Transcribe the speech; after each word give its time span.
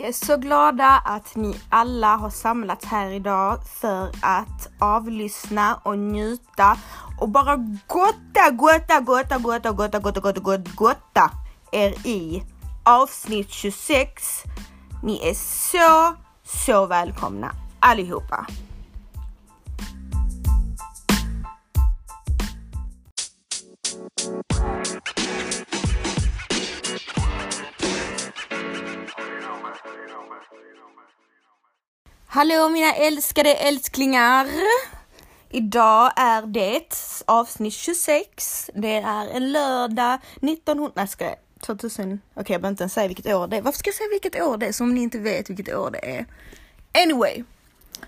Jag 0.00 0.08
är 0.08 0.12
så 0.12 0.36
glada 0.36 1.02
att 1.04 1.36
ni 1.36 1.60
alla 1.68 2.16
har 2.16 2.30
samlats 2.30 2.84
här 2.84 3.10
idag 3.10 3.58
för 3.66 4.08
att 4.22 4.68
avlyssna 4.78 5.80
och 5.82 5.98
njuta 5.98 6.76
och 7.20 7.28
bara 7.28 7.56
gotta, 7.86 8.50
gotta, 8.50 9.00
gotta, 9.00 9.38
gotta, 9.38 9.70
gotta, 9.70 9.98
gotta, 9.98 10.20
gotta, 10.20 10.40
gotta, 10.40 10.70
gotta 10.74 11.30
er 11.72 12.06
i 12.06 12.42
avsnitt 12.84 13.50
26. 13.50 14.42
Ni 15.02 15.28
är 15.28 15.34
så, 15.34 16.16
så 16.44 16.86
välkomna 16.86 17.52
allihopa. 17.80 18.46
Hallå 32.40 32.68
mina 32.68 32.94
älskade 32.94 33.54
älsklingar! 33.54 34.46
Idag 35.50 36.12
är 36.16 36.42
det 36.46 36.94
avsnitt 37.26 37.74
26. 37.74 38.70
Det 38.74 38.94
är 38.94 39.28
en 39.28 39.52
lördag 39.52 40.18
1900... 40.36 40.92
Nej 40.96 41.08
ska 41.08 41.24
jag 41.24 41.36
2000... 41.60 42.04
Okej 42.04 42.40
okay, 42.42 42.54
jag 42.54 42.60
behöver 42.60 42.72
inte 42.72 42.82
ens 42.82 42.92
säga 42.92 43.08
vilket 43.08 43.26
år 43.26 43.46
det 43.46 43.56
är. 43.56 43.62
Varför 43.62 43.78
ska 43.78 43.88
jag 43.88 43.94
säga 43.94 44.08
vilket 44.08 44.42
år 44.42 44.56
det 44.56 44.66
är 44.66 44.72
som 44.72 44.94
ni 44.94 45.02
inte 45.02 45.18
vet 45.18 45.50
vilket 45.50 45.74
år 45.74 45.90
det 45.90 46.16
är? 46.16 46.26
Anyway. 47.04 47.44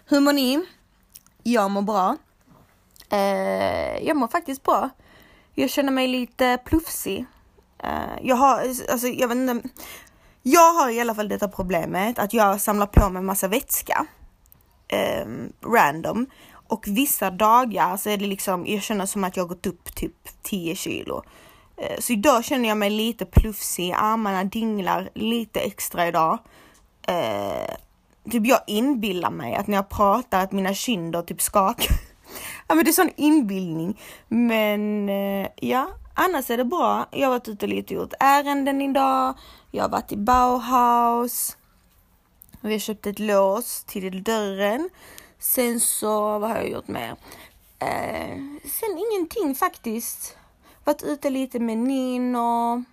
Hur 0.06 0.20
mår 0.20 0.32
ni? 0.32 0.64
Jag 1.42 1.70
mår 1.70 1.82
bra. 1.82 2.16
Uh, 3.12 4.06
jag 4.06 4.16
mår 4.16 4.28
faktiskt 4.28 4.62
bra. 4.62 4.90
Jag 5.54 5.70
känner 5.70 5.92
mig 5.92 6.09
lite 6.09 6.59
plufsig. 6.64 7.24
Uh, 7.84 8.18
jag 8.23 8.37
har, 8.37 8.60
alltså 8.90 9.07
jag 9.07 9.29
vet 9.29 9.37
inte. 9.37 9.68
Jag 10.42 10.74
har 10.74 10.90
i 10.90 11.01
alla 11.01 11.14
fall 11.14 11.29
detta 11.29 11.48
problemet 11.48 12.18
att 12.18 12.32
jag 12.32 12.60
samlar 12.60 12.87
på 12.87 13.10
mig 13.10 13.23
massa 13.23 13.48
vätska 13.48 14.07
eh, 14.93 15.26
random. 15.66 16.26
Och 16.68 16.85
vissa 16.88 17.30
dagar 17.30 17.96
så 17.96 18.10
är 18.10 18.16
det 18.16 18.26
liksom, 18.26 18.66
jag 18.66 18.82
känner 18.82 19.07
som 19.07 19.24
att 19.24 19.37
jag 19.37 19.48
gått 19.48 19.66
upp 19.66 19.95
typ 19.95 20.43
10 20.43 20.74
kilo. 20.74 21.23
Eh, 21.76 22.01
så 22.01 22.12
idag 22.12 22.45
känner 22.45 22.68
jag 22.68 22.79
mig 22.79 22.90
lite 22.90 23.26
plufsig, 23.26 23.93
armarna 23.96 24.45
dinglar 24.45 25.10
lite 25.15 25.60
extra 25.60 26.09
idag. 26.09 26.38
Eh, 27.09 27.74
typ 28.30 28.46
jag 28.46 28.60
inbillar 28.66 29.30
mig 29.30 29.54
att 29.54 29.66
när 29.66 29.76
jag 29.76 29.88
pratar 29.88 30.45
att 30.45 30.52
mina 30.52 30.74
kinder 30.74 31.23
typ 31.23 31.43
skakar. 31.43 31.96
ja 32.68 32.74
men 32.74 32.85
det 32.85 32.90
är 32.90 32.93
sån 32.93 33.10
inbildning. 33.16 34.01
Men 34.29 35.09
eh, 35.09 35.48
ja, 35.57 35.88
annars 36.15 36.51
är 36.51 36.57
det 36.57 36.65
bra. 36.65 37.07
Jag 37.10 37.29
har 37.29 37.30
varit 37.30 37.48
ute 37.48 37.66
lite 37.66 37.95
och 37.95 38.02
gjort 38.02 38.15
ärenden 38.20 38.82
idag. 38.82 39.35
Jag 39.70 39.85
har 39.85 39.90
varit 39.90 40.13
i 40.13 40.16
Bauhaus. 40.16 41.57
Vi 42.65 42.73
har 42.73 42.79
köpt 42.79 43.07
ett 43.07 43.18
lås 43.18 43.85
till 43.85 44.23
dörren. 44.23 44.91
Sen 45.38 45.80
så, 45.80 46.38
vad 46.38 46.51
har 46.51 46.57
jag 46.57 46.69
gjort 46.71 46.88
mer? 46.88 47.16
Eh, 47.79 48.38
sen 48.65 48.99
ingenting 49.10 49.54
faktiskt. 49.54 50.37
Varit 50.85 51.02
ute 51.02 51.30
lite 51.30 51.59
med 51.59 51.79
Nino. 51.79 52.85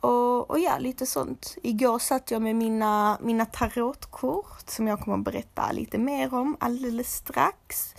Och, 0.00 0.50
och 0.50 0.58
ja, 0.58 0.78
lite 0.78 1.06
sånt. 1.06 1.56
Igår 1.62 1.98
satt 1.98 2.30
jag 2.30 2.42
med 2.42 2.56
mina, 2.56 3.18
mina 3.22 3.46
tarotkort 3.46 4.70
som 4.70 4.86
jag 4.86 5.00
kommer 5.00 5.18
att 5.18 5.24
berätta 5.24 5.72
lite 5.72 5.98
mer 5.98 6.34
om 6.34 6.56
alldeles 6.60 7.14
strax. 7.14 7.94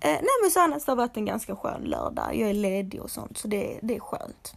Eh, 0.00 0.10
nej 0.10 0.36
men 0.42 0.50
så 0.50 0.60
annars 0.60 0.86
har 0.86 0.96
det 0.96 1.02
varit 1.02 1.16
en 1.16 1.24
ganska 1.24 1.56
skön 1.56 1.82
lördag. 1.82 2.36
Jag 2.36 2.50
är 2.50 2.54
ledig 2.54 3.02
och 3.02 3.10
sånt 3.10 3.38
så 3.38 3.48
det, 3.48 3.78
det 3.82 3.96
är 3.96 4.00
skönt. 4.00 4.54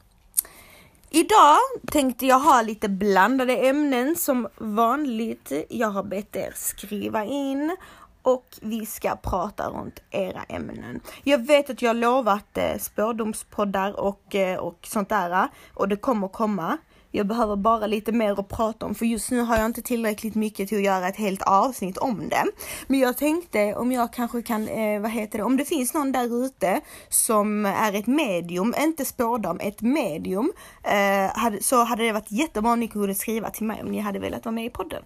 Idag 1.12 1.58
tänkte 1.88 2.26
jag 2.26 2.40
ha 2.40 2.62
lite 2.62 2.90
blandade 2.90 3.58
ämnen 3.58 4.16
som 4.16 4.48
vanligt. 4.58 5.52
Jag 5.70 5.88
har 5.88 6.04
bett 6.04 6.36
er 6.36 6.52
skriva 6.56 7.26
in 7.26 7.76
och 8.22 8.46
vi 8.62 8.86
ska 8.86 9.16
prata 9.16 9.70
runt 9.70 10.00
era 10.12 10.44
ämnen. 10.50 11.00
Jag 11.24 11.48
vet 11.48 11.70
att 11.70 11.82
jag 11.82 11.96
lovat 11.96 12.58
eh, 12.58 12.78
spårdomspoddar 12.80 14.00
och, 14.00 14.36
eh, 14.36 14.58
och 14.58 14.80
sånt 14.84 15.10
där 15.10 15.32
eh, 15.32 15.46
och 15.74 15.88
det 15.90 15.96
kommer 15.96 16.28
komma. 16.28 16.78
Jag 17.12 17.28
behöver 17.28 17.56
bara 17.56 17.88
lite 17.88 18.12
mer 18.12 18.40
att 18.40 18.48
prata 18.48 18.86
om 18.86 18.96
för 18.96 19.06
just 19.06 19.32
nu 19.32 19.40
har 19.40 19.58
jag 19.58 19.66
inte 19.66 19.82
tillräckligt 19.82 20.36
mycket 20.36 20.70
till 20.70 20.78
att 20.78 20.84
göra 20.84 21.08
ett 21.08 21.16
helt 21.16 21.42
avsnitt 21.42 21.98
om 21.98 22.30
det. 22.30 22.44
Men 22.88 23.00
jag 23.00 23.18
tänkte 23.18 23.76
om 23.76 23.92
jag 23.92 24.14
kanske 24.14 24.42
kan, 24.42 24.68
eh, 24.68 25.02
vad 25.02 25.12
heter 25.12 25.38
det, 25.38 25.44
om 25.44 25.58
det 25.58 25.66
finns 25.66 25.94
någon 25.94 26.12
där 26.12 26.46
ute 26.46 26.82
som 27.10 27.66
är 27.66 27.94
ett 27.94 28.08
medium, 28.08 28.74
inte 28.80 29.06
spårdam, 29.06 29.60
ett 29.60 29.82
medium, 29.82 30.52
eh, 30.84 31.38
hade, 31.40 31.64
så 31.64 31.84
hade 31.84 32.04
det 32.04 32.12
varit 32.12 32.32
jättebra 32.32 32.74
om 32.74 32.80
ni 32.80 32.88
kunde 32.88 33.16
skriva 33.16 33.50
till 33.50 33.66
mig 33.66 33.82
om 33.84 33.92
ni 33.92 34.00
hade 34.00 34.20
velat 34.20 34.46
vara 34.46 34.56
med 34.56 34.66
i 34.66 34.70
podden. 34.70 35.04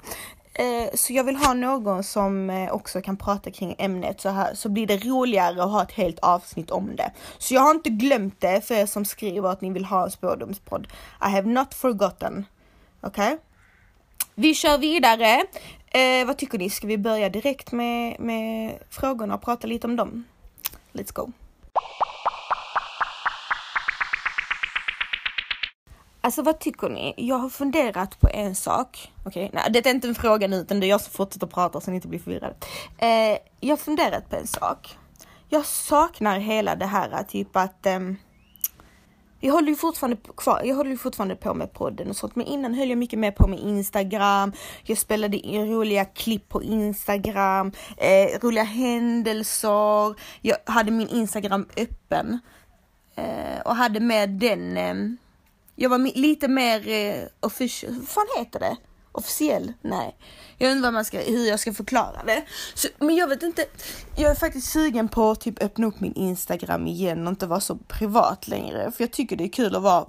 Eh, 0.53 0.89
så 0.93 1.13
jag 1.13 1.23
vill 1.23 1.35
ha 1.35 1.53
någon 1.53 2.03
som 2.03 2.49
eh, 2.49 2.71
också 2.71 3.01
kan 3.01 3.17
prata 3.17 3.51
kring 3.51 3.75
ämnet 3.77 4.21
så, 4.21 4.29
här, 4.29 4.53
så 4.53 4.69
blir 4.69 4.87
det 4.87 4.97
roligare 4.97 5.63
att 5.63 5.71
ha 5.71 5.83
ett 5.83 5.91
helt 5.91 6.19
avsnitt 6.19 6.71
om 6.71 6.95
det. 6.95 7.11
Så 7.37 7.53
jag 7.53 7.61
har 7.61 7.71
inte 7.71 7.89
glömt 7.89 8.41
det 8.41 8.61
för 8.61 8.75
er 8.75 8.85
som 8.85 9.05
skriver 9.05 9.49
att 9.49 9.61
ni 9.61 9.69
vill 9.69 9.85
ha 9.85 10.03
en 10.03 10.11
spårdomspodd. 10.11 10.87
I 11.21 11.29
have 11.29 11.49
not 11.49 11.73
forgotten. 11.73 12.45
Okej? 13.01 13.27
Okay? 13.27 13.37
Vi 14.35 14.53
kör 14.53 14.77
vidare. 14.77 15.43
Eh, 15.85 16.25
vad 16.27 16.37
tycker 16.37 16.57
ni? 16.57 16.69
Ska 16.69 16.87
vi 16.87 16.97
börja 16.97 17.29
direkt 17.29 17.71
med, 17.71 18.19
med 18.19 18.79
frågorna 18.89 19.35
och 19.35 19.41
prata 19.41 19.67
lite 19.67 19.87
om 19.87 19.95
dem? 19.95 20.23
Let's 20.93 21.13
go. 21.13 21.31
Alltså 26.25 26.41
vad 26.41 26.59
tycker 26.59 26.89
ni? 26.89 27.13
Jag 27.17 27.35
har 27.35 27.49
funderat 27.49 28.19
på 28.19 28.29
en 28.33 28.55
sak. 28.55 29.11
Okej, 29.23 29.45
okay, 29.45 29.61
nej 29.61 29.71
det 29.71 29.89
är 29.89 29.93
inte 29.93 30.07
en 30.07 30.15
fråga 30.15 30.47
nu 30.47 30.55
utan 30.55 30.79
det 30.79 30.85
är 30.85 30.89
jag 30.89 31.01
som 31.01 31.11
fortsätter 31.11 31.47
prata 31.47 31.81
så 31.81 31.91
ni 31.91 31.95
inte 31.95 32.07
blir 32.07 32.19
förvirrade. 32.19 32.55
Eh, 32.97 33.37
jag 33.59 33.69
har 33.69 33.77
funderat 33.77 34.29
på 34.29 34.35
en 34.35 34.47
sak. 34.47 34.97
Jag 35.49 35.65
saknar 35.65 36.39
hela 36.39 36.75
det 36.75 36.85
här 36.85 37.23
typ 37.23 37.55
att 37.55 37.85
eh, 37.85 37.99
jag 39.39 39.53
håller 39.53 39.69
ju 39.69 39.75
fortfarande 39.75 40.17
kvar, 40.37 40.61
jag 40.65 40.75
håller 40.75 40.91
ju 40.91 40.97
fortfarande 40.97 41.35
på 41.35 41.53
med 41.53 41.73
podden 41.73 42.09
och 42.09 42.15
sånt, 42.15 42.35
men 42.35 42.45
innan 42.45 42.73
höll 42.73 42.89
jag 42.89 42.97
mycket 42.97 43.19
mer 43.19 43.31
på 43.31 43.47
med 43.47 43.59
Instagram. 43.59 44.53
Jag 44.83 44.97
spelade 44.97 45.37
in 45.37 45.71
roliga 45.71 46.05
klipp 46.05 46.49
på 46.49 46.63
Instagram, 46.63 47.71
eh, 47.97 48.39
roliga 48.41 48.63
händelser. 48.63 50.15
Jag 50.41 50.57
hade 50.65 50.91
min 50.91 51.07
Instagram 51.07 51.65
öppen 51.77 52.39
eh, 53.15 53.61
och 53.65 53.75
hade 53.75 53.99
med 53.99 54.29
den 54.29 54.77
ehm, 54.77 55.17
jag 55.75 55.89
var 55.89 56.17
lite 56.17 56.47
mer 56.47 56.87
eh, 56.87 57.23
official, 57.39 57.93
vad 57.93 58.07
fan 58.07 58.25
heter 58.37 58.59
det? 58.59 58.77
Officiell? 59.11 59.73
Nej. 59.81 60.17
Jag 60.57 60.71
undrar 60.71 60.87
vad 60.87 60.93
man 60.93 61.05
ska, 61.05 61.19
hur 61.19 61.47
jag 61.47 61.59
ska 61.59 61.73
förklara 61.73 62.23
det. 62.25 62.43
Så, 62.73 62.87
men 62.99 63.15
jag 63.15 63.27
vet 63.27 63.43
inte, 63.43 63.65
jag 64.17 64.31
är 64.31 64.35
faktiskt 64.35 64.71
sugen 64.71 65.09
på 65.09 65.31
att 65.31 65.41
typ 65.41 65.63
öppna 65.63 65.87
upp 65.87 65.99
min 65.99 66.13
Instagram 66.13 66.87
igen 66.87 67.27
och 67.27 67.31
inte 67.31 67.47
vara 67.47 67.59
så 67.59 67.75
privat 67.75 68.47
längre. 68.47 68.91
För 68.91 69.03
jag 69.03 69.11
tycker 69.11 69.35
det 69.35 69.43
är 69.43 69.49
kul 69.49 69.75
att 69.75 69.81
vara 69.81 70.05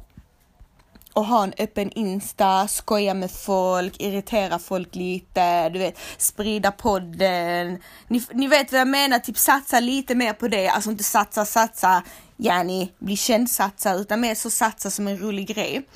och 1.14 1.24
ha 1.24 1.44
en 1.44 1.52
öppen 1.58 1.90
Insta, 1.90 2.68
skoja 2.68 3.14
med 3.14 3.30
folk, 3.30 4.00
irritera 4.00 4.58
folk 4.58 4.94
lite, 4.94 5.68
du 5.68 5.78
vet, 5.78 5.98
sprida 6.18 6.72
podden. 6.72 7.78
Ni, 8.08 8.22
ni 8.32 8.46
vet 8.46 8.72
vad 8.72 8.80
jag 8.80 8.88
menar, 8.88 9.18
typ 9.18 9.38
satsa 9.38 9.80
lite 9.80 10.14
mer 10.14 10.32
på 10.32 10.48
det, 10.48 10.68
alltså 10.68 10.90
inte 10.90 11.04
satsa, 11.04 11.44
satsa, 11.44 12.02
yani 12.36 12.92
bli 12.98 13.16
kändsatsa 13.16 13.94
utan 13.94 14.20
mer 14.20 14.34
så 14.34 14.50
satsa 14.50 14.90
som 14.90 15.08
en 15.08 15.18
rolig 15.18 15.46
grej. 15.46 15.88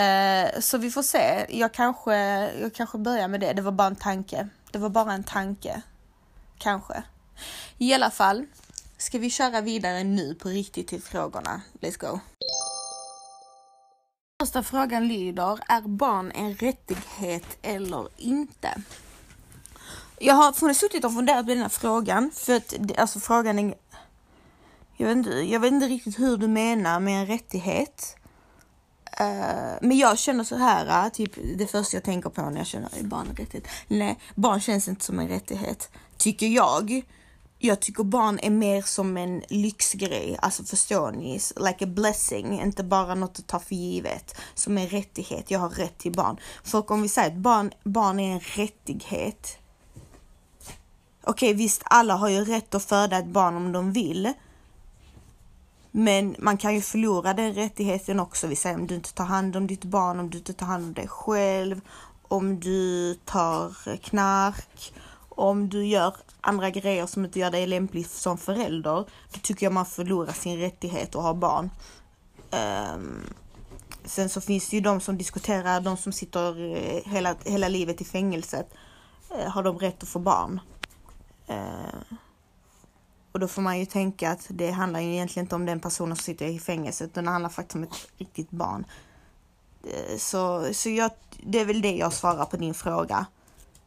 Uh, 0.00 0.60
så 0.60 0.78
vi 0.78 0.90
får 0.90 1.02
se, 1.02 1.46
jag 1.48 1.72
kanske, 1.72 2.14
jag 2.60 2.74
kanske 2.74 2.98
börjar 2.98 3.28
med 3.28 3.40
det, 3.40 3.52
det 3.52 3.62
var 3.62 3.72
bara 3.72 3.88
en 3.88 3.96
tanke. 3.96 4.48
Det 4.70 4.78
var 4.78 4.88
bara 4.88 5.12
en 5.12 5.24
tanke. 5.24 5.82
Kanske. 6.58 7.02
I 7.78 7.94
alla 7.94 8.10
fall, 8.10 8.46
ska 8.98 9.18
vi 9.18 9.30
köra 9.30 9.60
vidare 9.60 10.04
nu 10.04 10.34
på 10.34 10.48
riktigt 10.48 10.88
till 10.88 11.02
frågorna. 11.02 11.62
Let's 11.80 11.98
go. 11.98 12.20
Första 14.42 14.62
frågan 14.62 15.08
lyder, 15.08 15.58
är 15.68 15.80
barn 15.80 16.32
en 16.34 16.54
rättighet 16.54 17.58
eller 17.62 18.08
inte? 18.16 18.82
Jag 20.18 20.34
har 20.34 20.74
suttit 20.74 21.04
och 21.04 21.14
funderat 21.14 21.46
på 21.46 21.50
den 21.50 21.62
här 21.62 21.68
frågan, 21.68 22.30
för 22.34 22.56
att 22.56 22.74
alltså 22.98 23.20
frågan 23.20 23.58
är... 23.58 23.74
Jag 25.00 25.06
vet, 25.06 25.16
inte, 25.16 25.30
jag 25.30 25.60
vet 25.60 25.72
inte 25.72 25.86
riktigt 25.86 26.18
hur 26.18 26.36
du 26.36 26.48
menar 26.48 27.00
med 27.00 27.20
en 27.20 27.26
rättighet. 27.26 28.16
Uh, 29.20 29.78
men 29.80 29.98
jag 29.98 30.18
känner 30.18 30.44
så 30.44 30.56
här, 30.56 31.06
uh, 31.06 31.12
typ 31.12 31.32
det 31.58 31.66
första 31.66 31.96
jag 31.96 32.04
tänker 32.04 32.30
på 32.30 32.50
när 32.50 32.58
jag 32.58 32.66
känner 32.66 32.98
är 32.98 33.02
barn 33.02 33.26
en 33.30 33.36
rättighet. 33.36 33.68
Nej, 33.88 34.18
barn 34.34 34.60
känns 34.60 34.88
inte 34.88 35.04
som 35.04 35.18
en 35.18 35.28
rättighet, 35.28 35.90
tycker 36.16 36.46
jag 36.46 37.02
jag 37.58 37.80
tycker 37.80 38.04
barn 38.04 38.38
är 38.42 38.50
mer 38.50 38.82
som 38.82 39.16
en 39.16 39.42
lyxgrej, 39.48 40.38
alltså 40.42 40.64
förstår 40.64 41.12
ni? 41.12 41.40
Like 41.56 41.84
a 41.84 41.88
blessing, 41.88 42.60
inte 42.60 42.84
bara 42.84 43.14
något 43.14 43.38
att 43.38 43.46
ta 43.46 43.58
för 43.58 43.74
givet. 43.74 44.40
Som 44.54 44.78
en 44.78 44.88
rättighet, 44.88 45.50
jag 45.50 45.58
har 45.58 45.68
rätt 45.70 45.98
till 45.98 46.12
barn. 46.12 46.36
För 46.64 46.92
om 46.92 47.02
vi 47.02 47.08
säger 47.08 47.28
att 47.28 47.36
barn, 47.36 47.72
barn 47.84 48.20
är 48.20 48.32
en 48.32 48.40
rättighet. 48.40 49.58
Okej 51.22 51.50
okay, 51.50 51.54
visst, 51.54 51.82
alla 51.84 52.14
har 52.14 52.28
ju 52.28 52.44
rätt 52.44 52.74
att 52.74 52.84
föda 52.84 53.18
ett 53.18 53.26
barn 53.26 53.56
om 53.56 53.72
de 53.72 53.92
vill. 53.92 54.32
Men 55.90 56.36
man 56.38 56.56
kan 56.56 56.74
ju 56.74 56.80
förlora 56.80 57.34
den 57.34 57.54
rättigheten 57.54 58.20
också. 58.20 58.46
Vi 58.46 58.56
säger 58.56 58.76
om 58.76 58.86
du 58.86 58.94
inte 58.94 59.12
tar 59.12 59.24
hand 59.24 59.56
om 59.56 59.66
ditt 59.66 59.84
barn, 59.84 60.20
om 60.20 60.30
du 60.30 60.38
inte 60.38 60.52
tar 60.52 60.66
hand 60.66 60.84
om 60.84 60.94
dig 60.94 61.08
själv 61.08 61.80
om 62.30 62.60
du 62.60 63.14
tar 63.14 63.96
knark, 63.96 64.92
om 65.28 65.68
du 65.68 65.86
gör 65.86 66.14
andra 66.40 66.70
grejer 66.70 67.06
som 67.06 67.24
inte 67.24 67.38
gör 67.38 67.50
dig 67.50 67.66
lämplig 67.66 68.06
som 68.06 68.38
förälder, 68.38 69.06
då 69.32 69.40
tycker 69.42 69.66
jag 69.66 69.72
man 69.72 69.86
förlorar 69.86 70.32
sin 70.32 70.58
rättighet 70.58 71.14
att 71.14 71.22
ha 71.22 71.34
barn. 71.34 71.70
Um, 72.94 73.22
sen 74.04 74.28
så 74.28 74.40
finns 74.40 74.68
det 74.68 74.76
ju 74.76 74.82
de 74.82 75.00
som 75.00 75.18
diskuterar, 75.18 75.80
de 75.80 75.96
som 75.96 76.12
sitter 76.12 76.76
eh, 76.76 77.12
hela, 77.12 77.34
hela 77.44 77.68
livet 77.68 78.00
i 78.00 78.04
fängelset, 78.04 78.74
uh, 79.34 79.48
har 79.48 79.62
de 79.62 79.78
rätt 79.78 80.02
att 80.02 80.08
få 80.08 80.18
barn? 80.18 80.60
Uh, 81.50 82.16
och 83.32 83.40
då 83.40 83.48
får 83.48 83.62
man 83.62 83.78
ju 83.78 83.86
tänka 83.86 84.30
att 84.30 84.46
det 84.48 84.70
handlar 84.70 85.00
ju 85.00 85.12
egentligen 85.12 85.44
inte 85.44 85.54
om 85.54 85.66
den 85.66 85.80
personen 85.80 86.16
som 86.16 86.24
sitter 86.24 86.46
i 86.46 86.58
fängelset, 86.58 87.10
utan 87.10 87.24
det 87.24 87.30
handlar 87.30 87.50
faktiskt 87.50 87.76
om 87.76 87.82
ett 87.82 88.08
riktigt 88.18 88.50
barn. 88.50 88.84
Eh, 89.84 90.16
så 90.18 90.74
så 90.74 90.88
jag, 90.88 91.10
det 91.42 91.60
är 91.60 91.64
väl 91.64 91.82
det 91.82 91.96
jag 91.96 92.12
svarar 92.12 92.44
på 92.44 92.56
din 92.56 92.74
fråga 92.74 93.26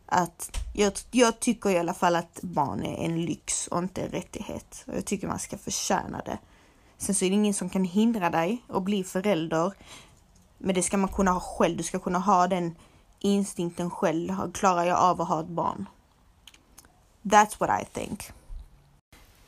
att 0.06 0.57
jag, 0.74 0.94
jag, 1.12 1.40
tycker 1.40 1.69
i 1.69 1.78
alla 1.78 1.94
fall 1.94 2.16
att 2.16 2.40
barn 2.42 2.84
är 2.84 3.06
en 3.06 3.25
lyx 3.25 3.68
och 3.68 3.80
inte 3.80 4.01
en 4.01 4.10
rättighet. 4.10 4.84
Och 4.88 4.95
jag 4.95 5.06
tycker 5.06 5.28
man 5.28 5.40
ska 5.40 5.57
förtjäna 5.57 6.22
det. 6.25 6.38
Sen 6.98 7.16
så 7.16 7.25
är 7.25 7.30
det 7.30 7.36
ingen 7.36 7.54
som 7.54 7.69
kan 7.69 7.84
hindra 7.84 8.30
dig 8.30 8.63
att 8.68 8.84
bli 8.84 9.04
förälder. 9.04 9.74
Men 10.57 10.75
det 10.75 10.84
ska 10.84 10.98
man 10.98 11.10
kunna 11.10 11.31
ha 11.31 11.39
själv. 11.39 11.78
Du 11.78 11.84
ska 11.84 12.00
kunna 12.00 12.19
ha 12.19 12.48
den 12.48 12.75
instinkten 13.19 13.89
själv. 13.89 14.51
Klarar 14.51 14.84
jag 14.84 15.00
av 15.00 15.22
att 15.22 15.28
ha 15.28 15.39
ett 15.39 15.48
barn? 15.48 15.86
That's 17.24 17.60
what 17.60 17.81
I 17.81 17.86
think. 17.86 18.31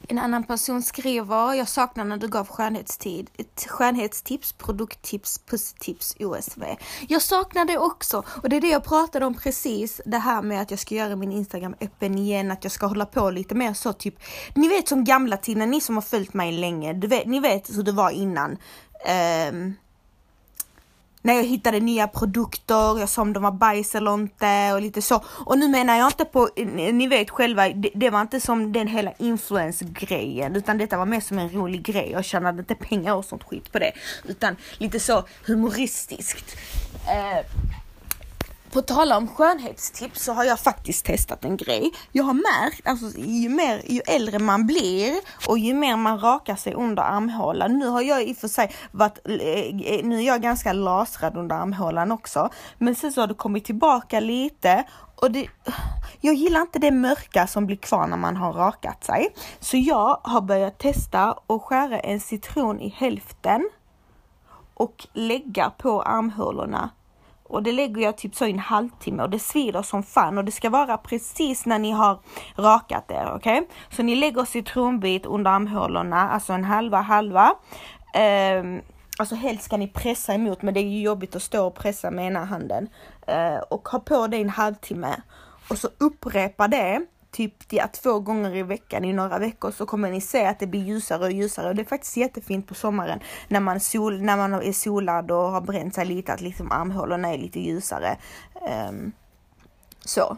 En 0.07 0.19
annan 0.19 0.43
person 0.43 0.81
skriver, 0.81 1.53
jag 1.53 1.67
saknar 1.67 2.05
när 2.05 2.17
du 2.17 2.27
gav 2.27 2.47
skönhetstid, 2.47 3.29
skönhetstips, 3.67 4.53
produkttips, 4.53 5.39
pusstips, 5.39 6.15
OSV. 6.19 6.63
Jag 7.07 7.21
saknar 7.21 7.65
det 7.65 7.77
också 7.77 8.23
och 8.43 8.49
det 8.49 8.55
är 8.55 8.61
det 8.61 8.67
jag 8.67 8.83
pratade 8.83 9.25
om 9.25 9.33
precis, 9.33 10.01
det 10.05 10.17
här 10.17 10.41
med 10.41 10.61
att 10.61 10.71
jag 10.71 10.79
ska 10.79 10.95
göra 10.95 11.15
min 11.15 11.31
Instagram 11.31 11.75
öppen 11.81 12.17
igen, 12.17 12.51
att 12.51 12.63
jag 12.63 12.71
ska 12.71 12.85
hålla 12.85 13.05
på 13.05 13.29
lite 13.29 13.55
mer 13.55 13.73
så 13.73 13.93
typ, 13.93 14.15
ni 14.55 14.67
vet 14.67 14.87
som 14.87 15.03
gamla 15.03 15.37
tiden, 15.37 15.71
ni 15.71 15.81
som 15.81 15.95
har 15.95 16.01
följt 16.01 16.33
mig 16.33 16.51
länge, 16.51 16.93
vet, 16.93 17.25
ni 17.25 17.39
vet 17.39 17.77
hur 17.77 17.83
det 17.83 17.91
var 17.91 18.09
innan. 18.09 18.57
Um, 19.51 19.75
när 21.25 21.33
jag 21.33 21.43
hittade 21.43 21.79
nya 21.79 22.07
produkter, 22.07 22.99
jag 22.99 23.09
sa 23.09 23.21
om 23.21 23.33
de 23.33 23.43
var 23.43 23.51
bajs 23.51 23.95
eller 23.95 24.13
inte 24.13 24.73
och 24.73 24.81
lite 24.81 25.01
så. 25.01 25.23
Och 25.45 25.57
nu 25.57 25.67
menar 25.67 25.97
jag 25.97 26.07
inte 26.07 26.25
på, 26.25 26.49
ni 26.75 27.07
vet 27.07 27.29
själva, 27.29 27.69
det, 27.69 27.89
det 27.95 28.09
var 28.09 28.21
inte 28.21 28.39
som 28.39 28.71
den 28.71 28.87
hela 28.87 29.11
influence-grejen 29.17 30.55
utan 30.55 30.77
detta 30.77 30.97
var 30.97 31.05
mer 31.05 31.19
som 31.19 31.39
en 31.39 31.49
rolig 31.49 31.83
grej. 31.83 32.09
Jag 32.11 32.25
tjänade 32.25 32.59
inte 32.59 32.75
pengar 32.75 33.13
och 33.13 33.25
sånt 33.25 33.43
skit 33.43 33.71
på 33.71 33.79
det 33.79 33.91
utan 34.23 34.55
lite 34.77 34.99
så 34.99 35.23
humoristiskt. 35.45 36.57
Eh, 37.07 37.45
på 38.75 38.81
tal 38.81 39.11
om 39.11 39.27
skönhetstips 39.27 40.23
så 40.23 40.33
har 40.33 40.43
jag 40.43 40.59
faktiskt 40.59 41.05
testat 41.05 41.45
en 41.45 41.57
grej. 41.57 41.91
Jag 42.11 42.23
har 42.23 42.33
märkt, 42.33 42.87
alltså 42.87 43.19
ju, 43.19 43.49
mer, 43.49 43.81
ju 43.85 44.01
äldre 44.07 44.39
man 44.39 44.67
blir 44.67 45.13
och 45.47 45.59
ju 45.59 45.73
mer 45.73 45.95
man 45.95 46.19
rakar 46.19 46.55
sig 46.55 46.73
under 46.73 47.03
armhålan. 47.03 47.79
Nu 47.79 47.87
har 47.87 48.01
jag 48.01 48.23
i 48.23 48.33
och 48.33 48.37
för 48.37 48.47
sig 48.47 48.71
varit, 48.91 49.19
eh, 49.25 50.05
nu 50.05 50.17
är 50.17 50.27
jag 50.27 50.41
ganska 50.41 50.73
lasrad 50.73 51.37
under 51.37 51.55
armhålan 51.55 52.11
också. 52.11 52.49
Men 52.77 52.95
sen 52.95 53.13
så 53.13 53.21
har 53.21 53.27
det 53.27 53.33
kommit 53.33 53.65
tillbaka 53.65 54.19
lite 54.19 54.83
och 55.15 55.31
det, 55.31 55.47
jag 56.21 56.35
gillar 56.35 56.61
inte 56.61 56.79
det 56.79 56.91
mörka 56.91 57.47
som 57.47 57.65
blir 57.65 57.77
kvar 57.77 58.07
när 58.07 58.17
man 58.17 58.37
har 58.37 58.53
rakat 58.53 59.03
sig. 59.03 59.35
Så 59.59 59.77
jag 59.77 60.19
har 60.23 60.41
börjat 60.41 60.77
testa 60.77 61.37
att 61.47 61.61
skära 61.61 61.99
en 61.99 62.19
citron 62.19 62.81
i 62.81 62.89
hälften 62.89 63.69
och 64.73 65.07
lägga 65.13 65.69
på 65.69 66.01
armhålorna 66.01 66.89
och 67.47 67.63
det 67.63 67.71
lägger 67.71 68.01
jag 68.01 68.17
typ 68.17 68.35
så 68.35 68.45
i 68.45 68.51
en 68.51 68.59
halvtimme 68.59 69.23
och 69.23 69.29
det 69.29 69.39
svider 69.39 69.81
som 69.81 70.03
fan 70.03 70.37
och 70.37 70.45
det 70.45 70.51
ska 70.51 70.69
vara 70.69 70.97
precis 70.97 71.65
när 71.65 71.79
ni 71.79 71.91
har 71.91 72.19
rakat 72.55 73.11
er, 73.11 73.31
okej? 73.35 73.57
Okay? 73.57 73.75
Så 73.89 74.03
ni 74.03 74.15
lägger 74.15 74.45
citronbit 74.45 75.25
under 75.25 75.51
armhålorna, 75.51 76.29
alltså 76.29 76.53
en 76.53 76.63
halva 76.63 77.01
halva. 77.01 77.55
Um, 78.59 78.81
alltså 79.17 79.35
helst 79.35 79.63
ska 79.63 79.77
ni 79.77 79.87
pressa 79.87 80.33
emot 80.33 80.61
men 80.61 80.73
det 80.73 80.79
är 80.79 80.89
ju 80.89 81.01
jobbigt 81.01 81.35
att 81.35 81.43
stå 81.43 81.67
och 81.67 81.75
pressa 81.75 82.11
med 82.11 82.27
ena 82.27 82.45
handen. 82.45 82.87
Uh, 83.29 83.57
och 83.69 83.87
ha 83.87 83.99
på 83.99 84.27
det 84.27 84.37
i 84.37 84.41
en 84.41 84.49
halvtimme 84.49 85.15
och 85.69 85.77
så 85.77 85.89
upprepa 85.97 86.67
det 86.67 87.05
typ 87.35 87.73
ja, 87.73 87.87
två 87.87 88.19
gånger 88.19 88.55
i 88.55 88.63
veckan 88.63 89.05
i 89.05 89.13
några 89.13 89.39
veckor 89.39 89.71
så 89.71 89.85
kommer 89.85 90.11
ni 90.11 90.21
se 90.21 90.45
att 90.45 90.59
det 90.59 90.67
blir 90.67 90.83
ljusare 90.83 91.23
och 91.23 91.31
ljusare 91.31 91.69
och 91.69 91.75
det 91.75 91.81
är 91.81 91.85
faktiskt 91.85 92.17
jättefint 92.17 92.67
på 92.67 92.73
sommaren 92.73 93.19
när 93.47 93.59
man, 93.59 93.79
sol, 93.79 94.21
när 94.21 94.37
man 94.37 94.53
är 94.53 94.71
solad 94.71 95.31
och 95.31 95.51
har 95.51 95.61
bränt 95.61 95.95
sig 95.95 96.05
lite 96.05 96.33
att 96.33 96.41
liksom 96.41 96.71
armhålorna 96.71 97.33
är 97.33 97.37
lite 97.37 97.59
ljusare. 97.59 98.17
Um, 98.89 99.11
så. 100.05 100.37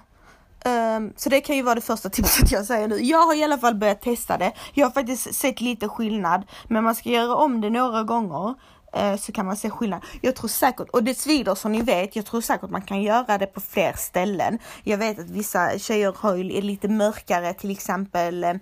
Um, 0.66 1.14
så 1.16 1.30
det 1.30 1.42
kan 1.42 1.56
ju 1.56 1.62
vara 1.62 1.76
det 1.76 1.82
första 1.82 2.10
tipset 2.18 2.52
jag 2.52 2.66
säger 2.66 2.88
nu. 2.88 2.96
Jag 2.96 3.26
har 3.26 3.36
i 3.36 3.44
alla 3.44 3.58
fall 3.58 3.76
börjat 3.76 4.02
testa 4.02 4.38
det. 4.38 4.54
Jag 4.74 4.86
har 4.86 4.92
faktiskt 4.92 5.36
sett 5.36 5.62
lite 5.62 5.88
skillnad, 5.88 6.44
men 6.68 6.84
man 6.84 6.96
ska 6.96 7.10
göra 7.10 7.36
om 7.36 7.62
det 7.62 7.70
några 7.70 8.04
gånger 8.04 8.56
Eh, 8.94 9.18
så 9.18 9.32
kan 9.32 9.46
man 9.46 9.58
se 9.58 9.70
skillnad. 9.70 10.02
Jag 10.22 10.36
tror 10.36 10.48
säkert, 10.48 10.90
och 10.90 11.04
det 11.04 11.18
svider 11.18 11.56
som 11.56 11.72
ni 11.72 11.82
vet, 11.82 12.16
jag 12.16 12.26
tror 12.26 12.42
säkert 12.42 12.70
man 12.70 12.82
kan 12.82 13.02
göra 13.02 13.38
det 13.38 13.46
på 13.46 13.62
fler 13.62 13.94
ställen. 13.94 14.60
Jag 14.84 14.98
vet 14.98 15.20
att 15.20 15.30
vissa 15.30 15.80
tjejer 15.80 16.14
har 16.18 16.36
ju 16.36 16.44
lite 16.44 16.88
mörkare, 16.88 17.54
till 17.54 17.72
exempel, 17.72 18.44
eh, 18.44 18.54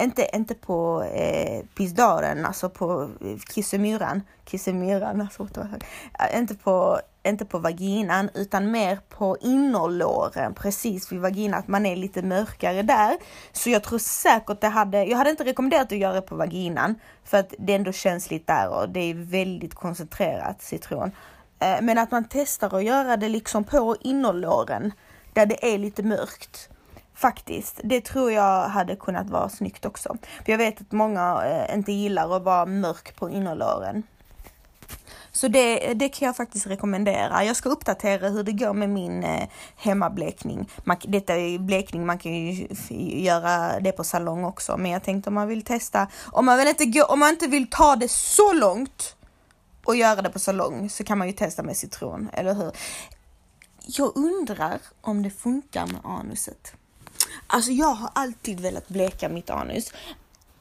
inte, 0.00 0.36
inte 0.36 0.54
på 0.54 1.02
eh, 1.02 1.64
pisdaren, 1.74 2.44
alltså 2.44 2.70
på 2.70 3.02
eh, 3.02 3.38
kissemyran, 3.54 4.22
kissemyran, 4.44 5.20
alltså, 5.20 5.48
inte 6.34 6.54
på 6.54 7.00
inte 7.28 7.44
på 7.44 7.58
vaginan 7.58 8.30
utan 8.34 8.70
mer 8.70 8.98
på 9.08 9.36
innerlåren 9.40 10.54
precis 10.54 11.12
vid 11.12 11.20
vaginan, 11.20 11.58
att 11.58 11.68
man 11.68 11.86
är 11.86 11.96
lite 11.96 12.22
mörkare 12.22 12.82
där. 12.82 13.16
Så 13.52 13.70
jag 13.70 13.82
tror 13.82 13.98
säkert 13.98 14.60
det 14.60 14.68
hade, 14.68 15.04
jag 15.04 15.18
hade 15.18 15.30
inte 15.30 15.44
rekommenderat 15.44 15.92
att 15.92 15.98
göra 15.98 16.14
det 16.14 16.22
på 16.22 16.36
vaginan 16.36 16.94
för 17.24 17.38
att 17.38 17.54
det 17.58 17.72
är 17.72 17.76
ändå 17.76 17.92
känsligt 17.92 18.46
där 18.46 18.68
och 18.68 18.88
det 18.88 19.00
är 19.00 19.14
väldigt 19.14 19.74
koncentrerat 19.74 20.62
citron. 20.62 21.12
Eh, 21.58 21.76
men 21.82 21.98
att 21.98 22.10
man 22.10 22.24
testar 22.30 22.76
att 22.76 22.84
göra 22.84 23.16
det 23.16 23.28
liksom 23.28 23.64
på 23.64 23.96
innerlåren 24.00 24.92
där 25.32 25.46
det 25.46 25.74
är 25.74 25.78
lite 25.78 26.02
mörkt. 26.02 26.70
Faktiskt, 27.18 27.80
det 27.84 28.00
tror 28.00 28.32
jag 28.32 28.68
hade 28.68 28.96
kunnat 28.96 29.30
vara 29.30 29.48
snyggt 29.48 29.84
också. 29.84 30.16
För 30.44 30.52
jag 30.52 30.58
vet 30.58 30.80
att 30.80 30.92
många 30.92 31.44
eh, 31.44 31.74
inte 31.74 31.92
gillar 31.92 32.36
att 32.36 32.42
vara 32.42 32.66
mörk 32.66 33.16
på 33.16 33.30
innerlåren. 33.30 34.02
Så 35.32 35.48
det, 35.48 35.94
det 35.94 36.08
kan 36.08 36.26
jag 36.26 36.36
faktiskt 36.36 36.66
rekommendera. 36.66 37.44
Jag 37.44 37.56
ska 37.56 37.68
uppdatera 37.68 38.28
hur 38.28 38.42
det 38.42 38.52
går 38.52 38.72
med 38.72 38.90
min 38.90 39.24
eh, 39.24 39.48
hemmablekning. 39.76 40.70
Man, 40.84 40.96
detta 41.02 41.36
är 41.36 41.58
blekning, 41.58 42.06
man 42.06 42.18
kan 42.18 42.32
ju 42.34 42.68
göra 43.24 43.80
det 43.80 43.92
på 43.92 44.04
salong 44.04 44.44
också, 44.44 44.76
men 44.76 44.90
jag 44.90 45.02
tänkte 45.02 45.30
om 45.30 45.34
man 45.34 45.48
vill 45.48 45.64
testa, 45.64 46.08
om 46.32 46.46
man, 46.46 46.58
vill 46.58 46.68
inte 46.68 46.84
gå, 46.84 47.04
om 47.04 47.18
man 47.18 47.28
inte 47.28 47.46
vill 47.46 47.70
ta 47.70 47.96
det 47.96 48.10
så 48.10 48.52
långt 48.52 49.16
och 49.84 49.96
göra 49.96 50.22
det 50.22 50.30
på 50.30 50.38
salong 50.38 50.90
så 50.90 51.04
kan 51.04 51.18
man 51.18 51.26
ju 51.26 51.32
testa 51.32 51.62
med 51.62 51.76
citron, 51.76 52.30
eller 52.32 52.54
hur? 52.54 52.72
Jag 53.86 54.16
undrar 54.16 54.80
om 55.00 55.22
det 55.22 55.30
funkar 55.30 55.86
med 55.86 56.00
anuset. 56.04 56.74
Alltså 57.46 57.70
jag 57.70 57.94
har 57.94 58.10
alltid 58.12 58.60
velat 58.60 58.88
bleka 58.88 59.28
mitt 59.28 59.50
anus. 59.50 59.92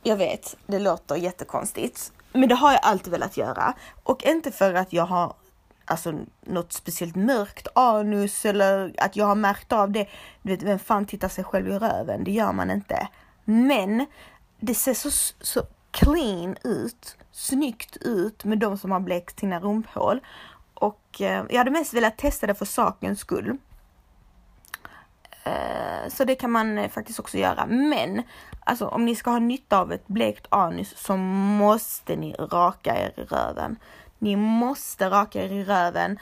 Jag 0.03 0.17
vet, 0.17 0.55
det 0.67 0.79
låter 0.79 1.15
jättekonstigt, 1.15 2.11
men 2.33 2.49
det 2.49 2.55
har 2.55 2.71
jag 2.71 2.79
alltid 2.83 3.11
velat 3.11 3.37
göra 3.37 3.73
och 4.03 4.23
inte 4.23 4.51
för 4.51 4.73
att 4.73 4.93
jag 4.93 5.05
har 5.05 5.33
alltså 5.85 6.13
något 6.41 6.73
speciellt 6.73 7.15
mörkt 7.15 7.67
anus 7.75 8.45
eller 8.45 8.93
att 8.97 9.15
jag 9.15 9.25
har 9.25 9.35
märkt 9.35 9.71
av 9.71 9.91
det. 9.91 10.07
Du 10.41 10.51
vet, 10.51 10.63
vem 10.63 10.79
fan 10.79 11.05
tittar 11.05 11.29
sig 11.29 11.43
själv 11.43 11.67
i 11.67 11.79
röven? 11.79 12.23
Det 12.23 12.31
gör 12.31 12.51
man 12.51 12.71
inte. 12.71 13.07
Men 13.45 14.05
det 14.59 14.75
ser 14.75 14.93
så, 14.93 15.11
så 15.41 15.61
clean 15.91 16.55
ut, 16.63 17.17
snyggt 17.31 17.97
ut 17.97 18.43
med 18.43 18.59
de 18.59 18.77
som 18.77 18.91
har 18.91 18.99
blekt 18.99 19.39
sina 19.39 19.59
rumphål. 19.59 20.19
Och 20.73 21.21
eh, 21.21 21.45
jag 21.49 21.57
hade 21.57 21.71
mest 21.71 21.93
velat 21.93 22.17
testa 22.17 22.47
det 22.47 22.55
för 22.55 22.65
sakens 22.65 23.19
skull. 23.19 23.57
Eh, 25.47 26.09
så 26.09 26.23
det 26.23 26.35
kan 26.35 26.51
man 26.51 26.77
eh, 26.77 26.89
faktiskt 26.89 27.19
också 27.19 27.37
göra. 27.37 27.65
Men 27.65 28.23
alltså 28.59 28.87
om 28.87 29.05
ni 29.05 29.15
ska 29.15 29.31
ha 29.31 29.39
nytta 29.39 29.79
av 29.79 29.93
ett 29.93 30.07
blekt 30.07 30.47
anus 30.49 30.97
så 30.97 31.17
måste 31.17 32.15
ni 32.15 32.33
raka 32.33 32.95
er 32.95 33.13
i 33.15 33.23
röven. 33.23 33.77
Ni 34.19 34.35
måste 34.35 35.09
raka 35.09 35.43
er 35.43 35.51
i 35.51 35.63
röven. 35.63 36.19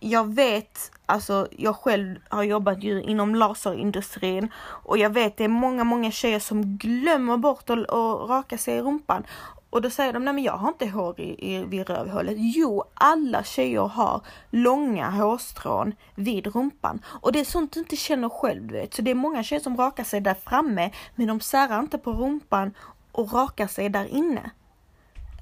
Jag 0.00 0.34
vet, 0.34 0.90
alltså 1.06 1.48
jag 1.50 1.76
själv 1.76 2.16
har 2.28 2.42
jobbat 2.42 2.82
ju 2.82 3.02
inom 3.02 3.34
laserindustrin 3.34 4.48
och 4.58 4.98
jag 4.98 5.10
vet 5.10 5.36
det 5.36 5.44
är 5.44 5.48
många, 5.48 5.84
många 5.84 6.10
tjejer 6.10 6.38
som 6.38 6.76
glömmer 6.76 7.36
bort 7.36 7.70
att, 7.70 7.78
att 7.78 8.28
raka 8.30 8.58
sig 8.58 8.76
i 8.76 8.80
rumpan. 8.80 9.24
Och 9.72 9.82
då 9.82 9.90
säger 9.90 10.12
de, 10.12 10.24
nej 10.24 10.34
men 10.34 10.44
jag 10.44 10.52
har 10.52 10.68
inte 10.68 10.86
hår 10.86 11.20
i, 11.20 11.54
i, 11.54 11.64
vid 11.64 11.88
rövhålet. 11.88 12.34
Jo, 12.38 12.84
alla 12.94 13.44
tjejer 13.44 13.80
har 13.80 14.20
långa 14.50 15.10
hårstrån 15.10 15.94
vid 16.14 16.46
rumpan. 16.46 17.02
Och 17.06 17.32
det 17.32 17.40
är 17.40 17.44
sånt 17.44 17.72
du 17.72 17.80
inte 17.80 17.96
känner 17.96 18.28
själv, 18.28 18.66
du 18.66 18.74
vet. 18.74 18.94
Så 18.94 19.02
det 19.02 19.10
är 19.10 19.14
många 19.14 19.42
tjejer 19.42 19.62
som 19.62 19.76
rakar 19.76 20.04
sig 20.04 20.20
där 20.20 20.34
framme, 20.34 20.90
men 21.14 21.26
de 21.26 21.40
särar 21.40 21.80
inte 21.80 21.98
på 21.98 22.12
rumpan 22.12 22.74
och 23.12 23.32
rakar 23.32 23.66
sig 23.66 23.88
där 23.88 24.04
inne. 24.04 24.50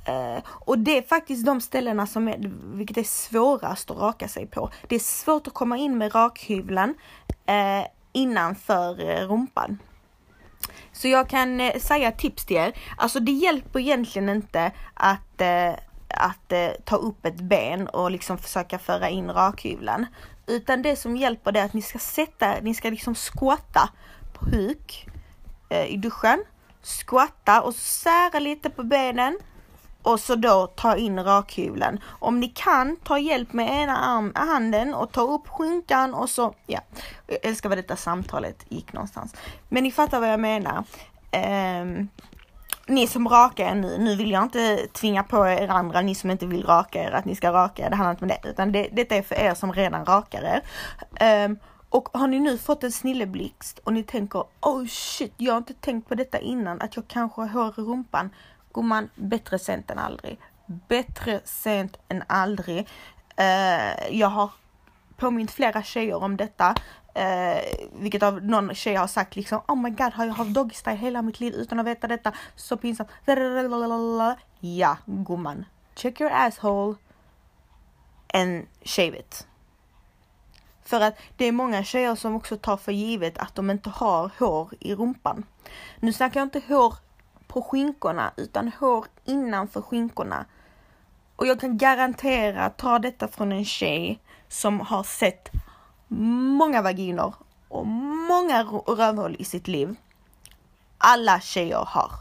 Eh, 0.04 0.42
och 0.46 0.78
det 0.78 0.98
är 0.98 1.02
faktiskt 1.02 1.46
de 1.46 1.60
ställena 1.60 2.06
som 2.06 2.28
är, 2.28 2.52
vilket 2.74 2.96
är 2.96 3.02
svårast 3.02 3.90
att 3.90 3.96
raka 3.96 4.28
sig 4.28 4.46
på. 4.46 4.70
Det 4.88 4.94
är 4.94 5.00
svårt 5.00 5.46
att 5.46 5.54
komma 5.54 5.76
in 5.76 5.98
med 5.98 6.14
rakhyveln 6.14 6.94
eh, 7.46 7.86
innanför 8.12 9.10
eh, 9.10 9.28
rumpan. 9.28 9.78
Så 11.00 11.08
jag 11.08 11.28
kan 11.28 11.60
eh, 11.60 11.78
säga 11.78 12.12
tips 12.12 12.44
till 12.44 12.56
er. 12.56 12.72
Alltså 12.96 13.20
det 13.20 13.32
hjälper 13.32 13.80
egentligen 13.80 14.28
inte 14.28 14.72
att, 14.94 15.40
eh, 15.40 15.72
att 16.08 16.52
eh, 16.52 16.70
ta 16.84 16.96
upp 16.96 17.26
ett 17.26 17.40
ben 17.40 17.88
och 17.88 18.10
liksom 18.10 18.38
försöka 18.38 18.78
föra 18.78 19.08
in 19.08 19.30
rakhyveln. 19.30 20.06
Utan 20.46 20.82
det 20.82 20.96
som 20.96 21.16
hjälper 21.16 21.52
det 21.52 21.60
är 21.60 21.64
att 21.64 21.72
ni 21.72 21.82
ska 21.82 21.98
sätta, 21.98 22.54
ni 22.62 22.74
ska 22.74 22.90
liksom 22.90 23.14
squatta 23.14 23.90
på 24.32 24.44
huk 24.44 25.08
eh, 25.68 25.86
i 25.86 25.96
duschen. 25.96 26.44
Squatta 26.82 27.62
och 27.62 27.74
sära 27.74 28.38
lite 28.38 28.70
på 28.70 28.82
benen 28.82 29.38
och 30.02 30.20
så 30.20 30.34
då 30.34 30.66
ta 30.66 30.96
in 30.96 31.24
rakhyveln. 31.24 32.00
Om 32.06 32.40
ni 32.40 32.48
kan, 32.48 32.96
ta 32.96 33.18
hjälp 33.18 33.52
med 33.52 33.82
ena 33.82 33.96
arm, 33.96 34.32
handen 34.34 34.94
och 34.94 35.12
ta 35.12 35.20
upp 35.20 35.48
skinkan 35.48 36.14
och 36.14 36.30
så, 36.30 36.54
ja. 36.66 36.80
Jag 37.26 37.38
älskar 37.42 37.68
vad 37.68 37.78
detta 37.78 37.96
samtalet 37.96 38.64
gick 38.68 38.92
någonstans. 38.92 39.34
Men 39.68 39.82
ni 39.82 39.92
fattar 39.92 40.20
vad 40.20 40.32
jag 40.32 40.40
menar. 40.40 40.84
Um, 41.82 42.08
ni 42.86 43.06
som 43.06 43.28
rakar 43.28 43.70
er 43.70 43.74
nu, 43.74 43.98
nu 43.98 44.16
vill 44.16 44.30
jag 44.30 44.42
inte 44.42 44.86
tvinga 44.92 45.22
på 45.22 45.46
er 45.46 45.68
andra, 45.68 46.00
ni 46.00 46.14
som 46.14 46.30
inte 46.30 46.46
vill 46.46 46.66
raka 46.66 47.04
er, 47.04 47.10
att 47.10 47.24
ni 47.24 47.34
ska 47.34 47.52
raka 47.52 47.86
er, 47.86 47.90
det 47.90 47.96
handlar 47.96 48.10
inte 48.10 48.24
om 48.24 48.28
det, 48.28 48.50
utan 48.50 48.72
det, 48.72 48.88
detta 48.92 49.16
är 49.16 49.22
för 49.22 49.34
er 49.34 49.54
som 49.54 49.72
redan 49.72 50.04
rakar 50.04 50.42
er. 50.42 50.62
Um, 51.46 51.58
och 51.90 52.08
har 52.12 52.28
ni 52.28 52.40
nu 52.40 52.58
fått 52.58 52.84
en 52.84 52.92
snilleblixt 52.92 53.78
och 53.78 53.92
ni 53.92 54.02
tänker, 54.02 54.44
oh 54.60 54.86
shit, 54.86 55.32
jag 55.36 55.52
har 55.52 55.58
inte 55.58 55.74
tänkt 55.74 56.08
på 56.08 56.14
detta 56.14 56.38
innan, 56.38 56.80
att 56.80 56.96
jag 56.96 57.08
kanske 57.08 57.40
har 57.40 57.48
hår 57.48 57.74
i 57.78 57.80
rumpan. 57.80 58.30
Gumman, 58.72 59.10
bättre 59.14 59.58
sent 59.58 59.90
än 59.90 59.98
aldrig. 59.98 60.38
Bättre 60.66 61.40
sent 61.44 61.96
än 62.08 62.22
aldrig. 62.26 62.88
Uh, 63.40 64.16
jag 64.16 64.28
har 64.28 64.50
påmint 65.16 65.50
flera 65.50 65.82
tjejer 65.82 66.22
om 66.22 66.36
detta. 66.36 66.74
Uh, 67.18 67.60
vilket 67.92 68.22
av 68.22 68.42
någon 68.42 68.74
tjej 68.74 68.94
har 68.94 69.06
sagt 69.06 69.36
liksom 69.36 69.60
Oh 69.68 69.76
my 69.76 69.90
god, 69.90 70.12
har 70.12 70.24
jag 70.26 70.32
haft 70.32 70.54
doggystyle 70.54 70.96
hela 70.96 71.22
mitt 71.22 71.40
liv 71.40 71.54
utan 71.54 71.80
att 71.80 71.86
veta 71.86 72.08
detta? 72.08 72.32
Så 72.56 72.76
pinsamt. 72.76 73.10
Ja, 74.60 74.96
gumman. 75.06 75.64
Check 75.94 76.20
your 76.20 76.32
asshole 76.32 76.94
and 78.34 78.66
shave 78.84 79.18
it. 79.18 79.46
För 80.84 81.00
att 81.00 81.18
det 81.36 81.44
är 81.44 81.52
många 81.52 81.84
tjejer 81.84 82.14
som 82.14 82.34
också 82.34 82.56
tar 82.56 82.76
för 82.76 82.92
givet 82.92 83.38
att 83.38 83.54
de 83.54 83.70
inte 83.70 83.90
har 83.90 84.30
hår 84.38 84.70
i 84.80 84.94
rumpan. 84.94 85.44
Nu 86.00 86.12
snackar 86.12 86.40
jag 86.40 86.46
inte 86.46 86.62
hår 86.68 86.94
på 87.50 87.62
skinkorna 87.62 88.32
utan 88.36 88.72
hår 88.80 89.06
innanför 89.24 89.82
skinkorna. 89.82 90.44
Och 91.36 91.46
jag 91.46 91.60
kan 91.60 91.78
garantera, 91.78 92.70
ta 92.70 92.98
detta 92.98 93.28
från 93.28 93.52
en 93.52 93.64
tjej 93.64 94.20
som 94.48 94.80
har 94.80 95.02
sett 95.02 95.50
många 96.58 96.82
vaginer 96.82 97.34
och 97.68 97.86
många 97.86 98.62
rövhål 98.86 99.36
i 99.38 99.44
sitt 99.44 99.68
liv. 99.68 99.96
Alla 100.98 101.40
tjejer 101.40 101.84
har. 101.86 102.12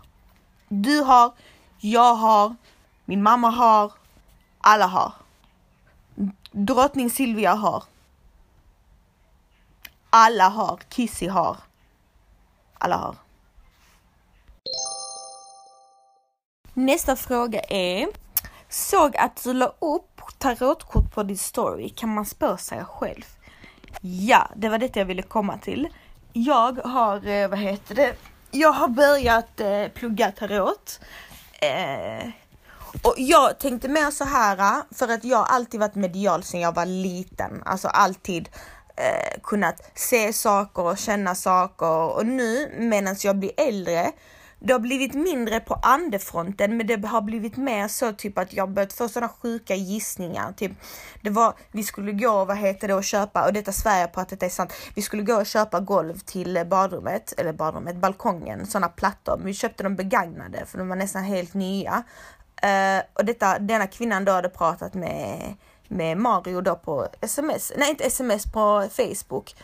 Du 0.68 1.02
har, 1.02 1.34
jag 1.78 2.16
har, 2.16 2.56
min 3.06 3.24
mamma 3.24 3.50
har, 3.50 3.92
alla 4.62 4.86
har. 4.88 5.14
Drottning 6.52 7.10
Silvia 7.10 7.54
har. 7.54 7.84
Alla 10.10 10.50
har, 10.50 10.80
Kissy 10.90 11.28
har. 11.28 11.58
Alla 12.74 12.98
har. 12.98 13.16
Nästa 16.80 17.16
fråga 17.16 17.62
är 17.70 18.08
Såg 18.70 19.18
att 19.18 19.44
du 19.44 19.54
la 19.54 19.66
upp 19.66 20.22
tarotkort 20.38 21.14
på 21.14 21.24
din 21.24 21.38
story. 21.38 21.90
Kan 21.90 22.14
man 22.14 22.26
spå 22.26 22.58
sig 22.58 22.84
själv? 22.86 23.26
Ja, 24.02 24.50
det 24.56 24.70
var 24.70 24.78
detta 24.78 25.00
jag 25.00 25.06
ville 25.06 25.22
komma 25.22 25.58
till. 25.58 25.88
Jag 26.34 26.80
har, 26.86 27.28
eh, 27.28 27.48
vad 27.48 27.60
heter 27.60 27.96
det? 27.96 28.16
Jag 28.52 28.72
har 28.72 28.88
börjat 28.88 29.60
eh, 29.60 29.88
plugga 29.94 30.32
tarot. 30.32 31.00
Eh, 31.62 32.30
och 33.04 33.16
jag 33.18 33.60
tänkte 33.60 33.88
mer 33.88 34.12
så 34.12 34.24
här, 34.24 34.58
eh, 34.58 34.84
för 34.92 35.08
att 35.08 35.24
jag 35.24 35.46
alltid 35.50 35.80
varit 35.80 35.96
medial 35.96 36.44
sedan 36.44 36.60
jag 36.60 36.76
var 36.76 36.86
liten. 36.86 37.64
Alltså 37.66 37.88
alltid 37.88 38.50
eh, 38.96 39.42
kunnat 39.44 39.92
se 39.96 40.34
saker 40.34 40.84
och 40.84 40.98
känna 40.98 41.36
saker. 41.36 42.16
Och 42.16 42.26
nu 42.26 42.74
medan 42.78 43.16
jag 43.24 43.36
blir 43.36 43.52
äldre 43.58 44.12
det 44.60 44.74
har 44.74 44.80
blivit 44.80 45.14
mindre 45.14 45.60
på 45.60 45.74
andefronten 45.74 46.78
men 46.78 46.88
det 46.88 47.06
har 47.06 47.22
blivit 47.22 47.58
mer 47.58 47.88
så 47.88 48.14
typ 48.14 48.38
att 48.38 48.54
jag 48.54 48.70
börjat 48.70 48.94
få 48.94 49.10
sådana 49.10 49.30
sjuka 49.30 49.76
gissningar. 49.76 50.52
Typ, 50.52 50.72
det 51.22 51.30
var, 51.30 51.54
vi 51.72 51.84
skulle 51.84 52.12
gå, 52.12 52.46
vad 52.46 52.58
heter 52.58 52.88
det, 52.88 52.94
och 52.94 53.04
köpa, 53.04 53.46
och 53.46 53.54
detta 53.54 53.72
svär 53.72 54.02
jag 54.02 54.14
på 54.14 54.22
att 54.22 54.30
det 54.30 54.44
är 54.44 54.50
sant. 54.50 54.74
Vi 54.96 55.02
skulle 55.02 55.24
gå 55.24 55.36
och 55.36 55.46
köpa 55.46 55.80
golv 55.80 56.20
till 56.20 56.66
badrummet, 56.66 57.34
eller 57.38 57.54
badrummet, 57.54 57.96
balkongen, 57.96 58.66
sådana 58.66 58.90
plattor. 58.90 59.38
men 59.38 59.46
Vi 59.46 59.54
köpte 59.54 59.84
dem 59.84 59.96
begagnade 59.96 60.66
för 60.66 60.78
de 60.78 60.90
var 60.90 60.96
nästan 60.96 61.24
helt 61.24 61.54
nya. 61.54 62.04
Uh, 62.64 63.04
och 63.14 63.26
detta, 63.26 63.60
denna 63.60 63.88
kvinnan 63.88 64.26
då 64.26 64.32
hade 64.32 64.50
pratat 64.50 64.94
med, 64.94 65.56
med 65.88 66.18
Mario 66.18 66.62
då 66.62 66.76
på 66.76 67.08
sms, 67.22 67.72
nej 67.78 67.90
inte 67.90 68.04
sms, 68.04 68.52
på 68.52 68.88
Facebook. 68.92 69.56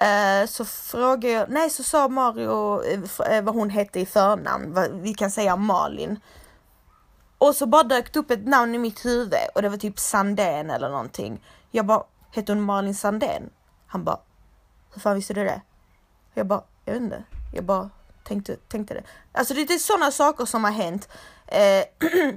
Eh, 0.00 0.46
så 0.46 0.64
frågade 0.64 1.28
jag, 1.28 1.50
nej 1.50 1.70
så 1.70 1.82
sa 1.82 2.08
Mario 2.08 2.82
eh, 2.82 3.36
eh, 3.36 3.44
vad 3.44 3.54
hon 3.54 3.70
hette 3.70 4.00
i 4.00 4.06
förnamn, 4.06 4.78
vi 5.02 5.14
kan 5.14 5.30
säga 5.30 5.56
Malin. 5.56 6.20
Och 7.38 7.56
så 7.56 7.66
bara 7.66 7.82
dök 7.82 8.12
det 8.12 8.18
upp 8.18 8.30
ett 8.30 8.46
namn 8.46 8.74
i 8.74 8.78
mitt 8.78 9.04
huvud 9.04 9.34
och 9.54 9.62
det 9.62 9.68
var 9.68 9.76
typ 9.76 9.98
Sandén 9.98 10.70
eller 10.70 10.88
någonting. 10.88 11.44
Jag 11.70 11.86
bara, 11.86 12.04
hette 12.30 12.52
hon 12.52 12.62
Malin 12.62 12.94
Sandén? 12.94 13.50
Han 13.86 14.04
bara, 14.04 14.20
hur 14.94 15.00
fan 15.00 15.14
visste 15.14 15.34
du 15.34 15.44
det? 15.44 15.60
Jag 16.34 16.46
bara, 16.46 16.62
jag 16.84 16.92
vet 16.92 17.02
inte. 17.02 17.24
Jag 17.54 17.64
bara 17.64 17.90
tänkte, 18.24 18.56
tänkte 18.56 18.94
det. 18.94 19.02
Alltså 19.32 19.54
det 19.54 19.62
är 19.62 19.78
sådana 19.78 20.10
saker 20.10 20.44
som 20.44 20.64
har 20.64 20.70
hänt. 20.70 21.08
Eh, 21.46 21.84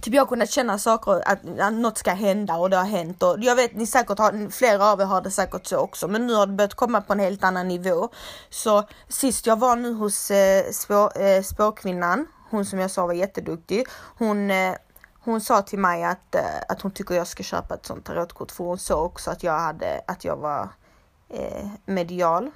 typ 0.00 0.14
jag 0.14 0.22
har 0.22 0.26
kunnat 0.26 0.50
känna 0.50 0.78
saker, 0.78 1.28
att, 1.28 1.58
att 1.60 1.72
något 1.72 1.98
ska 1.98 2.10
hända 2.10 2.56
och 2.56 2.70
det 2.70 2.76
har 2.76 2.84
hänt 2.84 3.22
och 3.22 3.36
jag 3.38 3.56
vet 3.56 3.74
ni 3.74 3.86
säkert 3.86 4.18
har, 4.18 4.50
flera 4.50 4.92
av 4.92 5.00
er 5.00 5.04
har 5.04 5.20
det 5.20 5.30
säkert 5.30 5.66
så 5.66 5.78
också 5.78 6.08
men 6.08 6.26
nu 6.26 6.34
har 6.34 6.46
det 6.46 6.52
börjat 6.52 6.74
komma 6.74 7.00
på 7.00 7.12
en 7.12 7.20
helt 7.20 7.44
annan 7.44 7.68
nivå. 7.68 8.08
Så 8.50 8.88
sist 9.08 9.46
jag 9.46 9.58
var 9.58 9.76
nu 9.76 9.92
hos 9.92 10.30
eh, 10.30 10.70
spår, 10.72 11.22
eh, 11.22 11.42
spårkvinnan, 11.42 12.26
hon 12.50 12.64
som 12.64 12.78
jag 12.78 12.90
sa 12.90 13.06
var 13.06 13.14
jätteduktig, 13.14 13.86
hon 14.18 14.50
eh, 14.50 14.74
hon 15.24 15.40
sa 15.40 15.62
till 15.62 15.78
mig 15.78 16.04
att, 16.04 16.34
eh, 16.34 16.60
att 16.68 16.82
hon 16.82 16.90
tycker 16.90 17.14
jag 17.14 17.26
ska 17.26 17.42
köpa 17.42 17.74
ett 17.74 17.86
sånt 17.86 18.04
tarotkort 18.04 18.52
för 18.52 18.64
hon 18.64 18.78
såg 18.78 19.04
också 19.04 19.30
att 19.30 19.42
jag 19.42 19.58
hade, 19.58 20.00
att 20.06 20.24
jag 20.24 20.36
var 20.36 20.68
eh, 21.28 21.68
medial. 21.84 22.50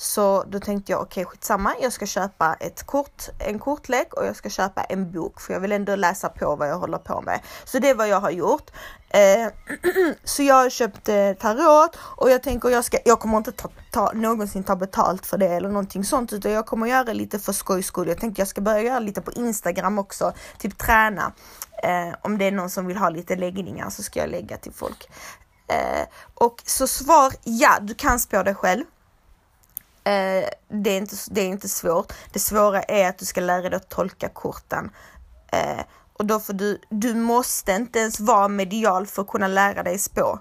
Så 0.00 0.44
då 0.46 0.60
tänkte 0.60 0.92
jag 0.92 1.00
okej 1.00 1.22
okay, 1.22 1.30
skitsamma, 1.30 1.74
jag 1.80 1.92
ska 1.92 2.06
köpa 2.06 2.54
ett 2.54 2.82
kort, 2.82 3.28
en 3.38 3.58
kortlek 3.58 4.14
och 4.14 4.26
jag 4.26 4.36
ska 4.36 4.50
köpa 4.50 4.82
en 4.82 5.12
bok 5.12 5.40
för 5.40 5.52
jag 5.52 5.60
vill 5.60 5.72
ändå 5.72 5.96
läsa 5.96 6.28
på 6.28 6.56
vad 6.56 6.68
jag 6.68 6.78
håller 6.78 6.98
på 6.98 7.20
med. 7.20 7.40
Så 7.64 7.78
det 7.78 7.90
är 7.90 7.94
vad 7.94 8.08
jag 8.08 8.20
har 8.20 8.30
gjort. 8.30 8.70
Eh, 9.08 9.48
så 10.24 10.42
jag 10.42 10.54
har 10.54 10.70
köpt 10.70 11.08
eh, 11.08 11.32
tarot 11.32 11.96
och 12.00 12.30
jag 12.30 12.42
tänker 12.42 12.68
jag 12.68 12.84
ska, 12.84 12.98
jag 13.04 13.20
kommer 13.20 13.36
inte 13.36 13.52
ta, 13.52 13.68
ta, 13.90 14.12
någonsin 14.12 14.64
ta 14.64 14.76
betalt 14.76 15.26
för 15.26 15.38
det 15.38 15.48
eller 15.48 15.68
någonting 15.68 16.04
sånt 16.04 16.32
utan 16.32 16.52
jag 16.52 16.66
kommer 16.66 16.86
göra 16.86 17.12
lite 17.12 17.38
för 17.38 17.52
skojs 17.52 17.86
skull. 17.86 18.08
Jag 18.08 18.18
tänkte 18.18 18.40
jag 18.40 18.48
ska 18.48 18.60
börja 18.60 18.80
göra 18.80 18.98
lite 18.98 19.20
på 19.20 19.32
Instagram 19.32 19.98
också, 19.98 20.32
typ 20.58 20.78
träna. 20.78 21.32
Eh, 21.82 22.14
om 22.22 22.38
det 22.38 22.44
är 22.44 22.52
någon 22.52 22.70
som 22.70 22.86
vill 22.86 22.96
ha 22.96 23.08
lite 23.08 23.36
läggningar 23.36 23.90
så 23.90 24.02
ska 24.02 24.20
jag 24.20 24.30
lägga 24.30 24.56
till 24.56 24.72
folk. 24.72 25.08
Eh, 25.68 26.06
och 26.34 26.62
så 26.66 26.86
svar 26.86 27.32
ja, 27.44 27.78
du 27.80 27.94
kan 27.94 28.18
spå 28.18 28.42
dig 28.42 28.54
själv. 28.54 28.84
Eh, 30.08 30.48
det, 30.68 30.90
är 30.90 30.96
inte, 30.96 31.16
det 31.30 31.40
är 31.40 31.46
inte 31.46 31.68
svårt. 31.68 32.12
Det 32.32 32.38
svåra 32.38 32.82
är 32.82 33.08
att 33.08 33.18
du 33.18 33.24
ska 33.24 33.40
lära 33.40 33.68
dig 33.68 33.76
att 33.76 33.88
tolka 33.88 34.28
korten. 34.28 34.90
Eh, 35.52 35.80
och 36.12 36.26
då 36.26 36.40
får 36.40 36.52
du, 36.52 36.80
du 36.88 37.14
måste 37.14 37.72
inte 37.72 37.98
ens 37.98 38.20
vara 38.20 38.48
medial 38.48 39.06
för 39.06 39.22
att 39.22 39.28
kunna 39.28 39.48
lära 39.48 39.82
dig 39.82 39.98
spå. 39.98 40.38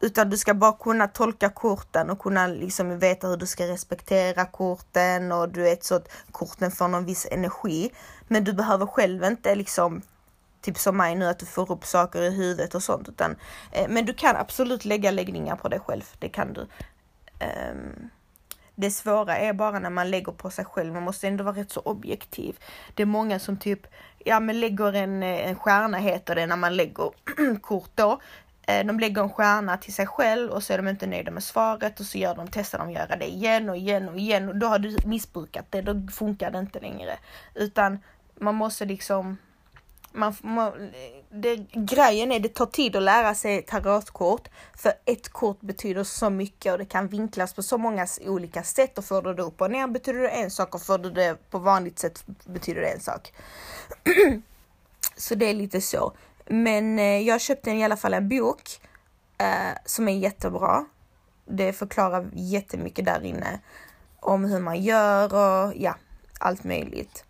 Utan 0.00 0.30
du 0.30 0.36
ska 0.36 0.54
bara 0.54 0.72
kunna 0.72 1.08
tolka 1.08 1.48
korten 1.48 2.10
och 2.10 2.18
kunna 2.18 2.46
liksom 2.46 2.98
veta 2.98 3.28
hur 3.28 3.36
du 3.36 3.46
ska 3.46 3.66
respektera 3.66 4.44
korten 4.44 5.32
och 5.32 5.48
du 5.48 5.62
vet 5.62 5.84
så 5.84 5.94
att 5.94 6.08
korten 6.30 6.70
får 6.70 6.88
någon 6.88 7.04
viss 7.04 7.26
energi. 7.30 7.90
Men 8.28 8.44
du 8.44 8.52
behöver 8.52 8.86
själv 8.86 9.24
inte 9.24 9.54
liksom 9.54 10.02
typ 10.60 10.78
som 10.78 10.96
mig 10.96 11.14
nu 11.14 11.26
att 11.28 11.38
du 11.38 11.46
får 11.46 11.72
upp 11.72 11.86
saker 11.86 12.22
i 12.22 12.30
huvudet 12.30 12.74
och 12.74 12.82
sånt. 12.82 13.08
Utan, 13.08 13.36
eh, 13.72 13.88
men 13.88 14.06
du 14.06 14.14
kan 14.14 14.36
absolut 14.36 14.84
lägga 14.84 15.10
läggningar 15.10 15.56
på 15.56 15.68
dig 15.68 15.80
själv. 15.80 16.04
Det 16.18 16.28
kan 16.28 16.52
du. 16.52 16.60
Um, 16.60 18.10
det 18.74 18.90
svåra 18.90 19.38
är 19.38 19.52
bara 19.52 19.78
när 19.78 19.90
man 19.90 20.10
lägger 20.10 20.32
på 20.32 20.50
sig 20.50 20.64
själv. 20.64 20.92
Man 20.92 21.02
måste 21.02 21.28
ändå 21.28 21.44
vara 21.44 21.56
rätt 21.56 21.70
så 21.70 21.80
objektiv. 21.80 22.58
Det 22.94 23.02
är 23.02 23.06
många 23.06 23.38
som 23.38 23.56
typ, 23.56 23.86
ja 24.18 24.40
men 24.40 24.60
lägger 24.60 24.92
en, 24.92 25.22
eh, 25.22 25.48
en 25.48 25.56
stjärna 25.56 25.98
heter 25.98 26.34
det 26.34 26.46
när 26.46 26.56
man 26.56 26.76
lägger 26.76 27.10
kort 27.60 27.90
då. 27.94 28.20
Eh, 28.66 28.86
de 28.86 29.00
lägger 29.00 29.22
en 29.22 29.30
stjärna 29.30 29.76
till 29.76 29.94
sig 29.94 30.06
själv 30.06 30.50
och 30.50 30.62
så 30.62 30.72
är 30.72 30.76
de 30.76 30.88
inte 30.88 31.06
nöjda 31.06 31.30
med 31.30 31.42
svaret 31.42 32.00
och 32.00 32.06
så 32.06 32.18
gör 32.18 32.34
de, 32.34 32.48
testar 32.48 32.78
de 32.78 32.90
göra 32.90 33.16
det 33.16 33.28
igen 33.28 33.68
och 33.68 33.76
igen 33.76 34.08
och 34.08 34.18
igen 34.18 34.48
och 34.48 34.56
då 34.56 34.66
har 34.66 34.78
du 34.78 34.96
missbrukat 35.04 35.66
det, 35.70 35.82
då 35.82 36.12
funkar 36.12 36.50
det 36.50 36.58
inte 36.58 36.80
längre. 36.80 37.18
Utan 37.54 37.98
man 38.34 38.54
måste 38.54 38.84
liksom 38.84 39.36
man, 40.14 40.34
man, 40.42 40.92
det, 41.30 41.56
grejen 41.72 42.32
är 42.32 42.40
det 42.40 42.48
tar 42.48 42.66
tid 42.66 42.96
att 42.96 43.02
lära 43.02 43.34
sig 43.34 43.62
tarotkort 43.62 44.48
för 44.76 44.92
ett 45.04 45.28
kort 45.28 45.60
betyder 45.60 46.04
så 46.04 46.30
mycket 46.30 46.72
och 46.72 46.78
det 46.78 46.84
kan 46.84 47.08
vinklas 47.08 47.54
på 47.54 47.62
så 47.62 47.78
många 47.78 48.06
olika 48.20 48.62
sätt 48.62 48.98
och 48.98 49.04
får 49.04 49.22
du 49.22 49.34
det 49.34 49.42
upp 49.42 49.60
och 49.60 49.70
ner 49.70 49.86
betyder 49.86 50.20
det 50.20 50.28
en 50.28 50.50
sak 50.50 50.74
och 50.74 50.82
får 50.82 50.98
du 50.98 51.10
det 51.10 51.50
på 51.50 51.58
vanligt 51.58 51.98
sätt 51.98 52.24
betyder 52.44 52.80
det 52.80 52.88
en 52.88 53.00
sak. 53.00 53.32
så 55.16 55.34
det 55.34 55.46
är 55.46 55.54
lite 55.54 55.80
så. 55.80 56.12
Men 56.46 56.98
eh, 56.98 57.20
jag 57.20 57.40
köpte 57.40 57.70
i 57.70 57.84
alla 57.84 57.96
fall 57.96 58.14
en 58.14 58.28
bok 58.28 58.80
eh, 59.38 59.78
som 59.84 60.08
är 60.08 60.18
jättebra. 60.18 60.84
Det 61.44 61.72
förklarar 61.72 62.30
jättemycket 62.32 63.04
där 63.04 63.24
inne 63.24 63.60
om 64.20 64.44
hur 64.44 64.60
man 64.60 64.82
gör 64.82 65.34
och 65.34 65.72
ja, 65.76 65.96
allt 66.38 66.64
möjligt. 66.64 67.24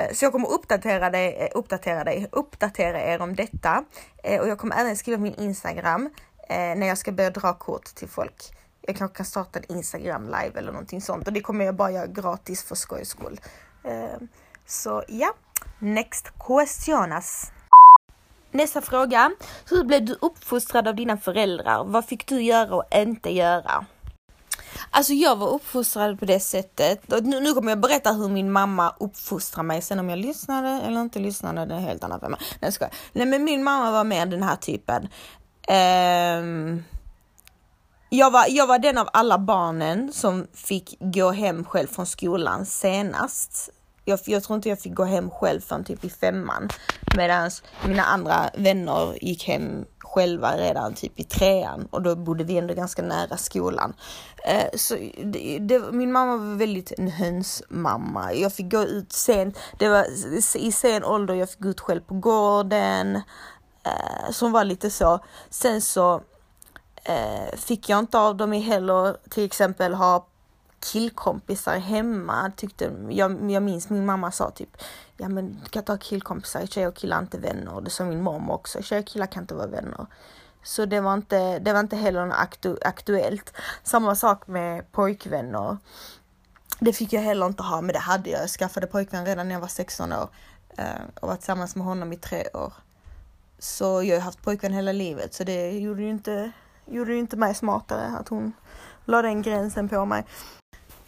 Eh, 0.00 0.14
så 0.14 0.24
jag 0.24 0.32
kommer 0.32 0.48
uppdatera 0.48 1.10
dig, 1.10 1.36
eh, 1.36 1.48
uppdatera 1.54 2.04
dig, 2.04 2.28
uppdatera 2.32 3.00
er 3.00 3.22
om 3.22 3.34
detta 3.36 3.84
eh, 4.22 4.40
och 4.40 4.48
jag 4.48 4.58
kommer 4.58 4.76
även 4.76 4.96
skriva 4.96 5.18
min 5.18 5.34
Instagram 5.34 6.10
när 6.48 6.86
jag 6.86 6.98
ska 6.98 7.12
börja 7.12 7.30
dra 7.30 7.54
kort 7.54 7.84
till 7.84 8.08
folk. 8.08 8.52
Jag 8.82 8.96
kanske 8.96 9.16
kan 9.16 9.26
starta 9.26 9.58
en 9.58 9.76
Instagram 9.76 10.24
live 10.24 10.58
eller 10.58 10.72
någonting 10.72 11.00
sånt 11.00 11.26
och 11.26 11.32
det 11.32 11.40
kommer 11.40 11.64
jag 11.64 11.74
bara 11.74 11.90
göra 11.90 12.06
gratis 12.06 12.64
för 12.64 12.74
skojs 12.74 13.08
skull. 13.08 13.40
Så 14.66 15.04
ja, 15.08 15.34
next 15.78 16.32
questionas. 16.46 17.52
Nästa 18.50 18.80
fråga. 18.80 19.30
Hur 19.70 19.84
blev 19.84 20.04
du 20.04 20.18
uppfostrad 20.20 20.88
av 20.88 20.94
dina 20.94 21.16
föräldrar? 21.16 21.84
Vad 21.84 22.04
fick 22.04 22.26
du 22.26 22.42
göra 22.42 22.74
och 22.74 22.84
inte 22.90 23.30
göra? 23.30 23.86
Alltså 24.90 25.12
jag 25.12 25.36
var 25.36 25.48
uppfostrad 25.48 26.18
på 26.18 26.24
det 26.24 26.40
sättet. 26.40 27.08
Nu, 27.08 27.40
nu 27.40 27.52
kommer 27.52 27.70
jag 27.70 27.80
berätta 27.80 28.12
hur 28.12 28.28
min 28.28 28.52
mamma 28.52 28.94
uppfostrade 29.00 29.66
mig. 29.66 29.82
Sen 29.82 29.98
om 29.98 30.10
jag 30.10 30.18
lyssnade 30.18 30.68
eller 30.68 31.00
inte 31.00 31.18
lyssnade, 31.18 31.66
det 31.66 31.74
är 31.74 31.78
helt 31.78 32.04
annat 32.04 32.20
för 32.20 32.28
mig. 32.28 32.40
Nej, 32.60 32.72
jag 32.80 32.90
Nej 33.12 33.26
men 33.26 33.44
min 33.44 33.64
mamma 33.64 33.90
var 33.90 34.04
mer 34.04 34.26
den 34.26 34.42
här 34.42 34.56
typen. 34.56 35.08
Um, 35.68 36.84
jag, 38.08 38.30
var, 38.30 38.44
jag 38.48 38.66
var 38.66 38.78
den 38.78 38.98
av 38.98 39.08
alla 39.12 39.38
barnen 39.38 40.12
som 40.12 40.46
fick 40.54 40.96
gå 41.00 41.30
hem 41.30 41.64
själv 41.64 41.86
från 41.86 42.06
skolan 42.06 42.66
senast. 42.66 43.70
Jag, 44.10 44.20
jag 44.24 44.42
tror 44.42 44.56
inte 44.56 44.68
jag 44.68 44.80
fick 44.80 44.94
gå 44.94 45.04
hem 45.04 45.30
själv 45.30 45.60
förrän 45.60 45.84
typ 45.84 46.04
i 46.04 46.10
femman. 46.10 46.68
Medan 47.16 47.50
mina 47.86 48.02
andra 48.02 48.50
vänner 48.54 49.24
gick 49.24 49.48
hem 49.48 49.84
själva 49.98 50.56
redan 50.56 50.94
typ 50.94 51.20
i 51.20 51.24
trean 51.24 51.88
och 51.90 52.02
då 52.02 52.16
bodde 52.16 52.44
vi 52.44 52.58
ändå 52.58 52.74
ganska 52.74 53.02
nära 53.02 53.36
skolan. 53.36 53.94
Eh, 54.44 54.68
så 54.74 54.94
det, 55.24 55.58
det, 55.58 55.92
min 55.92 56.12
mamma 56.12 56.36
var 56.36 56.56
väldigt 56.56 56.92
en 56.98 57.08
hönsmamma. 57.08 58.34
Jag 58.34 58.52
fick 58.52 58.72
gå 58.72 58.82
ut 58.82 59.12
sent, 59.12 59.58
det 59.78 59.88
var 59.88 60.06
i 60.56 60.72
sen 60.72 61.04
ålder 61.04 61.34
jag 61.34 61.50
fick 61.50 61.60
gå 61.60 61.68
ut 61.68 61.80
själv 61.80 62.00
på 62.00 62.14
gården. 62.14 63.16
Eh, 63.84 64.30
som 64.30 64.52
var 64.52 64.64
lite 64.64 64.90
så. 64.90 65.18
Sen 65.50 65.80
så 65.80 66.22
eh, 67.04 67.56
fick 67.56 67.88
jag 67.88 67.98
inte 67.98 68.18
av 68.18 68.36
dem 68.36 68.52
heller 68.52 69.16
till 69.30 69.44
exempel 69.44 69.94
ha 69.94 70.26
killkompisar 70.80 71.78
hemma. 71.78 72.52
Tyckte, 72.56 72.92
jag, 73.10 73.50
jag 73.50 73.62
minns 73.62 73.90
min 73.90 74.06
mamma 74.06 74.32
sa 74.32 74.50
typ, 74.50 74.76
ja 75.16 75.28
men 75.28 75.60
du 75.64 75.68
kan 75.70 75.80
inte 75.80 75.92
ha 75.92 75.98
killkompisar, 75.98 76.66
tjejer 76.66 76.88
och 76.88 76.94
killar 76.94 77.16
är 77.16 77.20
inte 77.20 77.38
vänner. 77.38 77.80
Det 77.80 77.90
sa 77.90 78.04
min 78.04 78.22
mamma 78.22 78.54
också, 78.54 78.82
tjejer 78.82 79.02
och 79.02 79.08
killar 79.08 79.26
kan 79.26 79.42
inte 79.42 79.54
vara 79.54 79.66
vänner. 79.66 80.06
Så 80.62 80.86
det 80.86 81.00
var 81.00 81.14
inte, 81.14 81.58
det 81.58 81.72
var 81.72 81.80
inte 81.80 81.96
heller 81.96 82.26
något 82.26 82.36
aktu 82.36 82.76
aktuellt. 82.82 83.52
Samma 83.82 84.14
sak 84.14 84.46
med 84.46 84.92
pojkvänner. 84.92 85.76
Det 86.78 86.92
fick 86.92 87.12
jag 87.12 87.22
heller 87.22 87.46
inte 87.46 87.62
ha, 87.62 87.80
men 87.80 87.92
det 87.92 87.98
hade 87.98 88.30
jag. 88.30 88.42
Jag 88.42 88.50
skaffade 88.50 88.86
pojkvän 88.86 89.26
redan 89.26 89.48
när 89.48 89.54
jag 89.54 89.60
var 89.60 89.68
16 89.68 90.12
år 90.12 90.28
eh, 90.76 90.84
och 91.20 91.28
var 91.28 91.36
tillsammans 91.36 91.76
med 91.76 91.86
honom 91.86 92.12
i 92.12 92.16
tre 92.16 92.44
år. 92.54 92.72
Så 93.58 94.02
jag 94.02 94.16
har 94.16 94.20
haft 94.20 94.42
pojkvän 94.42 94.72
hela 94.72 94.92
livet, 94.92 95.34
så 95.34 95.44
det 95.44 95.70
gjorde 95.70 96.02
ju 96.02 96.10
inte, 96.10 96.52
gjorde 96.86 97.12
ju 97.12 97.18
inte 97.18 97.36
mig 97.36 97.54
smartare 97.54 98.16
att 98.18 98.28
hon 98.28 98.52
la 99.04 99.22
den 99.22 99.42
gränsen 99.42 99.88
på 99.88 100.04
mig. 100.04 100.24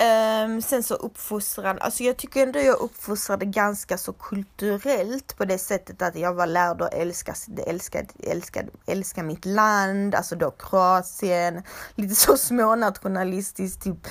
Um, 0.02 0.62
sen 0.62 0.82
så 0.82 0.94
uppfostrad, 0.94 1.78
alltså 1.80 2.02
jag 2.02 2.16
tycker 2.16 2.42
ändå 2.42 2.58
jag 2.58 2.80
uppfostrade 2.80 3.44
ganska 3.46 3.98
så 3.98 4.12
kulturellt 4.12 5.36
på 5.36 5.44
det 5.44 5.58
sättet 5.58 6.02
att 6.02 6.16
jag 6.16 6.34
var 6.34 6.46
lärd 6.46 6.82
att 6.82 6.94
älska, 6.94 7.34
älska, 7.66 8.04
älska, 8.18 8.62
älska 8.86 9.22
mitt 9.22 9.44
land, 9.44 10.14
alltså 10.14 10.36
då 10.36 10.50
Kroatien, 10.50 11.62
lite 11.94 12.14
så 12.14 12.36
smånationalistiskt 12.36 13.82
typ. 13.82 14.06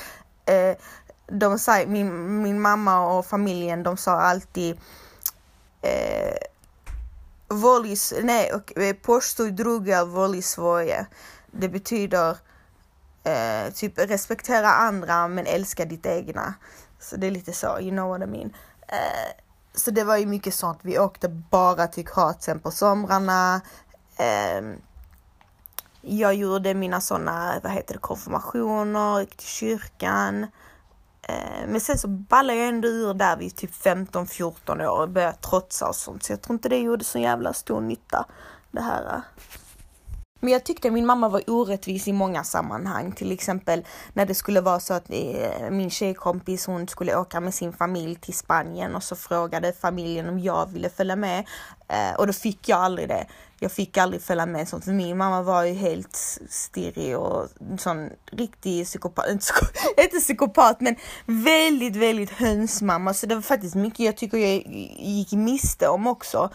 Uh, 0.50 0.76
de 1.40 1.60
sa, 1.60 1.86
min, 1.88 2.42
min 2.42 2.62
mamma 2.62 3.18
och 3.18 3.26
familjen, 3.26 3.84
de 3.84 3.98
sa 3.98 4.12
alltid 4.12 4.76
uh, 5.86 6.38
volis, 7.48 8.14
nej, 8.24 8.52
eh, 8.76 8.96
poštoj 8.96 9.52
druga, 9.52 10.06
voli 10.06 10.42
svoje. 10.42 11.06
Det 11.52 11.70
betyder 11.70 12.38
eh, 13.24 13.74
typ 13.74 14.00
respektera 14.00 14.68
andra 14.68 15.28
men 15.28 15.46
älska 15.46 15.86
ditt 15.86 16.06
egna. 16.06 16.54
Så 17.00 17.16
det 17.16 17.28
är 17.28 17.32
lite 17.32 17.54
så, 17.54 17.80
you 17.80 17.92
know 17.92 18.10
what 18.10 18.22
I 18.22 18.26
mean. 18.26 18.54
Eh, 18.88 19.44
så 19.74 19.92
det 19.92 20.04
var 20.04 20.18
ju 20.18 20.26
mycket 20.26 20.54
sånt. 20.54 20.80
Vi 20.82 21.00
åkte 21.00 21.30
bara 21.30 21.88
till 21.88 22.08
Kroatien 22.08 22.60
på 22.60 22.72
somrarna. 22.72 23.62
Eh, 24.18 24.62
jag 26.02 26.36
gjorde 26.36 26.74
mina 26.74 27.02
sådana, 27.02 27.60
vad 27.64 27.72
heter 27.72 27.94
det, 27.94 28.00
konfirmationer, 28.00 29.20
gick 29.20 29.38
till 29.38 29.48
kyrkan. 29.48 30.44
Eh, 31.22 31.68
men 31.68 31.82
sen 31.82 31.98
så 31.98 32.08
ballade 32.08 32.60
jag 32.60 32.68
ändå 32.68 32.88
ur 32.88 33.14
där 33.14 33.38
vid 33.38 33.56
typ 33.56 33.72
15-14 33.72 34.88
år 34.88 35.02
och 35.02 35.10
började 35.10 35.38
trotsa 35.38 35.88
och 35.88 35.96
sånt. 35.96 36.24
Så 36.24 36.32
jag 36.32 36.42
tror 36.42 36.54
inte 36.54 36.70
det 36.70 36.78
gjorde 36.78 37.04
så 37.04 37.20
jävla 37.20 37.54
stor 37.54 37.82
nytta 37.82 38.26
det 38.72 38.82
här. 38.82 39.22
Men 40.44 40.54
jag 40.54 40.64
tyckte 40.64 40.92
min 40.92 41.06
mamma 41.06 41.30
var 41.30 41.50
orättvis 41.50 42.08
i 42.08 42.14
många 42.14 42.44
sammanhang. 42.44 43.12
Till 43.12 43.32
exempel 43.32 43.86
när 44.14 44.26
det 44.26 44.36
skulle 44.36 44.62
vara 44.62 44.80
så 44.80 44.94
att 44.94 45.10
eh, 45.10 45.70
min 45.70 45.90
tjejkompis 45.90 46.66
hon 46.66 46.88
skulle 46.88 47.16
åka 47.16 47.40
med 47.40 47.54
sin 47.54 47.74
familj 47.74 48.16
till 48.16 48.34
Spanien 48.34 48.96
och 48.96 49.04
så 49.04 49.16
frågade 49.16 49.74
familjen 49.74 50.30
om 50.30 50.40
jag 50.40 50.72
ville 50.72 50.90
följa 50.90 51.16
med. 51.16 51.48
Eh, 51.88 52.16
och 52.18 52.28
då 52.28 52.34
fick 52.34 52.70
jag 52.70 52.80
aldrig 52.80 53.08
det. 53.08 53.26
Jag 53.60 53.72
fick 53.72 53.98
aldrig 53.98 54.22
följa 54.22 54.46
med 54.46 54.68
sånt 54.68 54.86
för 54.86 54.92
min 54.92 55.18
mamma 55.18 55.42
var 55.42 55.64
ju 55.64 55.74
helt 55.74 56.16
stirrig 56.50 57.18
och 57.18 57.48
sån 57.78 58.10
riktig 58.32 58.86
psykopat, 58.86 59.26
inte 59.98 60.20
psykopat 60.20 60.82
men 60.82 60.96
väldigt, 61.26 61.96
väldigt 61.96 62.30
hönsmamma. 62.30 63.14
Så 63.14 63.26
det 63.26 63.36
var 63.36 63.42
faktiskt 63.42 63.76
mycket 63.76 64.00
jag 64.00 64.18
tycker 64.18 64.38
jag 64.38 64.64
gick 65.00 65.32
miste 65.32 65.88
om 65.88 66.08
också. 66.08 66.50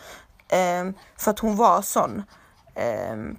Ehm, 0.48 0.94
för 1.16 1.30
att 1.30 1.38
hon 1.38 1.56
var 1.56 1.82
sån 1.82 2.22
ehm, 2.74 3.36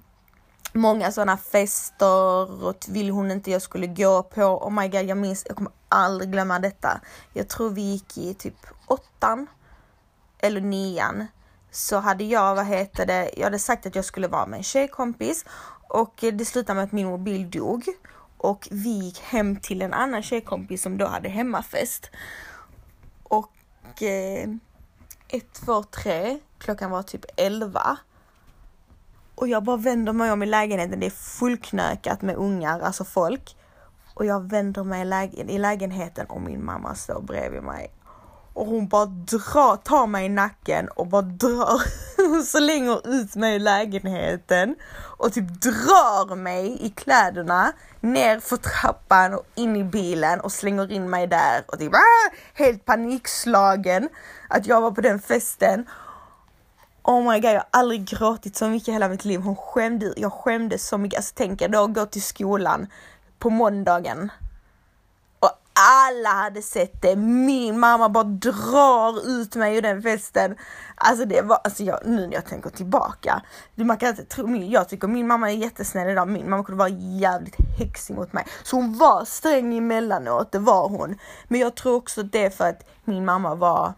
många 0.72 1.12
sådana 1.12 1.36
fester 1.36 2.64
och 2.64 2.76
vill 2.88 3.10
hon 3.10 3.30
inte 3.30 3.50
jag 3.50 3.62
skulle 3.62 3.86
gå 3.86 4.22
på. 4.22 4.42
Oh 4.42 4.70
my 4.70 4.88
god, 4.88 5.04
jag 5.04 5.18
minns, 5.18 5.44
jag 5.46 5.56
kommer 5.56 5.72
aldrig 5.88 6.32
glömma 6.32 6.58
detta. 6.58 7.00
Jag 7.32 7.48
tror 7.48 7.70
vi 7.70 7.82
gick 7.82 8.18
i 8.18 8.34
typ 8.34 8.66
åttan 8.86 9.46
eller 10.38 10.60
nian 10.60 11.26
så 11.70 11.96
hade 11.96 12.24
jag, 12.24 12.54
vad 12.54 12.66
heter 12.66 13.06
det, 13.06 13.30
jag 13.36 13.44
hade 13.44 13.58
sagt 13.58 13.86
att 13.86 13.94
jag 13.94 14.04
skulle 14.04 14.28
vara 14.28 14.46
med 14.46 14.56
en 14.56 14.62
tjejkompis 14.62 15.44
och 15.88 16.14
det 16.32 16.44
slutade 16.44 16.74
med 16.74 16.84
att 16.84 16.92
min 16.92 17.06
mobil 17.06 17.50
dog 17.50 17.84
och 18.36 18.68
vi 18.70 18.90
gick 18.90 19.20
hem 19.20 19.56
till 19.56 19.82
en 19.82 19.94
annan 19.94 20.22
tjejkompis 20.22 20.82
som 20.82 20.98
då 20.98 21.06
hade 21.06 21.28
hemmafest. 21.28 22.10
Och 23.22 24.02
eh, 24.02 24.48
ett, 25.28 25.52
två, 25.52 25.82
tre, 25.82 26.38
klockan 26.58 26.90
var 26.90 27.02
typ 27.02 27.24
elva 27.36 27.98
och 29.40 29.48
jag 29.48 29.62
bara 29.62 29.76
vänder 29.76 30.12
mig 30.12 30.32
om 30.32 30.42
i 30.42 30.46
lägenheten, 30.46 31.00
det 31.00 31.06
är 31.06 31.10
fullknökat 31.10 32.22
med 32.22 32.36
ungar, 32.36 32.80
alltså 32.80 33.04
folk. 33.04 33.56
Och 34.14 34.26
jag 34.26 34.50
vänder 34.50 34.84
mig 34.84 35.30
i, 35.32 35.54
i 35.54 35.58
lägenheten 35.58 36.26
och 36.26 36.40
min 36.40 36.64
mamma 36.64 36.94
står 36.94 37.20
bredvid 37.20 37.62
mig. 37.62 37.90
Och 38.52 38.66
hon 38.66 38.88
bara 38.88 39.06
drar, 39.06 39.76
tar 39.76 40.06
mig 40.06 40.26
i 40.26 40.28
nacken 40.28 40.88
och 40.88 41.06
bara 41.06 41.22
drar, 41.22 41.82
slänger 42.42 43.08
ut 43.08 43.36
mig 43.36 43.56
i 43.56 43.58
lägenheten 43.58 44.76
och 45.18 45.32
typ 45.32 45.60
drar 45.60 46.36
mig 46.36 46.86
i 46.86 46.90
kläderna 46.90 47.72
ner 48.00 48.40
för 48.40 48.56
trappan 48.56 49.34
och 49.34 49.46
in 49.54 49.76
i 49.76 49.84
bilen 49.84 50.40
och 50.40 50.52
slänger 50.52 50.92
in 50.92 51.10
mig 51.10 51.26
där 51.26 51.64
och 51.66 51.78
typ 51.78 51.94
ah, 51.94 52.34
helt 52.54 52.84
panikslagen 52.84 54.08
att 54.48 54.66
jag 54.66 54.80
var 54.80 54.90
på 54.90 55.00
den 55.00 55.20
festen 55.20 55.86
Oh 57.08 57.22
my 57.22 57.40
god, 57.40 57.50
jag 57.50 57.54
har 57.54 57.66
aldrig 57.70 58.04
gråtit 58.04 58.56
så 58.56 58.68
mycket 58.68 58.88
i 58.88 58.92
hela 58.92 59.08
mitt 59.08 59.24
liv. 59.24 59.40
Hon 59.40 59.56
skämde, 59.56 60.14
jag 60.16 60.32
skämdes 60.32 60.88
så 60.88 60.98
mycket. 60.98 61.16
Alltså 61.16 61.34
tänk 61.36 61.62
er 61.62 61.68
då 61.68 61.84
att 61.84 61.94
gå 61.94 62.06
till 62.06 62.22
skolan 62.22 62.86
på 63.38 63.50
måndagen. 63.50 64.32
Och 65.40 65.50
alla 66.06 66.28
hade 66.28 66.62
sett 66.62 67.02
det. 67.02 67.16
Min 67.16 67.78
mamma 67.78 68.08
bara 68.08 68.24
drar 68.24 69.28
ut 69.28 69.54
mig 69.54 69.76
ur 69.76 69.82
den 69.82 70.02
festen. 70.02 70.56
Alltså 70.94 71.24
det 71.24 71.42
var, 71.42 71.60
alltså 71.64 71.82
jag, 71.82 72.00
nu 72.04 72.26
när 72.26 72.34
jag 72.34 72.46
tänker 72.46 72.70
tillbaka. 72.70 73.42
Man 73.74 73.96
kan 73.96 74.08
inte 74.08 74.24
tro, 74.24 74.56
jag 74.56 74.88
tycker 74.88 75.08
min 75.08 75.26
mamma 75.26 75.52
är 75.52 75.56
jättesnäll 75.56 76.08
idag. 76.08 76.28
Min 76.28 76.50
mamma 76.50 76.64
kunde 76.64 76.78
vara 76.78 76.98
jävligt 76.98 77.56
häxig 77.78 78.16
mot 78.16 78.32
mig. 78.32 78.46
Så 78.62 78.76
hon 78.76 78.98
var 78.98 79.24
sträng 79.24 79.78
emellanåt, 79.78 80.52
det 80.52 80.58
var 80.58 80.88
hon. 80.88 81.18
Men 81.48 81.60
jag 81.60 81.74
tror 81.74 81.94
också 81.94 82.22
det 82.22 82.44
är 82.44 82.50
för 82.50 82.68
att 82.68 82.88
min 83.04 83.24
mamma 83.24 83.54
var 83.54 83.92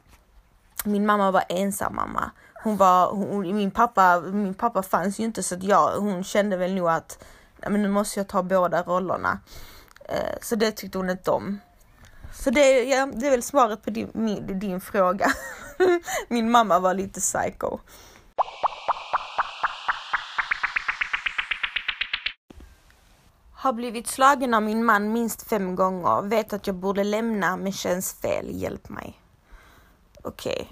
min 0.85 1.07
mamma 1.07 1.31
var 1.31 1.45
ensam 1.49 1.95
mamma 1.95 2.31
hon 2.63 2.77
var, 2.77 3.11
hon, 3.11 3.57
min, 3.57 3.71
pappa, 3.71 4.21
min 4.21 4.55
pappa 4.55 4.83
fanns 4.83 5.21
ju 5.21 5.25
inte 5.25 5.43
så 5.43 5.55
att 5.55 5.63
jag, 5.63 6.01
hon 6.01 6.25
kände 6.25 6.57
väl 6.57 6.75
nog 6.75 6.89
att 6.89 7.25
men 7.69 7.83
nu 7.83 7.89
måste 7.89 8.21
jag 8.21 8.29
ta 8.29 8.43
båda 8.43 8.83
rollerna. 8.83 9.41
Eh, 10.05 10.39
så 10.43 10.57
det 10.57 10.73
tyckte 10.73 10.99
hon 10.99 11.11
inte 11.11 11.31
om. 11.31 11.61
Så 12.35 12.51
det, 12.51 12.85
ja, 12.85 13.07
det 13.07 13.27
är 13.27 13.31
väl 13.31 13.43
svaret 13.43 13.83
på 13.83 13.91
din, 13.91 14.11
min, 14.15 14.59
din 14.59 14.81
fråga. 14.81 15.33
min 16.29 16.51
mamma 16.51 16.79
var 16.79 16.95
lite 16.95 17.21
psycho. 17.21 17.79
Har 23.53 23.73
blivit 23.73 24.07
slagen 24.07 24.55
av 24.55 24.63
min 24.63 24.85
man 24.85 25.13
minst 25.13 25.49
fem 25.49 25.77
gånger. 25.77 26.23
Vet 26.23 26.53
att 26.53 26.67
jag 26.67 26.77
borde 26.77 27.05
lämna 27.05 27.57
men 27.57 27.73
känns 27.73 28.13
fel. 28.13 28.47
Hjälp 28.51 28.89
mig. 28.89 29.21
Okej. 30.23 30.71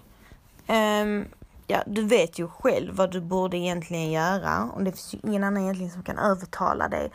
Okay. 0.66 1.02
Um, 1.02 1.28
ja, 1.70 1.82
du 1.86 2.04
vet 2.04 2.38
ju 2.38 2.48
själv 2.48 2.94
vad 2.94 3.12
du 3.12 3.20
borde 3.20 3.56
egentligen 3.56 4.10
göra 4.10 4.70
och 4.74 4.84
det 4.84 4.92
finns 4.92 5.14
ju 5.14 5.18
ingen 5.22 5.44
annan 5.44 5.62
egentligen 5.62 5.92
som 5.92 6.02
kan 6.02 6.18
övertala 6.18 6.88
dig 6.88 7.10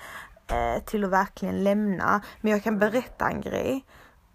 eh, 0.48 0.84
till 0.84 1.04
att 1.04 1.10
verkligen 1.10 1.64
lämna. 1.64 2.22
Men 2.42 2.52
jag 2.52 2.64
kan 2.64 2.80
berätta 2.80 3.30
en 3.30 3.42
grej 3.42 3.86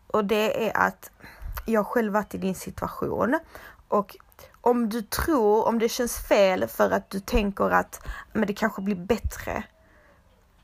och 0.07 0.24
det 0.24 0.68
är 0.68 0.76
att 0.76 1.11
jag 1.66 1.87
själv 1.87 2.12
varit 2.12 2.35
i 2.35 2.38
din 2.38 2.54
situation 2.54 3.38
och 3.88 4.16
om 4.61 4.88
du 4.88 5.02
tror, 5.02 5.68
om 5.68 5.78
det 5.78 5.88
känns 5.88 6.16
fel 6.16 6.66
för 6.68 6.90
att 6.90 7.11
du 7.11 7.20
tänker 7.20 7.70
att 7.70 8.07
men 8.33 8.46
det 8.46 8.54
kanske 8.54 8.83
blir 8.83 8.96
bättre 8.96 9.62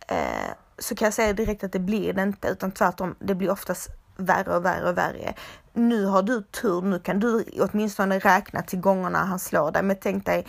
eh, 0.08 0.50
så 0.78 0.94
kan 0.94 1.06
jag 1.06 1.14
säga 1.14 1.32
direkt 1.32 1.64
att 1.64 1.72
det 1.72 1.78
blir 1.78 2.12
det 2.12 2.22
inte 2.22 2.48
utan 2.48 2.72
tvärtom, 2.72 3.14
det 3.18 3.34
blir 3.34 3.50
oftast 3.50 3.88
värre 4.16 4.56
och 4.56 4.64
värre 4.64 4.88
och 4.88 4.98
värre. 4.98 5.34
Nu 5.76 6.04
har 6.04 6.22
du 6.22 6.42
tur, 6.42 6.82
nu 6.82 6.98
kan 6.98 7.20
du 7.20 7.44
åtminstone 7.60 8.18
räkna 8.18 8.62
till 8.62 8.80
gångerna 8.80 9.18
han 9.18 9.38
slår 9.38 9.70
dig. 9.70 9.82
Men 9.82 9.96
tänk 10.00 10.26
dig, 10.26 10.46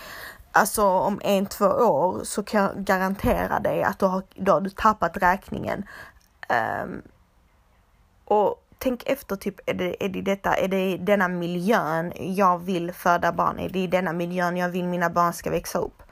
alltså 0.51 0.83
om 0.83 1.21
en, 1.23 1.45
två 1.45 1.65
år 1.65 2.23
så 2.23 2.43
kan 2.43 2.63
jag 2.63 2.83
garantera 2.83 3.59
dig 3.59 3.83
att 3.83 3.99
du 3.99 4.05
har, 4.05 4.23
då 4.35 4.51
har 4.51 4.61
du 4.61 4.69
tappat 4.69 5.17
räkningen. 5.17 5.85
Um, 6.83 7.01
och 8.25 8.63
tänk 8.77 9.03
efter, 9.05 9.35
typ, 9.35 9.69
är 9.69 9.73
det, 9.73 10.05
är 10.05 10.09
det 10.09 10.21
detta, 10.21 10.55
är 10.55 10.67
det 10.67 10.97
denna 10.97 11.27
miljön 11.27 12.13
jag 12.15 12.57
vill 12.57 12.91
föda 12.91 13.31
barn? 13.31 13.59
Är 13.59 13.69
det 13.69 13.79
i 13.79 13.87
denna 13.87 14.13
miljön 14.13 14.57
jag 14.57 14.69
vill 14.69 14.87
mina 14.87 15.09
barn 15.09 15.33
ska 15.33 15.49
växa 15.49 15.79
upp? 15.79 16.03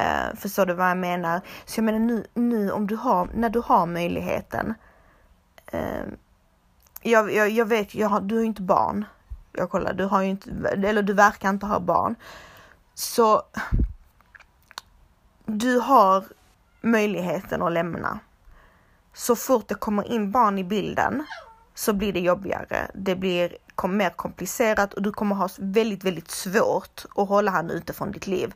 Uh, 0.00 0.36
förstår 0.36 0.66
du 0.66 0.74
vad 0.74 0.90
jag 0.90 0.98
menar? 0.98 1.40
Så 1.64 1.78
jag 1.78 1.84
menar 1.84 1.98
nu, 1.98 2.26
nu 2.34 2.70
om 2.70 2.86
du 2.86 2.96
har, 2.96 3.28
när 3.34 3.50
du 3.50 3.62
har 3.64 3.86
möjligheten 3.86 4.74
um, 5.72 6.16
jag, 7.02 7.32
jag, 7.32 7.50
jag 7.50 7.66
vet, 7.66 7.94
jag 7.94 8.08
har, 8.08 8.20
du 8.20 8.34
har 8.34 8.40
ju 8.40 8.46
inte 8.46 8.62
barn. 8.62 9.04
Jag 9.52 9.70
kollar, 9.70 9.92
du 9.92 10.04
har 10.04 10.22
ju 10.22 10.28
inte, 10.28 10.50
eller 10.68 11.02
du 11.02 11.12
verkar 11.12 11.50
inte 11.50 11.66
ha 11.66 11.80
barn. 11.80 12.14
Så 12.94 13.42
du 15.46 15.78
har 15.78 16.24
möjligheten 16.80 17.62
att 17.62 17.72
lämna. 17.72 18.18
Så 19.14 19.36
fort 19.36 19.68
det 19.68 19.74
kommer 19.74 20.12
in 20.12 20.30
barn 20.30 20.58
i 20.58 20.64
bilden 20.64 21.24
så 21.74 21.92
blir 21.92 22.12
det 22.12 22.20
jobbigare. 22.20 22.90
Det 22.94 23.16
blir 23.16 23.56
mer 23.88 24.10
komplicerat 24.10 24.94
och 24.94 25.02
du 25.02 25.12
kommer 25.12 25.36
ha 25.36 25.48
väldigt, 25.58 26.04
väldigt 26.04 26.30
svårt 26.30 27.04
att 27.16 27.28
hålla 27.28 27.50
han 27.50 27.70
ute 27.70 27.92
från 27.92 28.12
ditt 28.12 28.26
liv. 28.26 28.54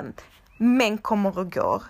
Um, 0.00 0.12
men 0.58 0.98
kommer 0.98 1.38
och 1.38 1.52
går 1.52 1.82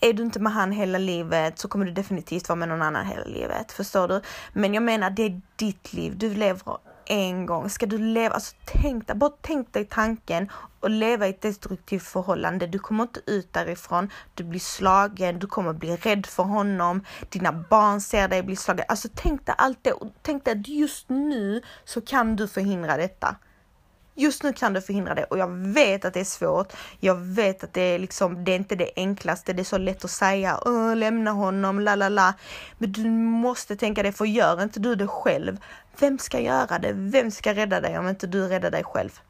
är 0.00 0.12
du 0.12 0.22
inte 0.22 0.40
med 0.40 0.52
han 0.52 0.72
hela 0.72 0.98
livet 0.98 1.58
så 1.58 1.68
kommer 1.68 1.86
du 1.86 1.92
definitivt 1.92 2.48
vara 2.48 2.56
med 2.56 2.68
någon 2.68 2.82
annan 2.82 3.06
hela 3.06 3.24
livet. 3.24 3.72
Förstår 3.72 4.08
du? 4.08 4.20
Men 4.52 4.74
jag 4.74 4.82
menar, 4.82 5.10
det 5.10 5.22
är 5.22 5.40
ditt 5.56 5.92
liv. 5.92 6.18
Du 6.18 6.34
lever 6.34 6.76
en 7.06 7.46
gång. 7.46 7.70
Ska 7.70 7.86
du 7.86 7.98
leva, 7.98 8.34
alltså 8.34 8.56
tänk 8.64 9.06
dig, 9.06 9.16
bara 9.16 9.32
tänk 9.40 9.72
dig 9.72 9.84
tanken 9.84 10.50
och 10.80 10.90
leva 10.90 11.26
i 11.26 11.30
ett 11.30 11.42
destruktivt 11.42 12.02
förhållande. 12.02 12.66
Du 12.66 12.78
kommer 12.78 13.02
inte 13.02 13.20
ut 13.26 13.52
därifrån. 13.52 14.10
Du 14.34 14.44
blir 14.44 14.60
slagen, 14.60 15.38
du 15.38 15.46
kommer 15.46 15.72
bli 15.72 15.96
rädd 15.96 16.26
för 16.26 16.42
honom. 16.42 17.04
Dina 17.28 17.52
barn 17.52 18.00
ser 18.00 18.28
dig 18.28 18.42
bli 18.42 18.56
slagen. 18.56 18.84
Alltså 18.88 19.08
tänk 19.14 19.46
dig 19.46 19.54
allt 19.58 19.78
det 19.82 19.92
och 19.92 20.08
tänk 20.22 20.44
dig 20.44 20.52
att 20.52 20.68
just 20.68 21.08
nu 21.08 21.62
så 21.84 22.00
kan 22.00 22.36
du 22.36 22.48
förhindra 22.48 22.96
detta. 22.96 23.36
Just 24.16 24.42
nu 24.42 24.52
kan 24.52 24.72
du 24.72 24.80
förhindra 24.80 25.14
det 25.14 25.24
och 25.24 25.38
jag 25.38 25.48
vet 25.50 26.04
att 26.04 26.14
det 26.14 26.20
är 26.20 26.24
svårt. 26.24 26.72
Jag 27.00 27.14
vet 27.14 27.64
att 27.64 27.72
det 27.72 27.80
är 27.80 27.98
liksom, 27.98 28.44
det 28.44 28.52
är 28.52 28.56
inte 28.56 28.74
det 28.74 28.90
enklaste. 28.96 29.52
Det 29.52 29.62
är 29.62 29.64
så 29.64 29.78
lätt 29.78 30.04
att 30.04 30.10
säga 30.10 30.58
lämna 30.96 31.30
honom, 31.30 31.80
la 31.80 31.94
la 31.94 32.08
la. 32.08 32.34
Men 32.78 32.92
du 32.92 33.04
måste 33.10 33.76
tänka 33.76 34.02
det, 34.02 34.12
för 34.12 34.24
gör 34.24 34.62
inte 34.62 34.80
du 34.80 34.94
det 34.94 35.06
själv, 35.06 35.56
vem 35.98 36.18
ska 36.18 36.40
göra 36.40 36.78
det? 36.78 36.92
Vem 36.92 37.30
ska 37.30 37.54
rädda 37.54 37.80
dig 37.80 37.98
om 37.98 38.08
inte 38.08 38.26
du 38.26 38.48
räddar 38.48 38.70
dig 38.70 38.84
själv? 38.84 39.20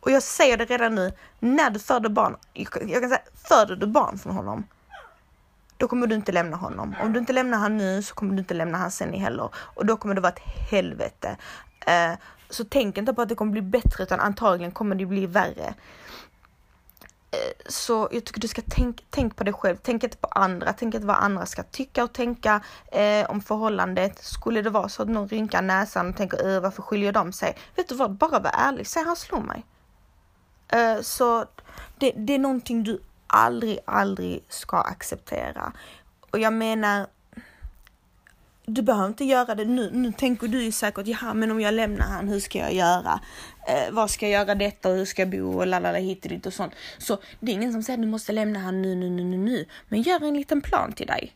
Och 0.00 0.10
jag 0.10 0.22
säger 0.22 0.56
det 0.56 0.64
redan 0.64 0.94
nu, 0.94 1.12
när 1.38 1.70
du 1.70 1.78
föder 1.78 2.08
barn, 2.08 2.36
jag 2.52 2.72
kan 2.72 2.88
säga, 2.88 3.22
föder 3.48 3.76
du 3.76 3.86
barn 3.86 4.18
från 4.18 4.36
honom, 4.36 4.64
då 5.76 5.88
kommer 5.88 6.06
du 6.06 6.14
inte 6.14 6.32
lämna 6.32 6.56
honom. 6.56 6.94
Om 7.02 7.12
du 7.12 7.18
inte 7.18 7.32
lämnar 7.32 7.58
han 7.58 7.76
nu 7.76 8.02
så 8.02 8.14
kommer 8.14 8.34
du 8.34 8.38
inte 8.38 8.54
lämna 8.54 8.78
han 8.78 8.90
sen 8.90 9.12
heller. 9.12 9.50
Och 9.54 9.86
då 9.86 9.96
kommer 9.96 10.14
det 10.14 10.20
vara 10.20 10.32
ett 10.32 10.70
helvete. 10.70 11.36
Eh, 11.86 12.18
så 12.50 12.64
tänk 12.64 12.98
inte 12.98 13.14
på 13.14 13.22
att 13.22 13.28
det 13.28 13.34
kommer 13.34 13.52
bli 13.52 13.62
bättre 13.62 14.02
utan 14.02 14.20
antagligen 14.20 14.72
kommer 14.72 14.94
det 14.94 15.06
bli 15.06 15.26
värre. 15.26 15.74
Eh, 17.30 17.52
så 17.66 18.08
jag 18.12 18.24
tycker 18.24 18.40
du 18.40 18.48
ska 18.48 18.62
tänka 18.62 19.04
tänk 19.10 19.36
på 19.36 19.44
dig 19.44 19.54
själv, 19.54 19.76
tänk 19.82 20.04
inte 20.04 20.16
på 20.16 20.26
andra, 20.26 20.72
tänk 20.72 20.94
inte 20.94 21.06
vad 21.06 21.16
andra 21.16 21.46
ska 21.46 21.62
tycka 21.62 22.04
och 22.04 22.12
tänka 22.12 22.60
eh, 22.92 23.30
om 23.30 23.40
förhållandet. 23.40 24.24
Skulle 24.24 24.62
det 24.62 24.70
vara 24.70 24.88
så 24.88 25.02
att 25.02 25.08
någon 25.08 25.28
rynkar 25.28 25.62
näsan 25.62 26.08
och 26.08 26.16
tänker 26.16 26.60
varför 26.60 26.82
skiljer 26.82 27.12
de 27.12 27.32
sig? 27.32 27.56
Vet 27.76 27.88
du 27.88 27.94
vad, 27.94 28.10
bara 28.10 28.38
var 28.38 28.50
ärlig, 28.54 28.86
säg 28.86 29.04
han 29.04 29.16
slog 29.16 29.44
mig. 29.44 29.64
Eh, 30.68 31.00
så 31.00 31.44
det, 31.98 32.12
det 32.16 32.34
är 32.34 32.38
någonting 32.38 32.82
du 32.82 33.00
aldrig, 33.26 33.78
aldrig 33.84 34.44
ska 34.48 34.76
acceptera. 34.76 35.72
Och 36.30 36.38
jag 36.38 36.52
menar, 36.52 37.06
du 38.66 38.82
behöver 38.82 39.06
inte 39.06 39.24
göra 39.24 39.54
det 39.54 39.64
nu. 39.64 39.90
Nu 39.92 40.12
tänker 40.12 40.48
du 40.48 40.62
ju 40.62 40.72
säkert, 40.72 41.06
ja 41.06 41.34
men 41.34 41.50
om 41.50 41.60
jag 41.60 41.74
lämnar 41.74 42.06
han, 42.06 42.28
hur 42.28 42.40
ska 42.40 42.58
jag 42.58 42.74
göra? 42.74 43.20
Eh, 43.68 43.92
vad 43.92 44.10
ska 44.10 44.28
jag 44.28 44.40
göra 44.46 44.54
detta 44.54 44.88
och 44.88 44.96
hur 44.96 45.04
ska 45.04 45.22
jag 45.22 45.30
bo 45.30 45.58
och 45.58 45.66
lalala 45.66 45.98
hit 45.98 46.24
och 46.24 46.30
dit 46.30 46.46
och 46.46 46.52
sånt. 46.52 46.72
Så 46.98 47.18
det 47.40 47.52
är 47.52 47.54
ingen 47.54 47.72
som 47.72 47.82
säger 47.82 47.98
att 47.98 48.02
du 48.02 48.08
måste 48.08 48.32
lämna 48.32 48.58
han 48.58 48.82
nu, 48.82 48.94
nu, 48.94 49.10
nu, 49.10 49.24
nu, 49.24 49.36
nu. 49.36 49.66
Men 49.88 50.02
gör 50.02 50.24
en 50.24 50.34
liten 50.34 50.60
plan 50.60 50.92
till 50.92 51.06
dig. 51.06 51.32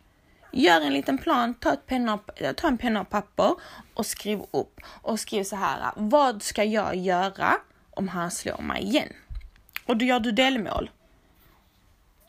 Gör 0.52 0.80
en 0.80 0.92
liten 0.92 1.18
plan, 1.18 1.54
ta, 1.54 1.72
ett 1.72 1.86
penna, 1.86 2.18
ta 2.56 2.68
en 2.68 2.78
penna 2.78 3.00
och 3.00 3.10
papper 3.10 3.54
och 3.94 4.06
skriv 4.06 4.40
upp. 4.50 4.80
Och 4.86 5.20
skriv 5.20 5.44
så 5.44 5.56
här, 5.56 5.92
vad 5.96 6.42
ska 6.42 6.64
jag 6.64 6.96
göra 6.96 7.54
om 7.90 8.08
han 8.08 8.30
slår 8.30 8.62
mig 8.62 8.82
igen? 8.82 9.12
Och 9.86 9.96
då 9.96 10.04
gör 10.04 10.20
du 10.20 10.32
delmål 10.32 10.90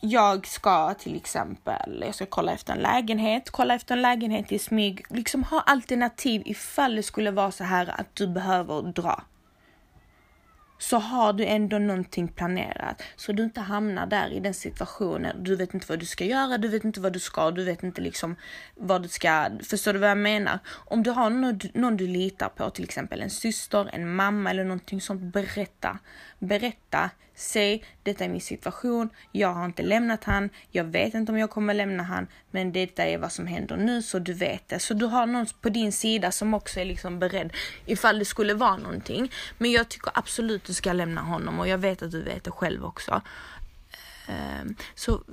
jag 0.01 0.47
ska 0.47 0.93
till 0.93 1.15
exempel, 1.15 2.03
jag 2.05 2.15
ska 2.15 2.25
kolla 2.25 2.51
efter 2.51 2.73
en 2.73 2.79
lägenhet, 2.79 3.49
kolla 3.49 3.75
efter 3.75 3.95
en 3.95 4.01
lägenhet 4.01 4.51
i 4.51 4.60
smyg, 4.60 5.05
liksom 5.10 5.43
ha 5.43 5.62
alternativ 5.62 6.41
ifall 6.45 6.95
det 6.95 7.03
skulle 7.03 7.31
vara 7.31 7.51
så 7.51 7.63
här 7.63 7.99
att 7.99 8.15
du 8.15 8.27
behöver 8.27 8.81
dra 8.81 9.23
så 10.77 10.97
har 10.97 11.33
du 11.33 11.45
ändå 11.45 11.79
någonting 11.79 12.27
planerat 12.27 13.03
så 13.15 13.31
du 13.31 13.43
inte 13.43 13.62
hamnar 13.62 14.07
där 14.07 14.29
i 14.29 14.39
den 14.39 14.53
situationen. 14.53 15.43
Du 15.43 15.55
vet 15.55 15.73
inte 15.73 15.86
vad 15.89 15.99
du 15.99 16.05
ska 16.05 16.25
göra, 16.25 16.57
du 16.57 16.67
vet 16.67 16.83
inte 16.83 17.01
vad 17.01 17.13
du 17.13 17.19
ska, 17.19 17.51
du 17.51 17.63
vet 17.63 17.83
inte 17.83 18.01
liksom 18.01 18.36
vad 18.75 19.01
du 19.01 19.07
ska. 19.07 19.49
Förstår 19.63 19.93
du 19.93 19.99
vad 19.99 20.10
jag 20.10 20.17
menar? 20.17 20.60
Om 20.69 21.03
du 21.03 21.12
har 21.12 21.29
någon, 21.29 21.60
någon 21.73 21.97
du 21.97 22.07
litar 22.07 22.49
på, 22.49 22.69
till 22.69 22.83
exempel 22.83 23.21
en 23.21 23.29
syster, 23.29 23.89
en 23.93 24.15
mamma 24.15 24.49
eller 24.49 24.63
någonting 24.63 25.01
sånt, 25.01 25.21
berätta. 25.21 25.99
Berätta, 26.39 27.10
säg 27.36 27.84
detta 28.04 28.26
är 28.26 28.30
min 28.30 28.41
situation, 28.41 29.10
jag 29.32 29.54
har 29.54 29.65
inte 29.65 29.84
lämnat 29.84 30.23
han, 30.23 30.50
jag 30.71 30.84
vet 30.84 31.13
inte 31.13 31.32
om 31.32 31.38
jag 31.38 31.50
kommer 31.50 31.73
lämna 31.73 32.04
han, 32.04 32.28
men 32.52 32.71
detta 32.71 33.04
är 33.06 33.17
vad 33.17 33.32
som 33.32 33.47
händer 33.47 33.78
nu 33.78 34.02
så 34.02 34.19
du 34.19 34.34
vet 34.34 34.69
det. 34.69 34.80
Så 34.80 34.93
du 34.93 35.06
har 35.06 35.26
någon 35.26 35.45
på 35.62 35.69
din 35.69 35.91
sida 35.91 36.32
som 36.32 36.54
också 36.54 36.80
är 36.80 36.86
liksom 36.86 37.19
beredd 37.19 37.54
ifall 37.86 38.19
det 38.19 38.26
skulle 38.26 38.54
vara 38.54 38.78
någonting. 38.78 39.32
Men 39.58 39.71
jag 39.71 39.89
tycker 39.89 40.12
absolut 40.13 40.63
du 40.63 40.73
ska 40.73 40.93
lämna 40.93 41.21
honom 41.21 41.60
och 41.60 41.67
jag 41.67 41.78
vet 41.78 42.02
att 42.02 42.12
du 42.12 42.23
vet 42.23 42.43
det 42.43 42.52
själv 42.52 42.86
också. 42.86 43.21
Ehm, 44.28 44.76
så, 44.95 45.23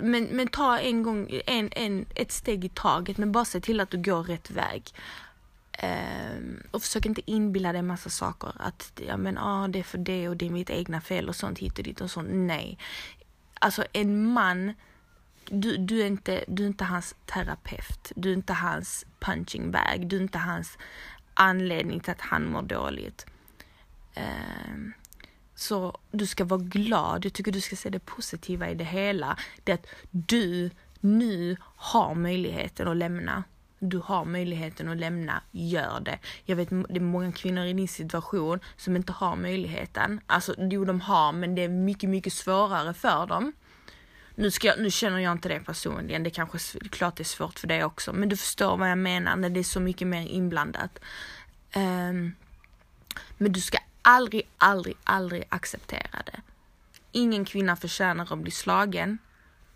men, 0.00 0.24
men 0.24 0.48
ta 0.48 0.78
en 0.78 1.02
gång, 1.02 1.40
en, 1.46 1.68
en, 1.72 2.06
ett 2.14 2.32
steg 2.32 2.64
i 2.64 2.68
taget, 2.68 3.18
men 3.18 3.32
bara 3.32 3.44
se 3.44 3.60
till 3.60 3.80
att 3.80 3.90
du 3.90 4.02
går 4.02 4.22
rätt 4.22 4.50
väg. 4.50 4.82
Um, 5.82 6.62
och 6.70 6.82
försök 6.82 7.06
inte 7.06 7.30
inbilla 7.30 7.72
dig 7.72 7.78
en 7.78 7.86
massa 7.86 8.10
saker. 8.10 8.52
Att 8.56 9.00
ja, 9.06 9.16
men, 9.16 9.38
ah, 9.38 9.68
det 9.68 9.78
är 9.78 9.82
för 9.82 9.98
det 9.98 10.28
och 10.28 10.36
det 10.36 10.46
är 10.46 10.50
mitt 10.50 10.70
egna 10.70 11.00
fel 11.00 11.28
och 11.28 11.36
sånt 11.36 11.58
hit 11.58 11.78
och 11.78 11.84
dit 11.84 12.00
och 12.00 12.10
sånt. 12.10 12.28
Nej. 12.32 12.78
Alltså 13.54 13.84
en 13.92 14.32
man, 14.32 14.74
du, 15.44 15.76
du, 15.76 16.02
är 16.02 16.06
inte, 16.06 16.44
du 16.48 16.62
är 16.62 16.66
inte 16.66 16.84
hans 16.84 17.14
terapeut. 17.26 18.12
Du 18.16 18.30
är 18.30 18.34
inte 18.34 18.52
hans 18.52 19.06
punching 19.18 19.70
bag. 19.70 20.06
Du 20.06 20.16
är 20.16 20.20
inte 20.20 20.38
hans 20.38 20.78
anledning 21.34 22.00
till 22.00 22.12
att 22.12 22.20
han 22.20 22.50
mår 22.50 22.62
dåligt. 22.62 23.26
Um, 24.16 24.92
så 25.54 25.98
du 26.10 26.26
ska 26.26 26.44
vara 26.44 26.60
glad. 26.60 27.24
Jag 27.24 27.32
tycker 27.32 27.52
du 27.52 27.60
ska 27.60 27.76
se 27.76 27.90
det 27.90 27.98
positiva 27.98 28.70
i 28.70 28.74
det 28.74 28.84
hela. 28.84 29.38
Det 29.64 29.72
att 29.72 29.86
du 30.10 30.70
nu 31.00 31.56
har 31.76 32.14
möjligheten 32.14 32.88
att 32.88 32.96
lämna 32.96 33.44
du 33.88 33.98
har 33.98 34.24
möjligheten 34.24 34.88
att 34.88 34.96
lämna, 34.96 35.42
gör 35.50 36.00
det. 36.00 36.18
Jag 36.44 36.56
vet 36.56 36.70
det 36.70 36.96
är 36.96 37.00
många 37.00 37.32
kvinnor 37.32 37.64
i 37.64 37.72
din 37.72 37.88
situation 37.88 38.60
som 38.76 38.96
inte 38.96 39.12
har 39.12 39.36
möjligheten. 39.36 40.20
Alltså 40.26 40.54
jo, 40.58 40.84
de 40.84 41.00
har, 41.00 41.32
men 41.32 41.54
det 41.54 41.62
är 41.62 41.68
mycket, 41.68 42.10
mycket 42.10 42.32
svårare 42.32 42.94
för 42.94 43.26
dem. 43.26 43.52
Nu, 44.34 44.50
ska 44.50 44.66
jag, 44.66 44.80
nu 44.80 44.90
känner 44.90 45.18
jag 45.18 45.32
inte 45.32 45.48
det 45.48 45.60
personligen, 45.60 46.22
det 46.22 46.30
kanske 46.30 46.78
är 46.78 46.88
klart 46.88 47.16
det 47.16 47.22
är 47.22 47.24
svårt 47.24 47.58
för 47.58 47.66
dig 47.66 47.84
också, 47.84 48.12
men 48.12 48.28
du 48.28 48.36
förstår 48.36 48.76
vad 48.76 48.90
jag 48.90 48.98
menar 48.98 49.36
när 49.36 49.50
det 49.50 49.60
är 49.60 49.64
så 49.64 49.80
mycket 49.80 50.08
mer 50.08 50.26
inblandat. 50.26 50.98
Um, 51.76 52.34
men 53.38 53.52
du 53.52 53.60
ska 53.60 53.78
aldrig, 54.02 54.42
aldrig, 54.58 54.96
aldrig 55.04 55.44
acceptera 55.48 56.22
det. 56.26 56.40
Ingen 57.12 57.44
kvinna 57.44 57.76
förtjänar 57.76 58.32
att 58.32 58.38
bli 58.38 58.50
slagen 58.50 59.18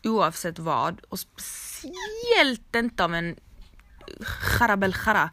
oavsett 0.03 0.59
vad 0.59 1.01
och 1.09 1.19
speciellt 1.19 2.75
inte 2.75 3.05
av 3.05 3.15
en 3.15 3.37
charabel 4.21 4.95
chara, 4.95 5.31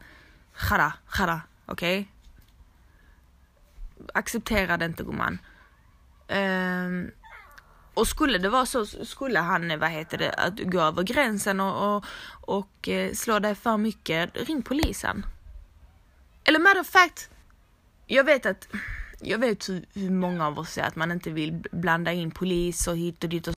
chara, 0.52 0.92
chara, 1.06 1.40
okej? 1.66 2.00
Okay? 2.00 2.12
Acceptera 4.14 4.76
det 4.76 4.84
inte 4.84 5.02
gumman. 5.02 5.38
Um, 6.28 7.10
och 7.94 8.08
skulle 8.08 8.38
det 8.38 8.48
vara 8.48 8.66
så, 8.66 8.86
skulle 8.86 9.38
han, 9.38 9.78
vad 9.78 9.90
heter 9.90 10.18
det, 10.18 10.32
att 10.32 10.58
gå 10.58 10.80
över 10.80 11.02
gränsen 11.02 11.60
och, 11.60 11.96
och, 11.96 12.04
och 12.40 12.88
eh, 12.88 13.12
slå 13.12 13.38
dig 13.38 13.54
för 13.54 13.76
mycket, 13.76 14.30
ring 14.48 14.62
polisen. 14.62 15.26
Eller 16.44 16.58
matter 16.58 16.80
of 16.80 16.86
fact, 16.86 17.30
jag 18.06 18.24
vet 18.24 18.46
att, 18.46 18.68
jag 19.20 19.38
vet 19.38 19.68
hur, 19.68 19.84
hur 19.94 20.10
många 20.10 20.46
av 20.46 20.58
oss 20.58 20.72
säger 20.72 20.88
att 20.88 20.96
man 20.96 21.12
inte 21.12 21.30
vill 21.30 21.64
blanda 21.72 22.12
in 22.12 22.30
polis 22.30 22.86
och 22.86 22.96
hit 22.96 23.24
och 23.24 23.30
dit 23.30 23.46
och 23.46 23.54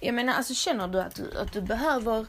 jag 0.00 0.14
menar, 0.14 0.34
alltså 0.34 0.54
känner 0.54 0.88
du 0.88 1.00
att 1.00 1.14
du, 1.14 1.38
att 1.38 1.52
du 1.52 1.60
behöver 1.60 2.26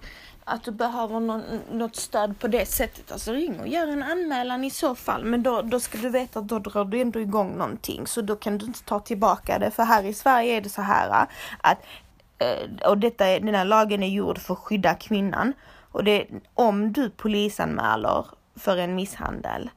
att 0.48 0.64
du 0.64 0.72
behöver 0.72 1.20
någon, 1.20 1.44
något 1.72 1.96
stöd 1.96 2.40
på 2.40 2.48
det 2.48 2.66
sättet, 2.66 3.12
alltså 3.12 3.32
ring 3.32 3.60
och 3.60 3.68
gör 3.68 3.88
en 3.88 4.04
anmälan 4.04 4.64
i 4.64 4.70
så 4.70 4.96
fall. 4.96 5.26
Men 5.26 5.44
då, 5.44 5.62
då 5.62 5.80
ska 5.80 5.98
du 5.98 6.10
veta 6.10 6.40
att 6.40 6.48
då 6.48 6.60
drar 6.60 6.86
du 6.86 7.02
ändå 7.02 7.20
igång 7.20 7.58
någonting, 7.58 8.08
så 8.08 8.22
då 8.22 8.36
kan 8.36 8.58
du 8.58 8.66
inte 8.66 8.84
ta 8.84 9.00
tillbaka 9.00 9.60
det. 9.60 9.72
För 9.72 9.84
här 9.84 10.04
i 10.04 10.14
Sverige 10.14 10.58
är 10.58 10.62
det 10.62 10.70
så 10.70 10.82
här 10.82 11.10
äh, 11.10 11.28
att, 11.62 11.78
äh, 12.38 12.90
och 12.90 12.98
detta, 12.98 13.26
den 13.26 13.56
här 13.56 13.66
lagen 13.66 14.04
är 14.04 14.08
gjord 14.08 14.38
för 14.38 14.54
att 14.54 14.60
skydda 14.60 14.94
kvinnan. 14.94 15.54
Och 15.92 16.04
det, 16.04 16.28
om 16.54 16.94
du 16.94 17.10
polisanmäler 17.10 18.26
för 18.56 18.78
en 18.78 18.96
misshandel, 18.96 19.70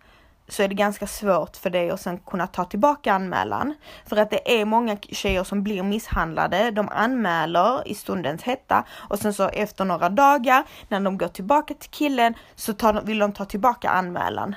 så 0.48 0.62
är 0.62 0.68
det 0.68 0.74
ganska 0.74 1.06
svårt 1.06 1.56
för 1.56 1.70
dig 1.70 1.90
att 1.90 2.00
sen 2.00 2.18
kunna 2.18 2.46
ta 2.46 2.64
tillbaka 2.64 3.12
anmälan. 3.12 3.74
För 4.06 4.16
att 4.16 4.30
det 4.30 4.60
är 4.60 4.64
många 4.64 4.96
tjejer 4.96 5.44
som 5.44 5.62
blir 5.62 5.82
misshandlade, 5.82 6.70
de 6.70 6.88
anmäler 6.88 7.88
i 7.88 7.94
stundens 7.94 8.42
hetta 8.42 8.84
och 8.96 9.18
sen 9.18 9.34
så 9.34 9.48
efter 9.48 9.84
några 9.84 10.08
dagar 10.08 10.64
när 10.88 11.00
de 11.00 11.18
går 11.18 11.28
tillbaka 11.28 11.74
till 11.74 11.90
killen 11.90 12.34
så 12.54 12.72
tar, 12.72 13.02
vill 13.02 13.18
de 13.18 13.32
ta 13.32 13.44
tillbaka 13.44 13.90
anmälan. 13.90 14.54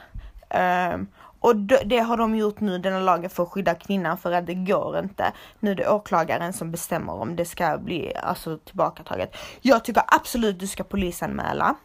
Um, 0.94 1.08
och 1.40 1.56
det 1.86 2.00
har 2.00 2.18
de 2.18 2.36
gjort 2.36 2.60
nu, 2.60 2.78
denna 2.78 3.00
lagen 3.00 3.30
för 3.30 3.44
att 3.44 3.50
skydda 3.50 3.76
kvinnan 3.76 4.18
för 4.18 4.32
att 4.32 4.46
det 4.46 4.54
går 4.54 5.00
inte. 5.00 5.32
Nu 5.60 5.72
är 5.72 5.76
det 5.76 5.90
åklagaren 5.90 6.54
som 6.54 6.72
bestämmer 6.72 7.14
om 7.14 7.36
det 7.36 7.46
ska 7.46 7.78
bli 7.78 8.14
alltså, 8.24 8.58
tillbakataget. 8.58 9.36
Jag 9.62 9.86
tycker 9.86 10.04
absolut 10.08 10.60
du 10.60 10.68
ska 10.68 10.84
polisanmäla. 10.84 11.76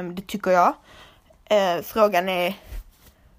Um, 0.00 0.14
det 0.14 0.26
tycker 0.26 0.50
jag. 0.50 0.68
Uh, 1.52 1.82
frågan 1.82 2.28
är 2.28 2.54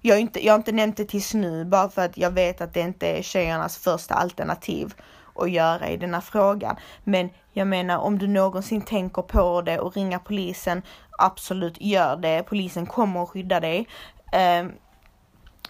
jag, 0.02 0.20
inte, 0.20 0.44
jag 0.46 0.52
har 0.52 0.58
inte 0.58 0.72
nämnt 0.72 0.96
det 0.96 1.04
tills 1.04 1.34
nu 1.34 1.64
bara 1.64 1.88
för 1.88 2.04
att 2.04 2.16
jag 2.16 2.30
vet 2.30 2.60
att 2.60 2.74
det 2.74 2.80
inte 2.80 3.06
är 3.06 3.22
tjejernas 3.22 3.76
första 3.76 4.14
alternativ 4.14 4.94
att 5.34 5.50
göra 5.50 5.88
i 5.88 5.96
denna 5.96 6.20
frågan. 6.20 6.76
Men 7.04 7.30
jag 7.52 7.66
menar 7.66 7.98
om 7.98 8.18
du 8.18 8.28
någonsin 8.28 8.82
tänker 8.82 9.22
på 9.22 9.62
det 9.62 9.80
och 9.80 9.96
ringa 9.96 10.18
polisen, 10.18 10.82
absolut 11.18 11.80
gör 11.80 12.16
det. 12.16 12.42
Polisen 12.42 12.86
kommer 12.86 13.22
att 13.22 13.28
skydda 13.28 13.60
dig. 13.60 13.88
Ehm, 14.32 14.72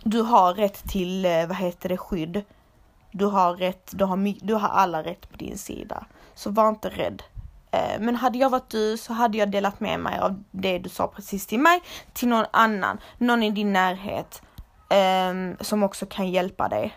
du 0.04 0.22
har 0.22 0.54
rätt 0.54 0.88
till, 0.88 1.24
eh, 1.24 1.46
vad 1.46 1.56
heter 1.56 1.88
det, 1.88 1.96
skydd. 1.96 2.44
Du 3.10 3.26
har 3.26 3.54
rätt, 3.54 3.90
du 3.94 4.04
har, 4.04 4.46
du 4.46 4.54
har 4.54 4.68
alla 4.68 5.02
rätt 5.02 5.30
på 5.30 5.36
din 5.36 5.58
sida. 5.58 6.06
Så 6.34 6.50
var 6.50 6.68
inte 6.68 6.88
rädd. 6.88 7.22
Eh, 7.72 8.00
men 8.00 8.16
hade 8.16 8.38
jag 8.38 8.50
varit 8.50 8.70
du 8.70 8.96
så 8.96 9.12
hade 9.12 9.38
jag 9.38 9.50
delat 9.50 9.80
med 9.80 10.00
mig 10.00 10.18
av 10.18 10.42
det 10.50 10.78
du 10.78 10.88
sa 10.88 11.06
precis 11.06 11.46
till 11.46 11.60
mig 11.60 11.80
till 12.12 12.28
någon 12.28 12.46
annan, 12.50 12.98
någon 13.18 13.42
i 13.42 13.50
din 13.50 13.72
närhet 13.72 14.42
um, 15.30 15.56
som 15.60 15.82
också 15.82 16.06
kan 16.06 16.30
hjälpa 16.30 16.68
dig. 16.68 16.96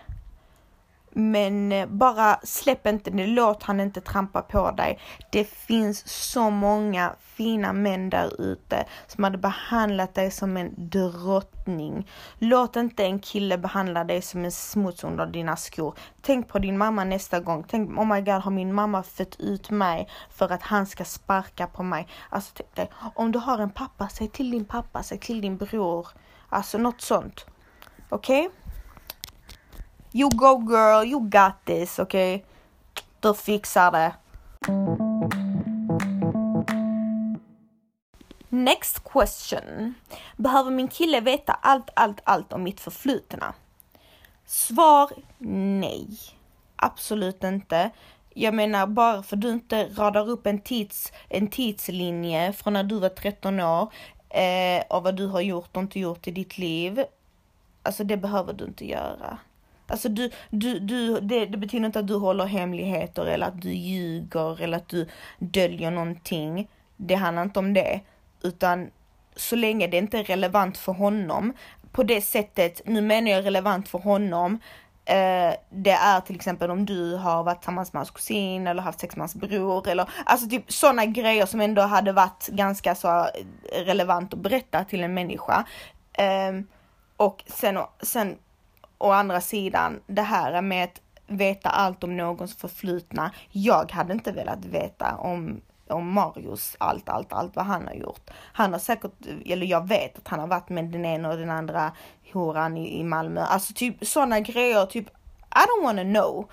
Men 1.17 1.71
eh, 1.71 1.88
bara 1.88 2.39
släpp 2.43 2.88
inte 2.88 3.12
det, 3.12 3.28
låt 3.28 3.63
han 3.63 3.80
inte 3.80 4.01
trampa 4.01 4.41
på 4.41 4.71
dig. 4.71 4.99
Det 5.32 5.43
finns 5.43 6.08
så 6.08 6.49
många 6.49 7.15
fina 7.19 7.73
män 7.73 8.10
där 8.10 8.41
ute 8.41 8.86
som 9.08 9.23
hade 9.23 9.38
behandlat 9.38 10.13
dig 10.13 10.32
som 10.32 10.58
en 10.58 10.73
drottning. 10.78 12.10
Låt 12.39 12.75
inte 12.75 13.04
en 13.04 13.19
kille 13.19 13.58
behandla 13.58 14.04
dig 14.04 14.21
som 14.21 14.45
en 14.45 14.51
smuts 14.51 15.04
under 15.04 15.25
dina 15.25 15.56
skor. 15.56 15.97
Tänk 16.21 16.47
på 16.47 16.60
din 16.60 16.78
mamma 16.78 17.04
nästa 17.04 17.39
gång. 17.39 17.65
Tänk, 17.67 17.99
oh 17.99 18.06
my 18.06 18.21
god, 18.21 18.41
har 18.41 18.51
min 18.51 18.73
mamma 18.73 19.04
fött 19.04 19.36
ut 19.39 19.69
mig 19.69 20.08
för 20.30 20.51
att 20.51 20.62
han 20.62 20.86
ska 20.86 21.06
sparka 21.06 21.67
på 21.67 21.84
mig? 21.84 22.08
Alltså 22.30 22.51
tänk 22.56 22.75
dig, 22.75 22.89
om 23.15 23.32
du 23.32 23.39
har 23.39 23.60
en 23.60 23.69
pappa, 23.71 24.10
säg 24.10 24.28
till 24.28 24.51
din 24.51 24.65
pappa, 24.65 25.04
säg 25.04 25.19
till 25.19 25.41
din 25.41 25.58
bror. 25.58 26.08
Alltså 26.49 26.78
något 26.78 27.01
sånt. 27.01 27.45
Okej? 28.10 28.47
Okay? 28.47 28.64
You 30.17 30.30
go 30.30 30.58
girl, 30.58 31.04
you 31.04 31.19
got 31.19 31.65
this, 31.65 31.99
okej? 31.99 32.36
Okay? 32.36 32.45
Du 33.19 33.34
fixar 33.34 33.91
det. 33.91 34.13
Next 38.49 39.04
question. 39.04 39.93
Behöver 40.38 40.71
min 40.71 40.88
kille 40.88 41.21
veta 41.21 41.54
allt, 41.54 41.89
allt, 41.93 42.21
allt 42.23 42.54
om 42.54 42.63
mitt 42.63 42.80
förflutna? 42.80 43.54
Svar 44.45 45.10
nej. 45.80 46.08
Absolut 46.75 47.43
inte. 47.43 47.89
Jag 48.34 48.54
menar 48.54 48.88
bara 48.88 49.23
för 49.23 49.36
du 49.36 49.49
inte 49.49 49.86
radar 49.86 50.30
upp 50.30 50.47
en, 50.47 50.62
tids, 50.62 51.13
en 51.30 51.47
tidslinje 51.47 52.54
från 52.54 52.73
när 52.73 52.84
du 52.84 52.99
var 52.99 53.10
13 53.10 53.60
år 53.60 53.91
eh, 54.30 54.84
och 54.89 55.04
vad 55.04 55.15
du 55.15 55.28
har 55.28 55.41
gjort 55.41 55.78
och 55.78 55.84
inte 55.84 55.99
gjort 55.99 56.28
i 56.28 56.32
ditt 56.32 56.58
liv. 56.58 57.06
Alltså 57.84 58.04
det 58.04 58.17
behöver 58.17 58.54
du 58.54 58.65
inte 58.65 58.86
göra. 58.88 59.39
Alltså 59.88 60.10
du, 60.10 60.30
du, 60.50 60.80
du, 60.80 61.19
det, 61.19 61.45
det, 61.45 61.58
betyder 61.58 61.86
inte 61.86 62.00
att 62.00 62.08
du 62.08 62.15
håller 62.15 62.45
hemligheter 62.45 63.26
eller 63.26 63.48
att 63.48 63.62
du 63.62 63.74
ljuger 63.74 64.62
eller 64.62 64.78
att 64.78 64.89
du 64.89 65.08
döljer 65.39 65.91
någonting. 65.91 66.67
Det 66.98 67.15
handlar 67.15 67.43
inte 67.43 67.60
om 67.60 67.74
det, 67.74 68.00
utan 68.43 68.89
så 69.36 69.56
länge 69.56 69.88
det 69.88 69.98
inte 69.98 70.19
är 70.19 70.24
relevant 70.24 70.78
för 70.78 70.91
honom 70.91 71.54
på 71.95 72.04
det 72.04 72.21
sättet, 72.21 72.82
nu 72.86 73.02
menar 73.02 73.32
jag 73.32 73.45
relevant 73.45 73.89
för 73.89 74.00
honom, 74.00 74.60
eh, 75.06 75.54
det 75.69 75.91
är 75.91 76.21
till 76.21 76.36
exempel 76.36 76.71
om 76.71 76.86
du 76.86 77.15
har 77.15 77.43
varit 77.43 77.62
tillsammans 77.62 77.93
med 77.93 78.00
hans 78.00 78.12
kusin 78.12 78.67
eller 78.67 78.82
haft 78.82 79.00
sex 79.00 79.15
med 79.15 79.21
hans 79.21 79.36
bror 79.36 79.88
eller 79.88 80.10
alltså 80.26 80.50
typ 80.50 80.71
sådana 80.71 81.06
grejer 81.06 81.45
som 81.45 81.62
ändå 81.62 81.82
hade 81.82 82.12
varit 82.12 82.48
ganska 82.48 82.95
så 82.95 83.28
relevant 83.86 84.34
att 84.34 84.39
berätta 84.39 84.84
till 84.84 85.04
en 85.04 85.13
människa. 85.13 85.65
Eh, 86.13 86.54
och 87.17 87.43
sen, 87.48 87.80
sen 88.02 88.38
å 88.97 89.12
andra 89.12 89.41
sidan, 89.41 89.99
det 90.08 90.21
här 90.21 90.62
med 90.62 90.84
att 90.84 91.01
veta 91.27 91.69
allt 91.69 92.03
om 92.03 92.17
någons 92.17 92.55
förflutna. 92.55 93.31
Jag 93.51 93.91
hade 93.91 94.13
inte 94.13 94.31
velat 94.31 94.65
veta 94.65 95.15
om 95.15 95.62
om 95.88 96.12
Marius 96.12 96.75
allt, 96.79 97.10
allt, 97.10 97.34
allt 97.34 97.55
vad 97.55 97.65
han 97.65 97.88
har 97.88 97.93
gjort. 97.93 98.29
Han 98.53 98.71
har 98.71 98.79
säkert, 98.79 99.12
eller 99.45 99.65
jag 99.65 99.88
vet 99.88 100.17
att 100.17 100.27
han 100.27 100.39
har 100.39 100.47
varit 100.47 100.69
med 100.69 100.86
den 100.86 101.05
ena 101.05 101.29
och 101.29 101.38
den 101.38 101.49
andra 101.49 101.91
horan 102.34 102.77
i, 102.77 102.99
i 102.99 103.03
Malmö. 103.03 103.41
Alltså 103.41 103.73
typ 103.73 104.05
sådana 104.08 104.39
grejer, 104.39 104.86
typ 104.86 105.08
I 105.55 105.65
don't 105.67 105.84
wanna 105.84 106.03
know 106.03 106.49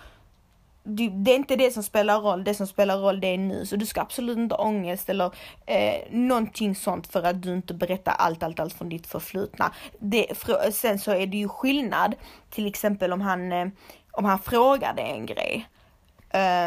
det 0.85 1.31
är 1.31 1.37
inte 1.37 1.57
det 1.57 1.71
som 1.71 1.83
spelar 1.83 2.21
roll, 2.21 2.45
det 2.45 2.55
som 2.55 2.67
spelar 2.67 2.99
roll 2.99 3.21
det 3.21 3.27
är 3.27 3.39
nu. 3.39 3.67
Så 3.67 3.77
du 3.77 3.87
ska 3.87 4.01
absolut 4.01 4.39
inte 4.39 4.55
ha 4.55 4.65
ångest 4.65 5.09
eller 5.09 5.31
eh, 5.67 5.95
någonting 6.11 6.75
sånt 6.75 7.07
för 7.07 7.23
att 7.23 7.43
du 7.43 7.55
inte 7.55 7.75
berättar 7.75 8.13
allt, 8.19 8.43
allt, 8.43 8.61
allt 8.61 8.75
från 8.75 8.89
ditt 8.89 9.07
förflutna. 9.07 9.73
Det, 9.99 10.27
sen 10.73 10.99
så 10.99 11.11
är 11.11 11.27
det 11.27 11.37
ju 11.37 11.49
skillnad, 11.49 12.15
till 12.51 12.67
exempel 12.67 13.13
om 13.13 13.21
han, 13.21 13.53
eh, 13.53 13.69
om 14.11 14.25
han 14.25 14.39
frågar 14.39 14.95
dig 14.95 15.11
en 15.11 15.27
grej. 15.27 15.69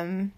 Um, 0.01 0.31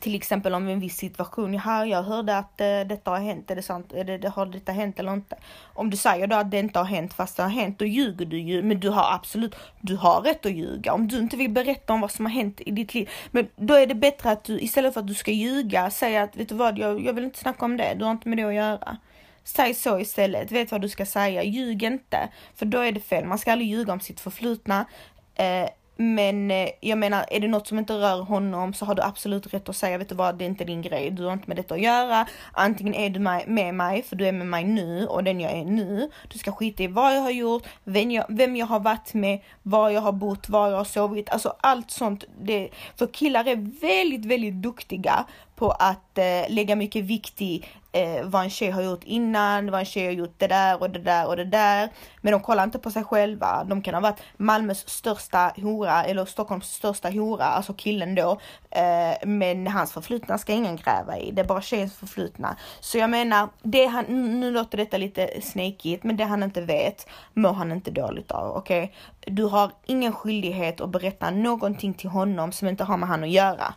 till 0.00 0.14
exempel 0.14 0.54
om 0.54 0.68
en 0.68 0.80
viss 0.80 0.96
situation, 0.96 1.54
ja, 1.54 1.86
jag 1.86 2.02
hörde 2.02 2.38
att 2.38 2.60
eh, 2.60 2.80
detta 2.80 3.10
har 3.10 3.18
hänt, 3.18 3.50
är 3.50 3.56
det 3.56 3.62
sant, 3.62 3.92
är 3.92 4.18
det, 4.18 4.28
har 4.28 4.46
detta 4.46 4.72
hänt 4.72 4.98
eller 4.98 5.12
inte? 5.12 5.36
Om 5.74 5.90
du 5.90 5.96
säger 5.96 6.26
då 6.26 6.36
att 6.36 6.50
det 6.50 6.58
inte 6.58 6.78
har 6.78 6.86
hänt 6.86 7.14
fast 7.14 7.36
det 7.36 7.42
har 7.42 7.50
hänt, 7.50 7.78
då 7.78 7.84
ljuger 7.84 8.26
du 8.26 8.38
ju, 8.38 8.62
men 8.62 8.80
du 8.80 8.88
har 8.88 9.14
absolut, 9.14 9.54
du 9.80 9.96
har 9.96 10.20
rätt 10.20 10.46
att 10.46 10.52
ljuga 10.52 10.92
om 10.92 11.08
du 11.08 11.18
inte 11.18 11.36
vill 11.36 11.50
berätta 11.50 11.92
om 11.92 12.00
vad 12.00 12.10
som 12.10 12.26
har 12.26 12.32
hänt 12.32 12.60
i 12.60 12.70
ditt 12.70 12.94
liv. 12.94 13.10
Men 13.30 13.48
då 13.56 13.74
är 13.74 13.86
det 13.86 13.94
bättre 13.94 14.30
att 14.30 14.44
du 14.44 14.60
istället 14.60 14.94
för 14.94 15.00
att 15.00 15.06
du 15.06 15.14
ska 15.14 15.30
ljuga, 15.30 15.90
säga 15.90 16.22
att 16.22 16.36
vet 16.36 16.48
du 16.48 16.54
vad, 16.54 16.78
jag, 16.78 17.04
jag 17.04 17.12
vill 17.12 17.24
inte 17.24 17.38
snacka 17.38 17.64
om 17.64 17.76
det, 17.76 17.94
du 17.94 18.04
har 18.04 18.12
inte 18.12 18.28
med 18.28 18.38
det 18.38 18.44
att 18.44 18.54
göra. 18.54 18.96
Säg 19.44 19.74
så 19.74 19.98
istället, 19.98 20.52
vet 20.52 20.72
vad 20.72 20.80
du 20.80 20.88
ska 20.88 21.06
säga, 21.06 21.42
ljug 21.42 21.82
inte, 21.82 22.28
för 22.54 22.66
då 22.66 22.78
är 22.78 22.92
det 22.92 23.00
fel. 23.00 23.24
Man 23.24 23.38
ska 23.38 23.52
aldrig 23.52 23.70
ljuga 23.70 23.92
om 23.92 24.00
sitt 24.00 24.20
förflutna. 24.20 24.86
Eh, 25.34 25.68
men 26.00 26.50
eh, 26.50 26.68
jag 26.80 26.98
menar, 26.98 27.24
är 27.30 27.40
det 27.40 27.48
något 27.48 27.66
som 27.66 27.78
inte 27.78 27.92
rör 27.92 28.22
honom 28.22 28.74
så 28.74 28.84
har 28.84 28.94
du 28.94 29.02
absolut 29.02 29.54
rätt 29.54 29.68
att 29.68 29.76
säga, 29.76 29.98
vet 29.98 30.08
du 30.08 30.14
vad, 30.14 30.38
det 30.38 30.44
är 30.44 30.46
inte 30.46 30.64
din 30.64 30.82
grej, 30.82 31.10
du 31.10 31.24
har 31.24 31.32
inte 31.32 31.48
med 31.48 31.56
detta 31.56 31.74
att 31.74 31.80
göra. 31.80 32.26
Antingen 32.52 32.94
är 32.94 33.10
du 33.10 33.20
med 33.52 33.74
mig, 33.74 34.02
för 34.02 34.16
du 34.16 34.26
är 34.26 34.32
med 34.32 34.46
mig 34.46 34.64
nu 34.64 35.06
och 35.06 35.24
den 35.24 35.40
jag 35.40 35.52
är 35.52 35.64
nu. 35.64 36.10
Du 36.28 36.38
ska 36.38 36.52
skita 36.52 36.82
i 36.82 36.86
vad 36.86 37.16
jag 37.16 37.20
har 37.20 37.30
gjort, 37.30 37.62
vem 37.84 38.10
jag, 38.10 38.24
vem 38.28 38.56
jag 38.56 38.66
har 38.66 38.80
varit 38.80 39.14
med, 39.14 39.40
var 39.62 39.90
jag 39.90 40.00
har 40.00 40.12
bott, 40.12 40.48
var 40.48 40.68
jag 40.70 40.76
har 40.76 40.84
sovit. 40.84 41.30
Alltså 41.30 41.54
allt 41.60 41.90
sånt. 41.90 42.24
Det, 42.40 42.68
för 42.96 43.06
killar 43.06 43.48
är 43.48 43.80
väldigt, 43.80 44.24
väldigt 44.24 44.54
duktiga 44.54 45.24
på 45.58 45.70
att 45.70 46.18
eh, 46.18 46.24
lägga 46.48 46.76
mycket 46.76 47.04
vikt 47.04 47.42
i 47.42 47.64
eh, 47.92 48.24
vad 48.24 48.42
en 48.42 48.50
tjej 48.50 48.70
har 48.70 48.82
gjort 48.82 49.04
innan, 49.04 49.70
vad 49.70 49.80
en 49.80 49.86
tjej 49.86 50.06
har 50.06 50.12
gjort 50.12 50.34
det 50.38 50.46
där 50.46 50.82
och 50.82 50.90
det 50.90 50.98
där 50.98 51.26
och 51.26 51.36
det 51.36 51.44
där. 51.44 51.88
Men 52.22 52.32
de 52.32 52.40
kollar 52.40 52.64
inte 52.64 52.78
på 52.78 52.90
sig 52.90 53.04
själva. 53.04 53.64
De 53.64 53.82
kan 53.82 53.94
ha 53.94 54.00
varit 54.00 54.22
Malmös 54.36 54.88
största 54.88 55.52
hora 55.56 56.04
eller 56.04 56.24
Stockholms 56.24 56.66
största 56.66 57.10
hora, 57.10 57.44
alltså 57.44 57.74
killen 57.74 58.14
då. 58.14 58.40
Eh, 58.70 59.26
men 59.28 59.66
hans 59.66 59.92
förflutna 59.92 60.38
ska 60.38 60.52
ingen 60.52 60.76
gräva 60.76 61.18
i. 61.18 61.30
Det 61.30 61.42
är 61.42 61.46
bara 61.46 61.62
tjejens 61.62 61.96
förflutna. 61.96 62.56
Så 62.80 62.98
jag 62.98 63.10
menar, 63.10 63.48
det 63.62 63.86
han, 63.86 64.04
nu 64.40 64.50
låter 64.50 64.78
detta 64.78 64.96
lite 64.96 65.40
snakeigt, 65.42 66.04
men 66.04 66.16
det 66.16 66.24
han 66.24 66.42
inte 66.42 66.60
vet 66.60 67.08
mår 67.34 67.52
han 67.52 67.72
inte 67.72 67.90
dåligt 67.90 68.30
av. 68.30 68.56
Okej? 68.56 68.84
Okay? 68.84 69.34
Du 69.34 69.44
har 69.44 69.70
ingen 69.86 70.12
skyldighet 70.12 70.80
att 70.80 70.90
berätta 70.90 71.30
någonting 71.30 71.94
till 71.94 72.10
honom 72.10 72.52
som 72.52 72.68
inte 72.68 72.84
har 72.84 72.96
med 72.96 73.08
han 73.08 73.24
att 73.24 73.30
göra 73.30 73.74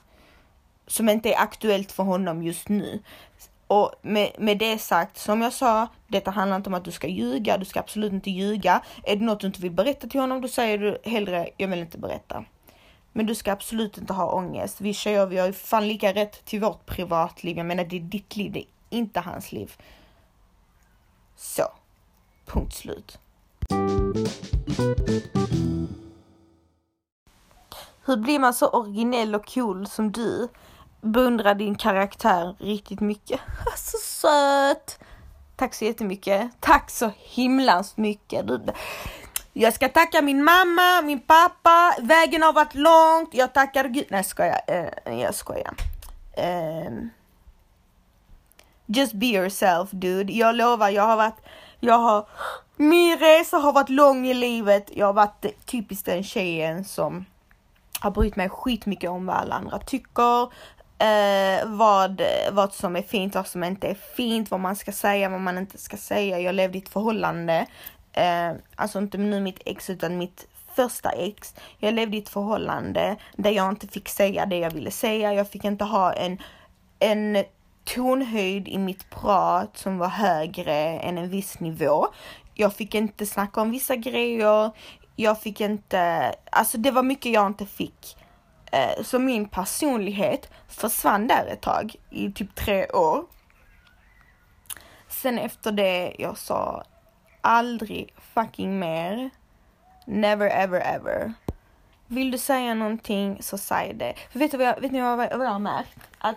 som 0.91 1.09
inte 1.09 1.33
är 1.33 1.39
aktuellt 1.39 1.91
för 1.91 2.03
honom 2.03 2.43
just 2.43 2.69
nu. 2.69 2.99
Och 3.67 3.91
med, 4.01 4.31
med 4.37 4.57
det 4.57 4.77
sagt, 4.77 5.17
som 5.17 5.41
jag 5.41 5.53
sa, 5.53 5.87
detta 6.07 6.31
handlar 6.31 6.57
inte 6.57 6.69
om 6.69 6.73
att 6.73 6.85
du 6.85 6.91
ska 6.91 7.07
ljuga, 7.07 7.57
du 7.57 7.65
ska 7.65 7.79
absolut 7.79 8.13
inte 8.13 8.31
ljuga. 8.31 8.81
Är 9.03 9.15
det 9.15 9.25
något 9.25 9.39
du 9.39 9.47
inte 9.47 9.61
vill 9.61 9.71
berätta 9.71 10.07
till 10.07 10.19
honom, 10.19 10.41
då 10.41 10.47
säger 10.47 10.77
du 10.77 10.97
hellre, 11.03 11.49
jag 11.57 11.67
vill 11.67 11.79
inte 11.79 11.97
berätta. 11.97 12.45
Men 13.13 13.25
du 13.25 13.35
ska 13.35 13.51
absolut 13.51 13.97
inte 13.97 14.13
ha 14.13 14.31
ångest. 14.31 14.81
Vi 14.81 14.93
tjejer, 14.93 15.25
vi 15.25 15.37
har 15.37 15.47
ju 15.47 15.53
fan 15.53 15.87
lika 15.87 16.13
rätt 16.13 16.45
till 16.45 16.59
vårt 16.59 16.85
privatliv. 16.85 17.57
Jag 17.57 17.65
menar, 17.65 17.83
det 17.83 17.95
är 17.95 17.99
ditt 17.99 18.35
liv, 18.35 18.51
det 18.51 18.59
är 18.59 18.65
inte 18.89 19.19
hans 19.19 19.51
liv. 19.51 19.73
Så. 21.35 21.63
Punkt 22.45 22.73
slut. 22.73 23.19
Hur 28.05 28.17
blir 28.17 28.39
man 28.39 28.53
så 28.53 28.67
originell 28.67 29.35
och 29.35 29.53
cool 29.53 29.87
som 29.87 30.11
du? 30.11 30.47
Beundrar 31.01 31.55
din 31.55 31.75
karaktär 31.75 32.55
riktigt 32.59 32.99
mycket. 32.99 33.39
Så 33.65 33.69
alltså, 33.71 33.97
söt! 33.97 34.99
Tack 35.55 35.73
så 35.73 35.85
jättemycket. 35.85 36.51
Tack 36.59 36.89
så 36.89 37.11
himlans 37.17 37.97
mycket. 37.97 38.45
Jag 39.53 39.73
ska 39.73 39.89
tacka 39.89 40.21
min 40.21 40.43
mamma, 40.43 41.01
min 41.01 41.19
pappa. 41.19 41.95
Vägen 41.99 42.41
har 42.41 42.53
varit 42.53 42.75
långt. 42.75 43.33
Jag 43.33 43.53
tackar 43.53 43.87
Gud. 43.87 44.05
Nej, 44.09 44.23
skojar. 44.23 44.61
Uh, 45.07 45.19
jag 45.19 45.35
skojar. 45.35 45.73
Uh, 46.37 47.07
just 48.85 49.13
be 49.13 49.25
yourself 49.25 49.91
dude. 49.91 50.33
Jag 50.33 50.55
lovar, 50.55 50.89
jag 50.89 51.03
har 51.03 51.17
varit, 51.17 51.39
jag 51.79 51.97
har, 51.97 52.27
min 52.75 53.17
resa 53.17 53.57
har 53.57 53.73
varit 53.73 53.89
lång 53.89 54.27
i 54.27 54.33
livet. 54.33 54.89
Jag 54.93 55.05
har 55.05 55.13
varit 55.13 55.65
typiskt 55.65 56.05
den 56.05 56.23
tjejen 56.23 56.85
som 56.85 57.25
har 57.99 58.11
brytt 58.11 58.35
mig 58.35 58.49
skitmycket 58.49 59.09
om 59.09 59.25
vad 59.25 59.35
alla 59.35 59.55
andra 59.55 59.79
tycker, 59.79 60.51
eh, 61.01 61.65
vad, 61.65 62.21
vad 62.51 62.73
som 62.73 62.95
är 62.95 63.01
fint, 63.01 63.35
vad 63.35 63.47
som 63.47 63.63
inte 63.63 63.87
är 63.87 63.97
fint, 64.15 64.51
vad 64.51 64.59
man 64.59 64.75
ska 64.75 64.91
säga, 64.91 65.29
vad 65.29 65.41
man 65.41 65.57
inte 65.57 65.77
ska 65.77 65.97
säga. 65.97 66.39
Jag 66.39 66.55
levde 66.55 66.77
i 66.77 66.81
ett 66.81 66.89
förhållande, 66.89 67.65
eh, 68.13 68.51
alltså 68.75 68.99
inte 68.99 69.17
nu 69.17 69.39
mitt 69.39 69.61
ex 69.65 69.89
utan 69.89 70.17
mitt 70.17 70.47
första 70.75 71.11
ex. 71.11 71.55
Jag 71.77 71.93
levde 71.93 72.17
i 72.17 72.19
ett 72.19 72.29
förhållande 72.29 73.15
där 73.35 73.51
jag 73.51 73.69
inte 73.69 73.87
fick 73.87 74.09
säga 74.09 74.45
det 74.45 74.57
jag 74.57 74.71
ville 74.71 74.91
säga. 74.91 75.33
Jag 75.33 75.49
fick 75.49 75.65
inte 75.65 75.83
ha 75.83 76.13
en, 76.13 76.37
en 76.99 77.43
tonhöjd 77.83 78.67
i 78.67 78.77
mitt 78.77 79.09
prat 79.09 79.77
som 79.77 79.97
var 79.97 80.07
högre 80.07 80.99
än 80.99 81.17
en 81.17 81.29
viss 81.29 81.59
nivå. 81.59 82.07
Jag 82.53 82.73
fick 82.73 82.95
inte 82.95 83.25
snacka 83.25 83.61
om 83.61 83.71
vissa 83.71 83.95
grejer. 83.95 84.71
Jag 85.15 85.41
fick 85.41 85.61
inte, 85.61 86.33
alltså 86.51 86.77
det 86.77 86.91
var 86.91 87.03
mycket 87.03 87.31
jag 87.31 87.47
inte 87.47 87.65
fick. 87.65 88.17
Eh, 88.71 89.03
så 89.03 89.19
min 89.19 89.47
personlighet 89.47 90.49
försvann 90.67 91.27
där 91.27 91.45
ett 91.45 91.61
tag 91.61 91.95
i 92.09 92.31
typ 92.31 92.55
tre 92.55 92.87
år. 92.87 93.25
Sen 95.07 95.39
efter 95.39 95.71
det 95.71 96.15
jag 96.19 96.37
sa 96.37 96.83
aldrig 97.41 98.13
fucking 98.33 98.79
mer. 98.79 99.29
Never 100.05 100.49
ever 100.49 100.79
ever. 100.79 101.33
Vill 102.07 102.31
du 102.31 102.37
säga 102.37 102.73
någonting 102.73 103.37
så 103.41 103.57
säg 103.57 103.93
det. 103.93 104.13
För 104.31 104.39
vet 104.39 104.51
du 104.51 104.57
vad 104.57 104.67
jag, 104.67 104.81
vet 104.81 104.91
ni 104.91 105.01
vad, 105.01 105.17
vad 105.17 105.27
jag 105.29 105.51
har 105.51 105.59
märkt? 105.59 105.99
Att 106.17 106.35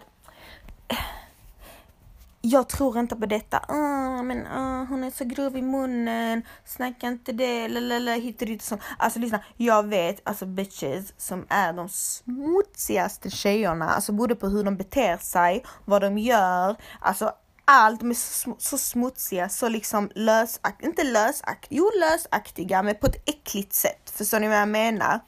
jag 2.47 2.69
tror 2.69 2.99
inte 2.99 3.17
på 3.17 3.27
detta. 3.27 3.57
Uh, 3.71 4.23
men 4.23 4.47
uh, 4.47 4.85
hon 4.89 5.05
är 5.05 5.11
så 5.11 5.25
grov 5.25 5.57
i 5.57 5.63
munnen, 5.63 6.43
snacka 6.65 7.07
inte 7.07 7.33
det, 7.33 7.69
lalala, 7.69 8.13
hit 8.13 8.43
och 8.43 8.49
dit. 8.49 8.63
Så. 8.63 8.79
Alltså 8.99 9.19
lyssna, 9.19 9.45
jag 9.57 9.89
vet 9.89 10.29
alltså 10.29 10.47
bitches 10.47 11.15
som 11.17 11.47
är 11.49 11.73
de 11.73 11.89
smutsigaste 11.89 13.31
tjejerna, 13.31 13.91
alltså 13.91 14.13
både 14.13 14.35
på 14.35 14.49
hur 14.49 14.65
de 14.65 14.77
beter 14.77 15.17
sig, 15.17 15.65
vad 15.85 16.03
de 16.03 16.19
gör, 16.19 16.77
alltså 17.01 17.33
allt, 17.65 18.01
de 18.01 18.11
är 18.11 18.15
så, 18.15 18.57
så 18.59 18.79
smutsiga, 18.79 19.49
så 19.49 19.69
liksom 19.69 20.11
lösaktiga, 20.15 20.89
inte 20.89 21.05
lösaktiga, 21.05 21.79
jo 21.79 21.91
lösaktiga 22.01 22.83
men 22.83 22.95
på 22.95 23.07
ett 23.07 23.29
äckligt 23.29 23.75
sätt. 23.75 24.11
Förstår 24.15 24.41
ni 24.41 24.49
vad 24.49 24.59
jag 24.59 24.69
menar? 24.69 25.21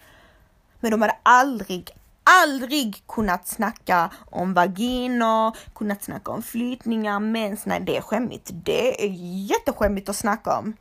Men 0.81 0.90
de 0.90 1.02
hade 1.02 1.16
aldrig, 1.22 1.90
aldrig 2.26 3.02
kunnat 3.06 3.48
snacka 3.48 4.10
om 4.30 4.54
vaginer, 4.54 5.56
kunnat 5.74 6.04
snacka 6.04 6.32
om 6.32 6.42
flytningar, 6.42 7.20
mens. 7.20 7.66
Nej, 7.66 7.80
det 7.80 7.96
är 7.96 8.00
skämmigt. 8.00 8.50
Det 8.52 9.04
är 9.04 9.10
jätteskämmigt 9.50 10.08
att 10.08 10.16
snacka 10.16 10.58
om. 10.58 10.76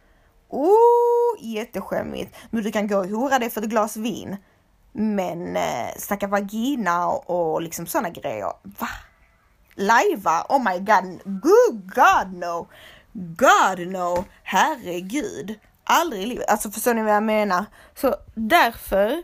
Oh, 0.50 1.40
jätteskämmigt. 1.40 2.36
Men 2.50 2.64
du 2.64 2.72
kan 2.72 2.88
gå 2.88 2.98
och 2.98 3.08
hora 3.08 3.40
dig 3.40 3.50
för 3.50 3.62
ett 3.62 3.70
glas 3.70 3.98
vin. 3.98 4.38
Men 4.92 5.56
eh, 5.56 5.90
snacka 5.98 6.28
vagina 6.28 7.08
och, 7.08 7.54
och 7.54 7.62
liksom 7.62 7.88
sådana 7.88 8.10
grejer. 8.10 8.52
Va? 8.64 8.90
Lajva? 9.76 10.46
Oh 10.50 10.64
my 10.64 10.80
god. 10.80 11.22
Good 11.24 11.94
God 11.96 12.34
no. 12.34 12.68
God 13.14 13.88
no. 13.88 14.26
Herregud. 14.44 15.60
Aldrig 15.84 16.24
i 16.24 16.26
livet. 16.26 16.50
Alltså 16.50 16.72
förstår 16.72 16.94
ni 16.94 17.02
vad 17.02 17.16
jag 17.16 17.24
menar? 17.24 17.66
Så 17.96 18.16
därför 18.36 19.24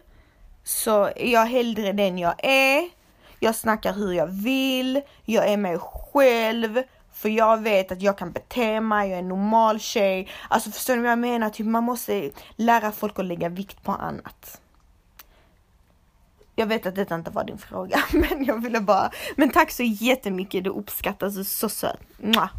så 0.63 1.06
är 1.06 1.34
jag 1.34 1.45
hellre 1.45 1.91
den 1.91 2.17
jag 2.17 2.36
är. 2.45 2.89
Jag 3.39 3.56
snackar 3.56 3.93
hur 3.93 4.13
jag 4.13 4.28
vill. 4.28 5.02
Jag 5.26 5.47
är 5.47 5.58
mig 5.58 5.78
själv. 5.80 6.84
För 7.13 7.30
jag 7.30 7.62
vet 7.62 7.91
att 7.91 8.02
jag 8.02 8.17
kan 8.17 8.32
bete 8.32 8.82
mig, 8.82 9.10
jag 9.10 9.15
är 9.15 9.21
en 9.21 9.28
normal 9.28 9.80
tjej. 9.80 10.28
Alltså 10.50 10.71
förstår 10.71 10.95
ni 10.95 11.02
vad 11.02 11.12
jag 11.12 11.19
menar? 11.19 11.50
Typ 11.50 11.65
man 11.65 11.84
måste 11.84 12.32
lära 12.56 12.91
folk 12.91 13.19
att 13.19 13.26
lägga 13.26 13.50
vikt 13.50 13.84
på 13.84 13.91
annat. 13.91 14.62
Jag 16.56 16.65
vet 16.65 16.86
att 16.86 16.95
detta 16.95 17.15
inte 17.15 17.32
var 17.32 17.43
din 17.43 17.58
fråga, 17.58 18.04
men 18.12 18.45
jag 18.45 18.62
ville 18.62 18.80
bara... 18.80 19.12
Men 19.36 19.50
tack 19.50 19.71
så 19.71 19.84
jättemycket, 19.84 20.63
det 20.63 20.69
uppskattas, 20.69 21.34
du 21.34 21.39
är 21.39 21.43
så 21.43 21.69
söt. 21.69 22.00
Mwah. 22.17 22.50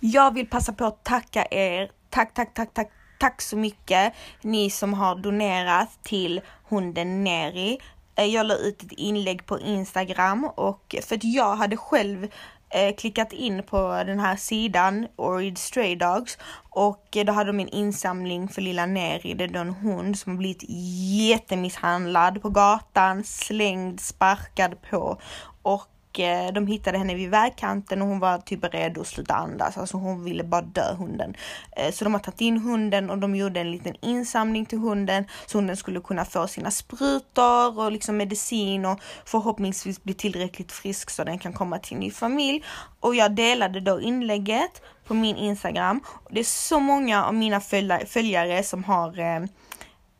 Jag 0.00 0.34
vill 0.34 0.46
passa 0.46 0.72
på 0.72 0.84
att 0.84 1.04
tacka 1.04 1.46
er. 1.50 1.90
Tack, 2.10 2.34
tack, 2.34 2.54
tack, 2.54 2.74
tack, 2.74 2.90
tack 3.18 3.42
så 3.42 3.56
mycket. 3.56 4.12
Ni 4.42 4.70
som 4.70 4.94
har 4.94 5.16
donerat 5.16 5.98
till 6.02 6.40
hunden 6.68 7.24
Neri. 7.24 7.78
Eh, 8.14 8.24
jag 8.24 8.46
la 8.46 8.54
ut 8.54 8.82
ett 8.82 8.92
inlägg 8.92 9.46
på 9.46 9.60
Instagram 9.60 10.44
och 10.44 10.96
för 11.02 11.16
att 11.16 11.24
jag 11.24 11.56
hade 11.56 11.76
själv 11.76 12.28
eh, 12.70 12.94
klickat 12.94 13.32
in 13.32 13.62
på 13.62 14.02
den 14.06 14.20
här 14.20 14.36
sidan, 14.36 15.06
Orid 15.16 15.58
Stray 15.58 15.96
Dogs, 15.96 16.38
och 16.70 17.16
eh, 17.16 17.24
då 17.24 17.32
hade 17.32 17.52
de 17.52 17.60
en 17.60 17.68
insamling 17.68 18.48
för 18.48 18.62
lilla 18.62 18.86
Neri. 18.86 19.34
Det 19.34 19.44
är 19.44 19.48
då 19.48 19.60
en 19.60 19.74
hund 19.74 20.18
som 20.18 20.32
har 20.32 20.38
blivit 20.38 20.64
jättemisshandlad 21.28 22.42
på 22.42 22.48
gatan, 22.48 23.24
slängd, 23.24 24.00
sparkad 24.00 24.82
på 24.90 25.20
och 25.62 25.88
Eh, 26.18 26.52
de 26.52 26.66
hittade 26.66 26.98
henne 26.98 27.14
vid 27.14 27.30
vägkanten 27.30 28.02
och 28.02 28.08
hon 28.08 28.18
var 28.18 28.38
typ 28.38 28.74
redo 28.74 29.00
att 29.00 29.06
sluta 29.06 29.34
andas. 29.34 29.78
Alltså 29.78 29.96
hon 29.96 30.24
ville 30.24 30.44
bara 30.44 30.62
dö 30.62 30.94
hunden. 30.94 31.34
Eh, 31.76 31.92
så 31.92 32.04
de 32.04 32.14
har 32.14 32.20
tagit 32.20 32.40
in 32.40 32.58
hunden 32.58 33.10
och 33.10 33.18
de 33.18 33.36
gjorde 33.36 33.60
en 33.60 33.70
liten 33.70 33.94
insamling 34.00 34.66
till 34.66 34.78
hunden 34.78 35.24
så 35.46 35.58
hunden 35.58 35.76
skulle 35.76 36.00
kunna 36.00 36.24
få 36.24 36.46
sina 36.46 36.70
sprutor 36.70 37.78
och 37.78 37.92
liksom 37.92 38.16
medicin 38.16 38.84
och 38.84 39.00
förhoppningsvis 39.24 40.02
bli 40.02 40.14
tillräckligt 40.14 40.72
frisk 40.72 41.10
så 41.10 41.24
den 41.24 41.38
kan 41.38 41.52
komma 41.52 41.78
till 41.78 41.94
en 41.94 42.00
ny 42.00 42.10
familj. 42.10 42.64
Och 43.00 43.14
jag 43.14 43.34
delade 43.34 43.80
då 43.80 44.00
inlägget 44.00 44.82
på 45.06 45.14
min 45.14 45.36
Instagram. 45.36 46.00
Det 46.30 46.40
är 46.40 46.44
så 46.44 46.80
många 46.80 47.24
av 47.24 47.34
mina 47.34 47.60
följare 48.06 48.62
som 48.62 48.84
har 48.84 49.18
eh, 49.18 49.42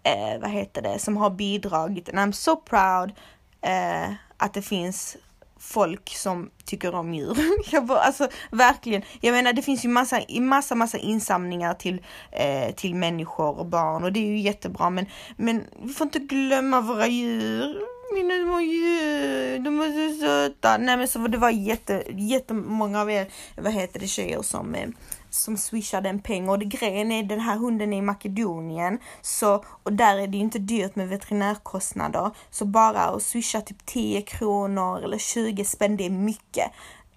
eh, 0.06 0.40
vad 0.40 0.50
heter 0.50 0.82
det, 0.82 0.98
som 0.98 1.16
har 1.16 1.30
bidragit. 1.30 2.08
And 2.08 2.18
I'm 2.18 2.32
so 2.32 2.56
proud 2.56 3.12
eh, 3.60 4.12
att 4.36 4.54
det 4.54 4.62
finns 4.62 5.16
folk 5.60 6.16
som 6.16 6.50
tycker 6.64 6.94
om 6.94 7.14
djur. 7.14 7.36
Jag 7.72 7.86
bara, 7.86 8.00
alltså 8.00 8.28
verkligen. 8.50 9.02
Jag 9.20 9.32
menar 9.32 9.52
det 9.52 9.62
finns 9.62 9.84
ju 9.84 9.88
massa, 9.88 10.20
massa, 10.40 10.74
massa 10.74 10.98
insamlingar 10.98 11.74
till, 11.74 12.02
eh, 12.32 12.74
till 12.74 12.94
människor 12.94 13.58
och 13.58 13.66
barn 13.66 14.04
och 14.04 14.12
det 14.12 14.20
är 14.20 14.26
ju 14.26 14.38
jättebra 14.38 14.90
men, 14.90 15.06
men 15.36 15.64
vi 15.82 15.92
får 15.92 16.04
inte 16.04 16.18
glömma 16.18 16.80
våra 16.80 17.06
djur. 17.06 17.76
Mina 18.14 18.44
små 18.44 18.60
djur, 18.60 19.58
de 19.58 19.80
är 19.80 20.10
så 20.10 20.20
söta. 20.20 20.78
Nej 20.78 20.96
men 20.96 21.08
så 21.08 21.18
det 21.18 21.38
var 21.38 21.50
jätte, 21.50 22.02
jättemånga 22.08 23.00
av 23.00 23.10
er, 23.10 23.26
vad 23.56 23.72
heter 23.72 24.00
det, 24.00 24.06
tjejer 24.06 24.42
som 24.42 24.74
eh, 24.74 24.88
som 25.36 25.56
swishade 25.56 26.08
en 26.08 26.20
peng 26.20 26.48
och 26.48 26.58
det, 26.58 26.64
grejen 26.64 27.12
är 27.12 27.22
den 27.22 27.40
här 27.40 27.56
hunden 27.56 27.92
är 27.92 27.98
i 27.98 28.02
Makedonien 28.02 28.98
så 29.22 29.64
och 29.82 29.92
där 29.92 30.18
är 30.18 30.26
det 30.26 30.38
inte 30.38 30.58
dyrt 30.58 30.96
med 30.96 31.08
veterinärkostnader 31.08 32.30
så 32.50 32.64
bara 32.64 33.00
att 33.00 33.22
swisha 33.22 33.60
typ 33.60 33.86
10 33.86 34.22
kronor 34.22 35.04
eller 35.04 35.18
20 35.18 35.64
spänn 35.64 35.96
det 35.96 36.06
är 36.06 36.10
mycket. 36.10 36.72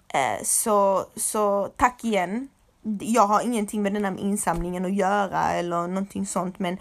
Eh, 0.08 0.44
så, 0.44 1.04
så 1.16 1.68
tack 1.76 2.04
igen. 2.04 2.48
Jag 3.00 3.26
har 3.26 3.40
ingenting 3.40 3.82
med 3.82 3.94
den 3.94 4.04
här 4.04 4.18
insamlingen 4.18 4.84
att 4.84 4.94
göra 4.94 5.52
eller 5.52 5.86
någonting 5.86 6.26
sånt 6.26 6.58
men 6.58 6.78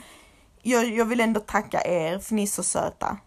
jag, 0.62 0.86
jag 0.90 1.06
vill 1.06 1.20
ändå 1.20 1.40
tacka 1.40 1.82
er 1.86 2.20
för 2.20 2.36
ni 2.36 2.44
är 2.44 2.48
så 2.48 2.64
söta. 2.64 3.18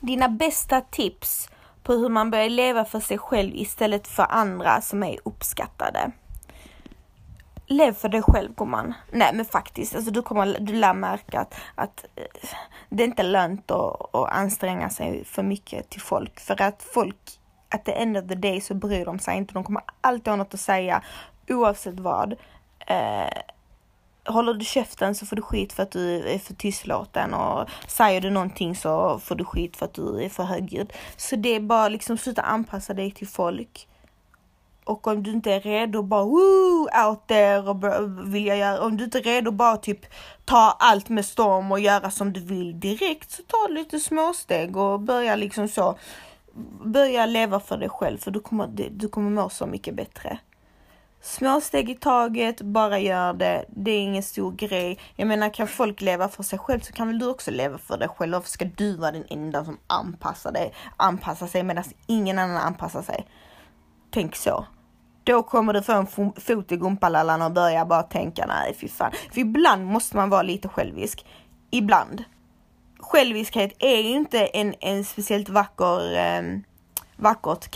Dina 0.00 0.28
bästa 0.28 0.80
tips 0.80 1.48
på 1.88 1.94
hur 1.94 2.08
man 2.08 2.30
börjar 2.30 2.48
leva 2.48 2.84
för 2.84 3.00
sig 3.00 3.18
själv 3.18 3.54
istället 3.54 4.08
för 4.08 4.26
andra 4.30 4.80
som 4.80 5.02
är 5.02 5.18
uppskattade. 5.24 6.10
Lev 7.66 7.94
för 7.94 8.08
dig 8.08 8.22
själv 8.22 8.54
gumman. 8.54 8.94
Nej 9.12 9.34
men 9.34 9.44
faktiskt, 9.44 9.94
alltså 9.94 10.10
du 10.10 10.22
kommer 10.22 10.56
du 10.60 10.72
lär 10.72 10.94
märka 10.94 11.40
att, 11.40 11.54
att 11.74 12.04
eh, 12.16 12.48
det 12.88 13.02
är 13.02 13.06
inte 13.06 13.22
lönt 13.22 13.70
att, 13.70 14.14
att 14.14 14.32
anstränga 14.32 14.90
sig 14.90 15.24
för 15.24 15.42
mycket 15.42 15.90
till 15.90 16.00
folk. 16.00 16.40
För 16.40 16.62
att 16.62 16.82
folk, 16.82 17.40
at 17.68 17.84
the 17.84 17.92
end 17.92 18.16
of 18.16 18.28
the 18.28 18.34
day 18.34 18.60
så 18.60 18.74
bryr 18.74 19.04
de 19.04 19.18
sig 19.18 19.36
inte. 19.36 19.54
De 19.54 19.64
kommer 19.64 19.82
alltid 20.00 20.28
ha 20.28 20.36
något 20.36 20.54
att 20.54 20.60
säga 20.60 21.02
oavsett 21.48 22.00
vad. 22.00 22.32
Eh, 22.86 23.38
håller 24.28 24.54
du 24.54 24.64
käften 24.64 25.14
så 25.14 25.26
får 25.26 25.36
du 25.36 25.42
skit 25.42 25.72
för 25.72 25.82
att 25.82 25.90
du 25.90 26.28
är 26.28 26.38
för 26.38 26.54
tystlåten 26.54 27.34
och 27.34 27.68
säger 27.86 28.20
du 28.20 28.30
någonting 28.30 28.76
så 28.76 29.18
får 29.18 29.34
du 29.34 29.44
skit 29.44 29.76
för 29.76 29.84
att 29.84 29.94
du 29.94 30.24
är 30.24 30.28
för 30.28 30.42
högljudd. 30.42 30.92
Så 31.16 31.36
det 31.36 31.48
är 31.48 31.60
bara 31.60 31.88
liksom 31.88 32.18
sluta 32.18 32.42
anpassa 32.42 32.94
dig 32.94 33.10
till 33.10 33.28
folk. 33.28 33.88
Och 34.84 35.06
om 35.06 35.22
du 35.22 35.30
inte 35.30 35.52
är 35.52 35.60
redo 35.60 36.02
bara 36.02 36.24
woo 36.24 36.88
out 37.06 37.26
there 37.26 37.58
och 37.58 37.84
vill 38.34 38.46
jag 38.46 38.58
göra, 38.58 38.80
om 38.80 38.96
du 38.96 39.04
inte 39.04 39.18
är 39.18 39.22
redo 39.22 39.50
bara 39.50 39.76
typ 39.76 40.06
ta 40.44 40.76
allt 40.78 41.08
med 41.08 41.24
storm 41.24 41.72
och 41.72 41.80
göra 41.80 42.10
som 42.10 42.32
du 42.32 42.40
vill 42.40 42.80
direkt 42.80 43.30
så 43.30 43.42
ta 43.42 43.68
lite 43.70 44.00
småsteg 44.00 44.76
och 44.76 45.00
börja 45.00 45.36
liksom 45.36 45.68
så 45.68 45.98
börja 46.84 47.26
leva 47.26 47.60
för 47.60 47.76
dig 47.76 47.88
själv 47.88 48.18
för 48.18 48.30
du 48.30 48.40
kommer, 48.40 48.90
du 48.90 49.08
kommer 49.08 49.30
må 49.30 49.48
så 49.48 49.66
mycket 49.66 49.94
bättre. 49.94 50.38
Små 51.20 51.60
steg 51.60 51.90
i 51.90 51.94
taget, 51.94 52.60
bara 52.60 52.98
gör 52.98 53.32
det. 53.32 53.64
Det 53.68 53.90
är 53.90 54.00
ingen 54.00 54.22
stor 54.22 54.52
grej. 54.52 54.98
Jag 55.16 55.28
menar, 55.28 55.54
kan 55.54 55.68
folk 55.68 56.00
leva 56.00 56.28
för 56.28 56.42
sig 56.42 56.58
själv 56.58 56.80
så 56.80 56.92
kan 56.92 57.08
väl 57.08 57.18
du 57.18 57.26
också 57.26 57.50
leva 57.50 57.78
för 57.78 57.98
dig 57.98 58.08
själv. 58.08 58.32
Varför 58.32 58.48
ska 58.48 58.64
du 58.64 58.96
vara 58.96 59.12
den 59.12 59.24
enda 59.30 59.64
som 59.64 59.78
anpassar, 59.86 60.52
dig, 60.52 60.74
anpassar 60.96 61.46
sig 61.46 61.62
medan 61.62 61.84
ingen 62.06 62.38
annan 62.38 62.56
anpassar 62.56 63.02
sig? 63.02 63.26
Tänk 64.10 64.36
så. 64.36 64.66
Då 65.24 65.42
kommer 65.42 65.72
du 65.72 65.82
få 65.82 65.92
en 65.92 66.32
fot 66.36 66.72
i 66.72 66.76
gumpalallan 66.76 67.42
och 67.42 67.52
börja 67.52 67.84
bara 67.84 68.02
tänka 68.02 68.46
nej 68.46 68.76
fy 68.80 68.88
fan. 68.88 69.12
För 69.32 69.40
ibland 69.40 69.86
måste 69.86 70.16
man 70.16 70.30
vara 70.30 70.42
lite 70.42 70.68
självisk. 70.68 71.26
Ibland. 71.70 72.24
Själviskhet 72.98 73.72
är 73.78 74.00
ju 74.00 74.08
inte 74.08 74.46
en, 74.46 74.74
en 74.80 75.04
speciellt 75.04 75.48
vacker 75.48 76.16
eh, 76.16 76.42
vackert 77.18 77.70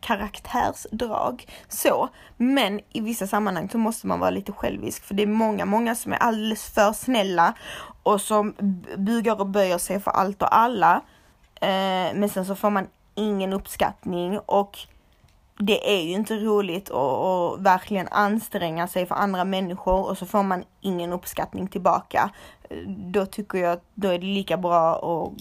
karaktärsdrag. 0.00 1.46
Så, 1.68 2.08
men 2.36 2.80
i 2.92 3.00
vissa 3.00 3.26
sammanhang 3.26 3.68
så 3.68 3.78
måste 3.78 4.06
man 4.06 4.20
vara 4.20 4.30
lite 4.30 4.52
självisk 4.52 5.04
för 5.04 5.14
det 5.14 5.22
är 5.22 5.26
många, 5.26 5.64
många 5.64 5.94
som 5.94 6.12
är 6.12 6.16
alldeles 6.16 6.70
för 6.70 6.92
snälla 6.92 7.54
och 8.02 8.20
som 8.20 8.54
bugar 8.96 9.40
och 9.40 9.46
böjer 9.46 9.78
sig 9.78 10.00
för 10.00 10.10
allt 10.10 10.42
och 10.42 10.56
alla. 10.56 11.00
Eh, 11.60 12.14
men 12.14 12.28
sen 12.28 12.46
så 12.46 12.54
får 12.54 12.70
man 12.70 12.86
ingen 13.14 13.52
uppskattning 13.52 14.38
och 14.38 14.78
det 15.58 15.96
är 15.96 16.02
ju 16.02 16.12
inte 16.12 16.36
roligt 16.36 16.90
att, 16.90 17.60
verkligen 17.60 18.08
anstränga 18.08 18.88
sig 18.88 19.06
för 19.06 19.14
andra 19.14 19.44
människor 19.44 20.08
och 20.08 20.18
så 20.18 20.26
får 20.26 20.42
man 20.42 20.64
ingen 20.80 21.12
uppskattning 21.12 21.68
tillbaka. 21.68 22.30
Då 22.86 23.26
tycker 23.26 23.58
jag 23.58 23.72
att 23.72 23.84
då 23.94 24.08
är 24.08 24.18
det 24.18 24.26
lika 24.26 24.56
bra 24.56 24.94
att 24.94 25.32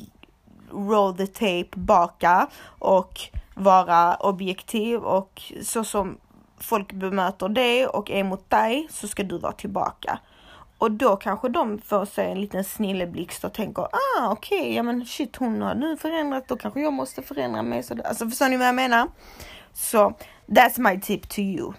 roll 0.74 1.18
the 1.18 1.28
tape 1.28 1.80
baka 1.80 2.48
och 2.80 3.20
vara 3.54 4.16
objektiv 4.16 5.00
och 5.00 5.42
så 5.64 5.84
som 5.84 6.18
folk 6.58 6.94
bemöter 6.94 7.50
dig 7.50 7.88
och 7.88 8.12
är 8.12 8.24
mot 8.24 8.50
dig 8.50 8.88
så 8.92 9.08
ska 9.08 9.24
du 9.24 9.38
vara 9.38 9.52
tillbaka. 9.52 10.20
Och 10.78 10.92
då 10.92 11.16
kanske 11.16 11.50
de 11.50 11.82
får 11.86 12.06
sig 12.06 12.32
en 12.32 12.42
liten 12.42 12.64
snilleblixt 12.64 13.44
och 13.44 13.54
tänker, 13.54 13.82
ah 13.82 14.32
okej, 14.32 14.60
okay, 14.60 14.74
ja 14.74 14.84
men 14.84 15.06
shit 15.06 15.36
hon 15.36 15.62
har 15.62 15.76
nu 15.76 15.98
förändrat, 15.98 16.48
då 16.48 16.56
kanske 16.56 16.82
jag 16.82 16.94
måste 16.94 17.22
förändra 17.22 17.62
mig. 17.62 17.84
Så 17.84 17.96
alltså 18.06 18.30
förstår 18.30 18.50
ni 18.50 18.58
vad 18.58 18.68
jag 18.68 18.76
menar? 18.76 19.08
Så 19.74 20.14
that's 20.48 20.80
my 20.80 21.02
tip 21.02 21.30
to 21.30 21.40
you. 21.40 21.74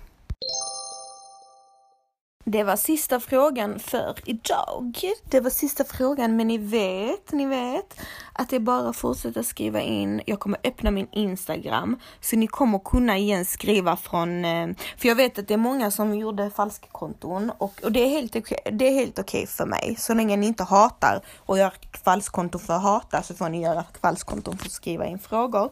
Det 2.46 2.64
var 2.64 2.76
sista 2.76 3.20
frågan 3.20 3.78
för 3.78 4.14
idag. 4.24 5.00
Det 5.24 5.40
var 5.40 5.50
sista 5.50 5.84
frågan, 5.84 6.36
men 6.36 6.46
ni 6.46 6.58
vet, 6.58 7.32
ni 7.32 7.46
vet 7.46 8.00
att 8.32 8.50
det 8.50 8.56
är 8.56 8.60
bara 8.60 8.88
att 8.88 8.96
fortsätta 8.96 9.42
skriva 9.42 9.80
in. 9.80 10.22
Jag 10.26 10.40
kommer 10.40 10.58
öppna 10.64 10.90
min 10.90 11.08
Instagram, 11.12 12.00
så 12.20 12.36
ni 12.36 12.46
kommer 12.46 12.78
kunna 12.78 13.18
igen 13.18 13.44
skriva 13.44 13.96
från, 13.96 14.44
eh, 14.44 14.68
för 14.96 15.08
jag 15.08 15.16
vet 15.16 15.38
att 15.38 15.48
det 15.48 15.54
är 15.54 15.58
många 15.58 15.90
som 15.90 16.14
gjorde 16.14 16.50
falska 16.50 16.86
konton 16.92 17.52
och, 17.58 17.80
och 17.84 17.92
det 17.92 18.00
är 18.00 18.08
helt 18.08 18.36
okej, 18.36 18.58
det 18.72 18.88
är 18.88 18.94
helt 18.94 19.18
okej 19.18 19.46
för 19.46 19.66
mig. 19.66 19.96
Så 19.98 20.14
länge 20.14 20.36
ni 20.36 20.46
inte 20.46 20.64
hatar 20.64 21.20
och 21.38 21.58
gör 21.58 21.72
falskkonton 22.04 22.60
för 22.60 22.74
att 22.74 22.82
hata 22.82 23.22
så 23.22 23.34
får 23.34 23.48
ni 23.48 23.62
göra 23.62 23.84
falskkonton 24.00 24.58
för 24.58 24.66
att 24.66 24.72
skriva 24.72 25.06
in 25.06 25.18
frågor. 25.18 25.70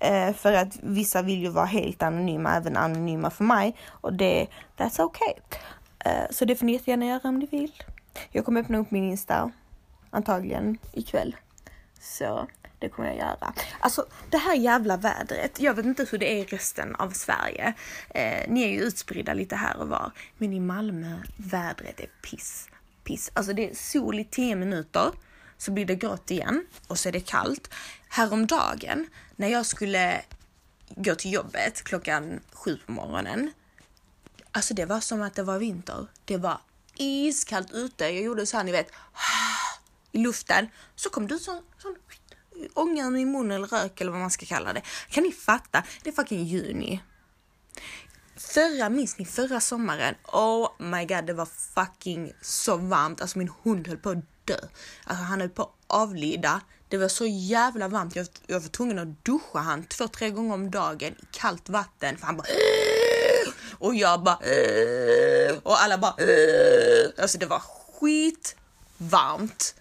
Eh, 0.00 0.34
för 0.34 0.52
att 0.52 0.78
vissa 0.82 1.22
vill 1.22 1.42
ju 1.42 1.48
vara 1.48 1.66
helt 1.66 2.02
anonyma, 2.02 2.56
även 2.56 2.76
anonyma 2.76 3.30
för 3.30 3.44
mig 3.44 3.76
och 3.88 4.12
det, 4.12 4.46
that's 4.76 5.02
okay. 5.02 5.34
Eh, 6.04 6.30
så 6.30 6.44
det 6.44 6.56
får 6.56 6.66
ni 6.66 6.72
jättegärna 6.72 7.06
göra 7.06 7.28
om 7.28 7.38
ni 7.38 7.46
vill. 7.46 7.82
Jag 8.30 8.44
kommer 8.44 8.60
öppna 8.60 8.78
upp 8.78 8.90
min 8.90 9.04
Insta 9.04 9.52
antagligen 10.10 10.78
ikväll. 10.92 11.36
Så 12.00 12.48
det 12.78 12.88
kommer 12.88 13.08
jag 13.08 13.18
göra. 13.18 13.54
Alltså 13.80 14.06
det 14.30 14.38
här 14.38 14.54
jävla 14.54 14.96
vädret. 14.96 15.60
Jag 15.60 15.74
vet 15.74 15.86
inte 15.86 16.06
hur 16.10 16.18
det 16.18 16.32
är 16.32 16.36
i 16.36 16.44
resten 16.44 16.96
av 16.96 17.10
Sverige. 17.10 17.74
Eh, 18.08 18.50
ni 18.50 18.62
är 18.62 18.68
ju 18.68 18.80
utspridda 18.80 19.34
lite 19.34 19.56
här 19.56 19.76
och 19.76 19.88
var. 19.88 20.12
Men 20.38 20.52
i 20.52 20.60
Malmö, 20.60 21.18
vädret 21.36 22.00
är 22.00 22.10
piss. 22.22 22.68
Piss. 23.04 23.30
Alltså 23.34 23.52
det 23.52 23.70
är 23.70 23.74
sol 23.74 24.18
i 24.18 24.24
10 24.24 24.56
minuter. 24.56 25.12
Så 25.58 25.72
blir 25.72 25.84
det 25.84 25.94
grått 25.94 26.30
igen 26.30 26.66
och 26.86 26.98
så 26.98 27.08
är 27.08 27.12
det 27.12 27.20
kallt. 27.20 27.70
Häromdagen 28.08 29.06
när 29.36 29.48
jag 29.48 29.66
skulle 29.66 30.22
gå 30.88 31.14
till 31.14 31.32
jobbet 31.32 31.82
klockan 31.82 32.40
sju 32.52 32.78
på 32.86 32.92
morgonen 32.92 33.50
Alltså 34.52 34.74
det 34.74 34.84
var 34.84 35.00
som 35.00 35.22
att 35.22 35.34
det 35.34 35.42
var 35.42 35.58
vinter. 35.58 36.06
Det 36.24 36.36
var 36.36 36.60
iskallt 36.96 37.72
ute. 37.72 38.04
Jag 38.04 38.22
gjorde 38.22 38.46
så 38.46 38.56
här, 38.56 38.64
ni 38.64 38.72
vet, 38.72 38.90
i 40.12 40.18
luften. 40.18 40.68
Så 40.96 41.10
kom 41.10 41.26
det 41.26 41.34
ut 41.34 41.42
sån, 41.42 41.62
sån 41.78 41.96
ånga 42.74 43.18
i 43.18 43.24
munnen 43.24 43.50
eller 43.50 43.66
rök 43.66 44.00
eller 44.00 44.10
vad 44.10 44.20
man 44.20 44.30
ska 44.30 44.46
kalla 44.46 44.72
det. 44.72 44.82
Kan 45.08 45.22
ni 45.22 45.32
fatta? 45.32 45.82
Det 46.02 46.10
är 46.10 46.14
fucking 46.14 46.44
juni. 46.44 47.02
Förra, 48.36 48.88
minns 48.88 49.18
ni 49.18 49.24
förra 49.24 49.60
sommaren? 49.60 50.14
Oh 50.24 50.68
my 50.78 51.04
god, 51.04 51.24
det 51.24 51.32
var 51.32 51.48
fucking 51.74 52.32
så 52.40 52.76
varmt. 52.76 53.20
Alltså 53.20 53.38
min 53.38 53.50
hund 53.62 53.88
höll 53.88 53.96
på 53.96 54.10
att 54.10 54.24
dö. 54.44 54.58
Alltså 55.04 55.24
han 55.24 55.40
höll 55.40 55.50
på 55.50 55.62
att 55.62 55.74
avlida. 55.86 56.60
Det 56.88 56.98
var 56.98 57.08
så 57.08 57.26
jävla 57.26 57.88
varmt. 57.88 58.16
Jag, 58.16 58.26
jag 58.46 58.60
var 58.60 58.68
tvungen 58.68 58.98
att 58.98 59.24
duscha 59.24 59.58
han 59.58 59.84
två, 59.84 60.08
tre 60.08 60.30
gånger 60.30 60.54
om 60.54 60.70
dagen 60.70 61.12
i 61.12 61.24
kallt 61.30 61.68
vatten. 61.68 62.16
För 62.16 62.26
han 62.26 62.36
bara 62.36 62.46
och 63.80 63.94
jag 63.94 64.22
bara 64.22 64.38
äh, 64.40 65.58
och 65.62 65.82
alla 65.82 65.98
bara 65.98 66.14
äh. 66.18 67.10
Alltså 67.18 67.38
det 67.38 67.46
var 67.46 67.58
skit 67.60 68.56
varmt. 68.98 69.74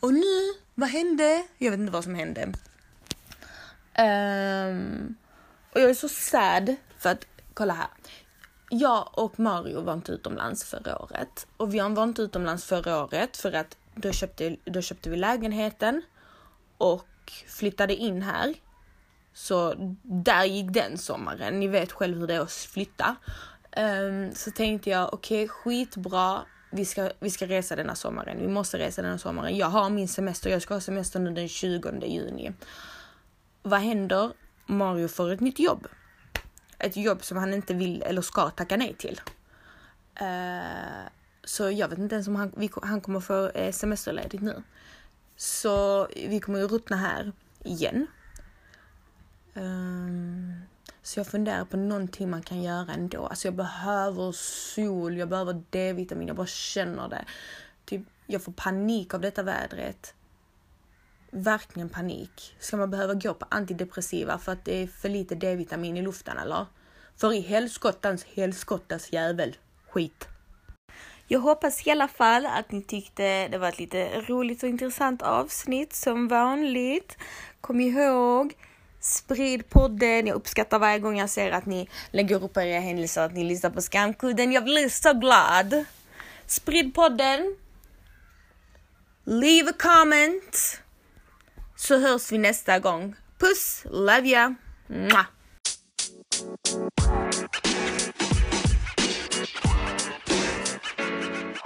Och 0.00 0.14
nu, 0.14 0.54
vad 0.74 0.88
hände? 0.88 1.46
Jag 1.58 1.70
vet 1.70 1.80
inte 1.80 1.92
vad 1.92 2.04
som 2.04 2.14
hände. 2.14 2.42
Um, 3.98 5.16
och 5.72 5.80
jag 5.80 5.90
är 5.90 5.94
så 5.94 6.08
sad 6.08 6.76
för 6.98 7.10
att 7.10 7.26
kolla 7.54 7.74
här. 7.74 7.88
Jag 8.70 9.08
och 9.12 9.40
Mario 9.40 9.80
var 9.80 9.92
inte 9.92 10.12
utomlands 10.12 10.64
förra 10.64 10.98
året 11.02 11.46
och 11.56 11.74
vi 11.74 11.78
var 11.78 12.04
inte 12.04 12.22
utomlands 12.22 12.64
förra 12.64 13.04
året 13.04 13.36
för 13.36 13.52
att 13.52 13.76
då 13.94 14.12
köpte, 14.12 14.56
då 14.64 14.82
köpte 14.82 15.10
vi 15.10 15.16
lägenheten 15.16 16.02
och 16.78 17.32
flyttade 17.46 17.94
in 17.94 18.22
här 18.22 18.54
så 19.38 19.74
där 20.02 20.44
gick 20.44 20.72
den 20.72 20.98
sommaren. 20.98 21.60
Ni 21.60 21.68
vet 21.68 21.92
själv 21.92 22.18
hur 22.18 22.26
det 22.26 22.34
är 22.34 22.40
att 22.40 22.52
flytta. 22.52 23.16
Um, 23.76 24.34
så 24.34 24.50
tänkte 24.50 24.90
jag, 24.90 25.14
okej, 25.14 25.44
okay, 25.44 25.48
skitbra. 25.48 26.40
vi 26.70 26.84
ska, 26.84 27.10
vi 27.20 27.30
ska 27.30 27.46
resa 27.46 27.76
denna 27.76 27.94
sommaren. 27.94 28.38
Vi 28.40 28.48
måste 28.48 28.78
resa 28.78 29.02
denna 29.02 29.18
sommaren. 29.18 29.56
Jag 29.56 29.66
har 29.66 29.90
min 29.90 30.08
semester. 30.08 30.50
Jag 30.50 30.62
ska 30.62 30.74
ha 30.74 30.80
semester 30.80 31.20
nu 31.20 31.30
den 31.30 31.48
20 31.48 32.06
juni. 32.06 32.52
Vad 33.62 33.80
händer? 33.80 34.32
Mario 34.66 35.08
får 35.08 35.30
ett 35.30 35.40
nytt 35.40 35.58
jobb. 35.58 35.86
Ett 36.78 36.96
jobb 36.96 37.24
som 37.24 37.38
han 37.38 37.54
inte 37.54 37.74
vill 37.74 38.02
eller 38.02 38.22
ska 38.22 38.50
tacka 38.50 38.76
nej 38.76 38.94
till. 38.94 39.20
Uh, 40.20 41.08
så 41.44 41.70
jag 41.70 41.88
vet 41.88 41.98
inte 41.98 42.14
ens 42.14 42.28
om 42.28 42.36
han, 42.36 42.52
vi, 42.56 42.70
han 42.82 43.00
kommer 43.00 43.20
få 43.20 43.48
eh, 43.48 43.72
semesterledigt 43.72 44.42
nu. 44.42 44.62
Så 45.36 46.06
vi 46.06 46.40
kommer 46.40 46.58
ju 46.58 46.66
ruttna 46.68 46.96
här 46.96 47.32
igen. 47.64 48.06
Um, 49.54 50.54
så 51.02 51.20
jag 51.20 51.26
funderar 51.26 51.64
på 51.64 51.76
någonting 51.76 52.30
man 52.30 52.42
kan 52.42 52.62
göra 52.62 52.92
ändå. 52.92 53.26
Alltså 53.26 53.48
jag 53.48 53.54
behöver 53.54 54.32
sol, 54.32 55.16
jag 55.16 55.28
behöver 55.28 55.62
D-vitamin, 55.70 56.28
jag 56.28 56.36
bara 56.36 56.46
känner 56.46 57.08
det. 57.08 57.24
Typ, 57.84 58.02
jag 58.26 58.42
får 58.42 58.52
panik 58.52 59.14
av 59.14 59.20
detta 59.20 59.42
vädret. 59.42 60.14
Verkligen 61.30 61.88
panik. 61.88 62.56
Ska 62.58 62.76
man 62.76 62.90
behöva 62.90 63.14
gå 63.14 63.34
på 63.34 63.46
antidepressiva 63.48 64.38
för 64.38 64.52
att 64.52 64.64
det 64.64 64.82
är 64.82 64.86
för 64.86 65.08
lite 65.08 65.34
D-vitamin 65.34 65.96
i 65.96 66.02
luften 66.02 66.38
eller? 66.38 66.66
För 67.16 67.32
i 67.32 67.40
helskottans 67.40 68.24
helskottas 68.24 69.12
jävel. 69.12 69.56
Skit. 69.90 70.28
Jag 71.30 71.40
hoppas 71.40 71.86
i 71.86 71.90
alla 71.90 72.08
fall 72.08 72.46
att 72.46 72.72
ni 72.72 72.82
tyckte 72.82 73.48
det 73.48 73.58
var 73.58 73.68
ett 73.68 73.78
lite 73.78 74.20
roligt 74.20 74.62
och 74.62 74.68
intressant 74.68 75.22
avsnitt 75.22 75.92
som 75.92 76.28
vanligt. 76.28 77.16
Kom 77.60 77.80
ihåg, 77.80 78.54
sprid 79.00 79.68
podden. 79.68 80.26
Jag 80.26 80.34
uppskattar 80.34 80.78
varje 80.78 80.98
gång 80.98 81.18
jag 81.18 81.30
ser 81.30 81.50
att 81.50 81.66
ni 81.66 81.88
lägger 82.10 82.44
upp 82.44 82.56
era 82.56 82.80
händelser, 82.80 83.22
att 83.22 83.34
ni 83.34 83.44
lyssnar 83.44 83.70
på 83.70 83.80
Skamkudden. 83.80 84.52
Jag 84.52 84.64
blir 84.64 84.88
så 84.88 85.12
glad. 85.12 85.84
Sprid 86.46 86.94
podden. 86.94 87.56
Leave 89.24 89.70
a 89.70 89.74
comment. 89.78 90.80
Så 91.76 91.98
hörs 91.98 92.32
vi 92.32 92.38
nästa 92.38 92.78
gång. 92.78 93.14
Puss, 93.38 93.82
love 93.90 94.28
ya. 94.28 94.54
Mwah. 94.86 95.26